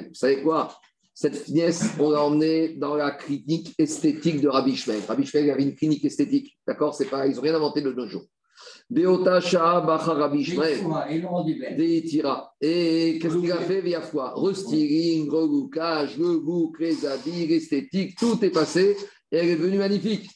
Vous 0.08 0.14
savez 0.14 0.42
quoi? 0.42 0.78
Cette 1.20 1.48
nièce, 1.48 1.84
on 1.98 2.12
l'a 2.12 2.24
emmenée 2.24 2.76
dans 2.78 2.94
la 2.94 3.10
clinique 3.10 3.74
esthétique 3.76 4.40
de 4.40 4.48
Rabbi 4.48 4.74
Shmuel. 4.74 5.02
Rabbi 5.06 5.26
Shmuel 5.26 5.50
avait 5.50 5.64
une 5.64 5.74
clinique 5.74 6.02
esthétique, 6.02 6.56
d'accord 6.66 6.94
C'est 6.94 7.10
pas, 7.10 7.26
ils 7.26 7.36
n'ont 7.36 7.42
rien 7.42 7.56
inventé 7.56 7.82
de 7.82 7.92
nos 7.92 8.08
jours. 8.08 8.24
Beotasha 8.88 9.82
Bacha 9.82 10.14
Rabbi 10.14 10.42
Shmuel. 10.42 10.78
Et 12.62 13.18
qu'est-ce 13.18 13.36
qu'il 13.36 13.52
a 13.52 13.58
fait 13.58 13.82
via 13.82 14.00
foi 14.00 14.32
Restyling, 14.34 15.28
reboucage, 15.28 16.16
le 16.16 16.38
bouc, 16.38 16.80
les 16.80 17.04
habits, 17.04 17.46
l'esthétique, 17.46 18.16
tout 18.18 18.42
est 18.42 18.48
passé 18.48 18.96
et 19.30 19.36
elle 19.36 19.50
est 19.50 19.56
devenue 19.56 19.76
magnifique. 19.76 20.26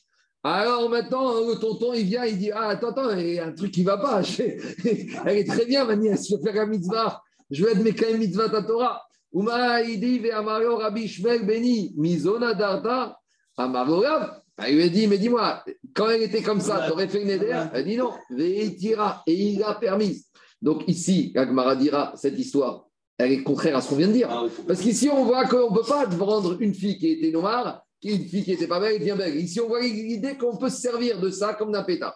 Alors 0.43 0.91
maintenant, 0.91 1.32
le 1.49 1.59
tonton, 1.59 1.95
il 1.95 2.05
vient, 2.05 2.26
il 2.26 2.37
dit 2.37 2.51
Ah, 2.51 2.68
attends, 2.68 2.91
attends, 2.91 3.16
il 3.16 3.30
y 3.30 3.39
a 3.39 3.47
un 3.47 3.53
truc 3.53 3.72
qui 3.72 3.80
ne 3.80 3.87
va 3.87 3.97
pas. 3.97 4.20
Elle 5.24 5.39
est 5.39 5.49
très 5.49 5.64
bien, 5.64 5.87
ma 5.87 5.97
nièce, 5.97 6.28
je 6.28 6.37
vais 6.37 6.53
faire 6.53 6.61
un 6.61 6.66
mitzvah. 6.66 7.22
Je 7.51 7.64
vais 7.64 7.72
être 7.72 8.12
mes 8.12 8.18
mitzvah 8.18 8.51
ta 8.51 8.62
Torah. 8.62 9.01
Uma, 9.35 9.82
il 9.82 10.01
dit 10.01 10.30
Amaro 10.30 10.76
Rabbi 10.76 11.09
Shmuel 11.09 11.45
Beni, 11.45 11.93
Mizona 11.97 12.55
Darda, 12.55 13.18
Amaro 13.57 14.01
Rav. 14.01 14.41
Il 14.68 14.76
lui 14.76 14.82
a 14.85 14.89
dit 14.89 15.07
Mais 15.09 15.18
dis-moi, 15.18 15.64
quand 15.95 16.09
elle 16.09 16.22
était 16.22 16.43
comme 16.43 16.61
ça, 16.61 16.85
tu 16.87 16.93
aurais 16.93 17.09
fait 17.09 17.22
une 17.22 17.30
éder 17.30 17.53
Elle 17.72 17.85
dit 17.85 17.97
Non, 17.97 18.12
Veitira, 18.30 19.22
et 19.26 19.35
il 19.35 19.59
l'a 19.59 19.74
permise. 19.74 20.26
Donc 20.62 20.85
ici, 20.87 21.32
Agmara 21.35 21.76
dira 21.76 22.12
cette 22.16 22.39
histoire, 22.39 22.87
elle 23.18 23.32
est 23.32 23.43
contraire 23.43 23.76
à 23.76 23.80
ce 23.80 23.89
qu'on 23.91 23.97
vient 23.97 24.09
de 24.09 24.12
dire. 24.12 24.28
Ah 24.30 24.45
Parce 24.66 24.80
qu'ici, 24.80 25.11
on 25.11 25.24
voit 25.24 25.47
qu'on 25.47 25.70
ne 25.70 25.76
peut 25.76 25.87
pas 25.87 26.07
vendre 26.07 26.57
une 26.61 26.72
fille 26.72 26.97
qui 26.97 27.11
était 27.11 27.32
noire 27.32 27.85
une 28.05 28.24
fille 28.24 28.45
qui 28.45 28.51
n'était 28.51 28.66
pas 28.66 28.80
belle, 28.80 28.95
elle 28.95 29.01
devient 29.01 29.16
belle. 29.16 29.37
Ici, 29.37 29.61
on 29.61 29.68
voit 29.68 29.80
l'idée 29.80 30.37
qu'on 30.37 30.57
peut 30.57 30.68
se 30.68 30.80
servir 30.80 31.20
de 31.20 31.30
ça 31.30 31.55
comme 31.55 31.72
d'un 31.72 31.82
pétard. 31.82 32.14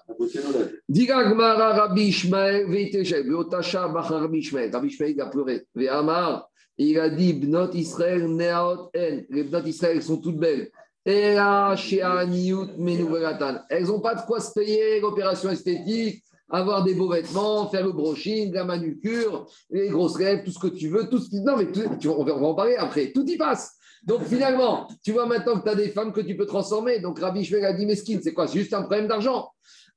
Diga 0.88 1.24
Gmara 1.24 1.72
Rabbi 1.74 2.08
Ishmael, 2.08 2.66
Rabbi 2.66 4.38
Ishmael. 4.38 4.70
Rabbi 4.70 4.88
Ishmael, 4.88 5.20
a 5.20 5.26
pleuré. 5.26 5.66
Ve'amar, 5.74 6.48
il 6.78 6.98
a 6.98 7.08
dit, 7.10 7.32
Bnot 7.34 7.72
Israël, 7.72 8.26
Neaot 8.26 8.90
En. 8.96 9.20
Les 9.30 9.42
Bnot 9.44 9.66
Israël 9.66 10.02
sont 10.02 10.18
toutes 10.18 10.38
belles. 10.38 10.70
Elles 11.04 11.36
n'ont 11.36 11.74
pas 14.00 14.14
de 14.14 14.26
quoi 14.26 14.40
se 14.40 14.52
payer 14.52 15.00
l'opération 15.00 15.50
esthétique, 15.50 16.22
avoir 16.50 16.84
des 16.84 16.94
beaux 16.94 17.10
vêtements, 17.10 17.68
faire 17.70 17.84
le 17.84 17.92
brushing, 17.92 18.52
la 18.52 18.64
manucure, 18.64 19.46
les 19.70 19.88
grosses 19.88 20.18
lèvres, 20.18 20.42
tout 20.44 20.50
ce 20.50 20.58
que 20.58 20.68
tu 20.68 20.88
veux. 20.88 21.08
Tout 21.08 21.18
ce 21.18 21.30
qui... 21.30 21.40
Non, 21.40 21.56
mais 21.56 21.70
tu... 21.70 22.08
on 22.08 22.24
va 22.24 22.34
en 22.34 22.54
parler 22.54 22.76
après. 22.76 23.12
Tout 23.12 23.26
y 23.26 23.36
passe. 23.36 23.74
Donc 24.04 24.22
finalement, 24.24 24.86
tu 25.02 25.12
vois 25.12 25.26
maintenant 25.26 25.58
que 25.58 25.64
tu 25.64 25.70
as 25.70 25.74
des 25.74 25.88
femmes 25.88 26.12
que 26.12 26.20
tu 26.20 26.36
peux 26.36 26.46
transformer. 26.46 27.00
Donc 27.00 27.18
Rabbi 27.18 27.44
Shmuel 27.44 27.64
a 27.64 27.72
dit 27.72 27.86
Meskin, 27.86 28.20
c'est 28.22 28.32
quoi? 28.32 28.46
C'est 28.46 28.58
juste 28.58 28.74
un 28.74 28.82
problème 28.82 29.08
d'argent. 29.08 29.50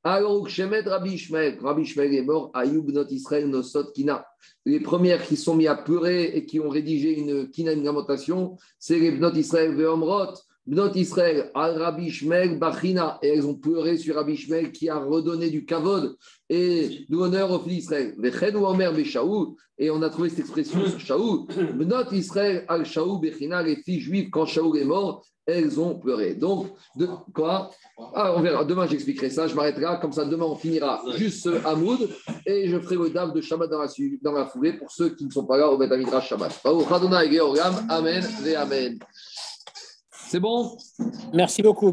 Alors, 0.04 0.50
Shemet 0.50 0.82
Rabbi 0.82 1.16
Shmuel, 1.16 1.60
Rabbi 1.62 1.86
Shmuel 1.86 2.16
est 2.16 2.24
mort, 2.24 2.50
Ayoub 2.56 2.92
not 2.92 3.06
Israël 3.12 3.48
nosot 3.48 3.92
kina. 3.92 4.26
Les 4.66 4.80
premières 4.80 5.24
qui 5.24 5.38
sont 5.38 5.56
mis 5.56 5.68
à 5.68 5.76
pleurer 5.76 6.24
et 6.36 6.46
qui 6.46 6.60
ont 6.60 6.70
rédigé 6.70 7.20
une 7.20 7.52
kina, 7.52 7.72
une 7.74 7.84
lamentation, 7.84 8.58
c'est 8.80 8.98
les 8.98 9.12
Bnot 9.12 9.34
Israël 9.34 9.76
Veomrot. 9.76 10.34
Bnot 10.68 10.94
Israël, 10.96 11.50
al 11.56 11.82
Rabbi 11.82 12.12
Shmuel 12.12 12.60
Bachina, 12.60 13.18
et 13.24 13.30
elles 13.30 13.46
ont 13.48 13.56
pleuré 13.56 13.98
sur 13.98 14.16
Rabbi 14.16 14.36
Shmuel 14.38 14.72
qui 14.72 14.90
a 14.90 15.00
redonné 15.00 15.50
du 15.50 15.66
kavod 15.66 16.16
et 16.50 17.06
de 17.10 17.16
l'honneur 17.16 17.52
au 17.52 17.60
fils 17.60 17.88
d'Israël. 17.88 18.16
Et 19.80 19.90
on 19.90 20.02
a 20.04 20.10
trouvé 20.10 20.30
cette 20.30 20.40
expression 20.40 20.86
sur 20.88 21.00
Shaou. 21.00 21.48
Bnot 21.74 22.12
Israël 22.12 22.66
al 22.68 22.86
Shaou 22.86 23.18
Bechina, 23.18 23.64
les 23.64 23.78
filles 23.78 24.00
juives, 24.00 24.30
quand 24.30 24.46
Shaou 24.46 24.76
est 24.76 24.86
mort, 24.86 25.26
elles 25.46 25.80
ont 25.80 25.96
pleuré. 25.96 26.36
Donc, 26.36 26.68
de, 26.96 27.08
quoi? 27.34 27.72
Ah, 28.14 28.34
On 28.36 28.42
verra. 28.42 28.64
Demain, 28.64 28.88
j'expliquerai 28.88 29.30
ça. 29.30 29.48
Je 29.48 29.56
m'arrêterai 29.56 29.82
là. 29.82 29.98
Comme 29.98 30.12
ça, 30.12 30.26
demain, 30.26 30.46
on 30.46 30.56
finira 30.56 31.02
juste 31.18 31.44
ce 31.44 31.66
Hamoud 31.66 32.10
et 32.46 32.70
je 32.70 32.80
ferai 32.80 32.96
le 32.96 33.10
dame 33.10 33.34
de 33.34 33.42
Shabbat 33.42 33.70
dans 33.70 33.82
la, 33.82 33.88
dans 34.22 34.32
la 34.32 34.46
foulée 34.46 34.74
pour 34.74 34.92
ceux 34.92 35.10
qui 35.10 35.26
ne 35.26 35.32
sont 35.32 35.46
pas 35.46 35.58
là 35.58 35.70
au 35.70 35.78
Beth 35.78 35.92
Shabbat. 36.22 36.62
Amen 37.90 38.24
et 38.46 38.56
Amen. 38.56 39.00
C'est 40.32 40.40
bon? 40.40 40.78
Merci 41.34 41.62
beaucoup. 41.62 41.90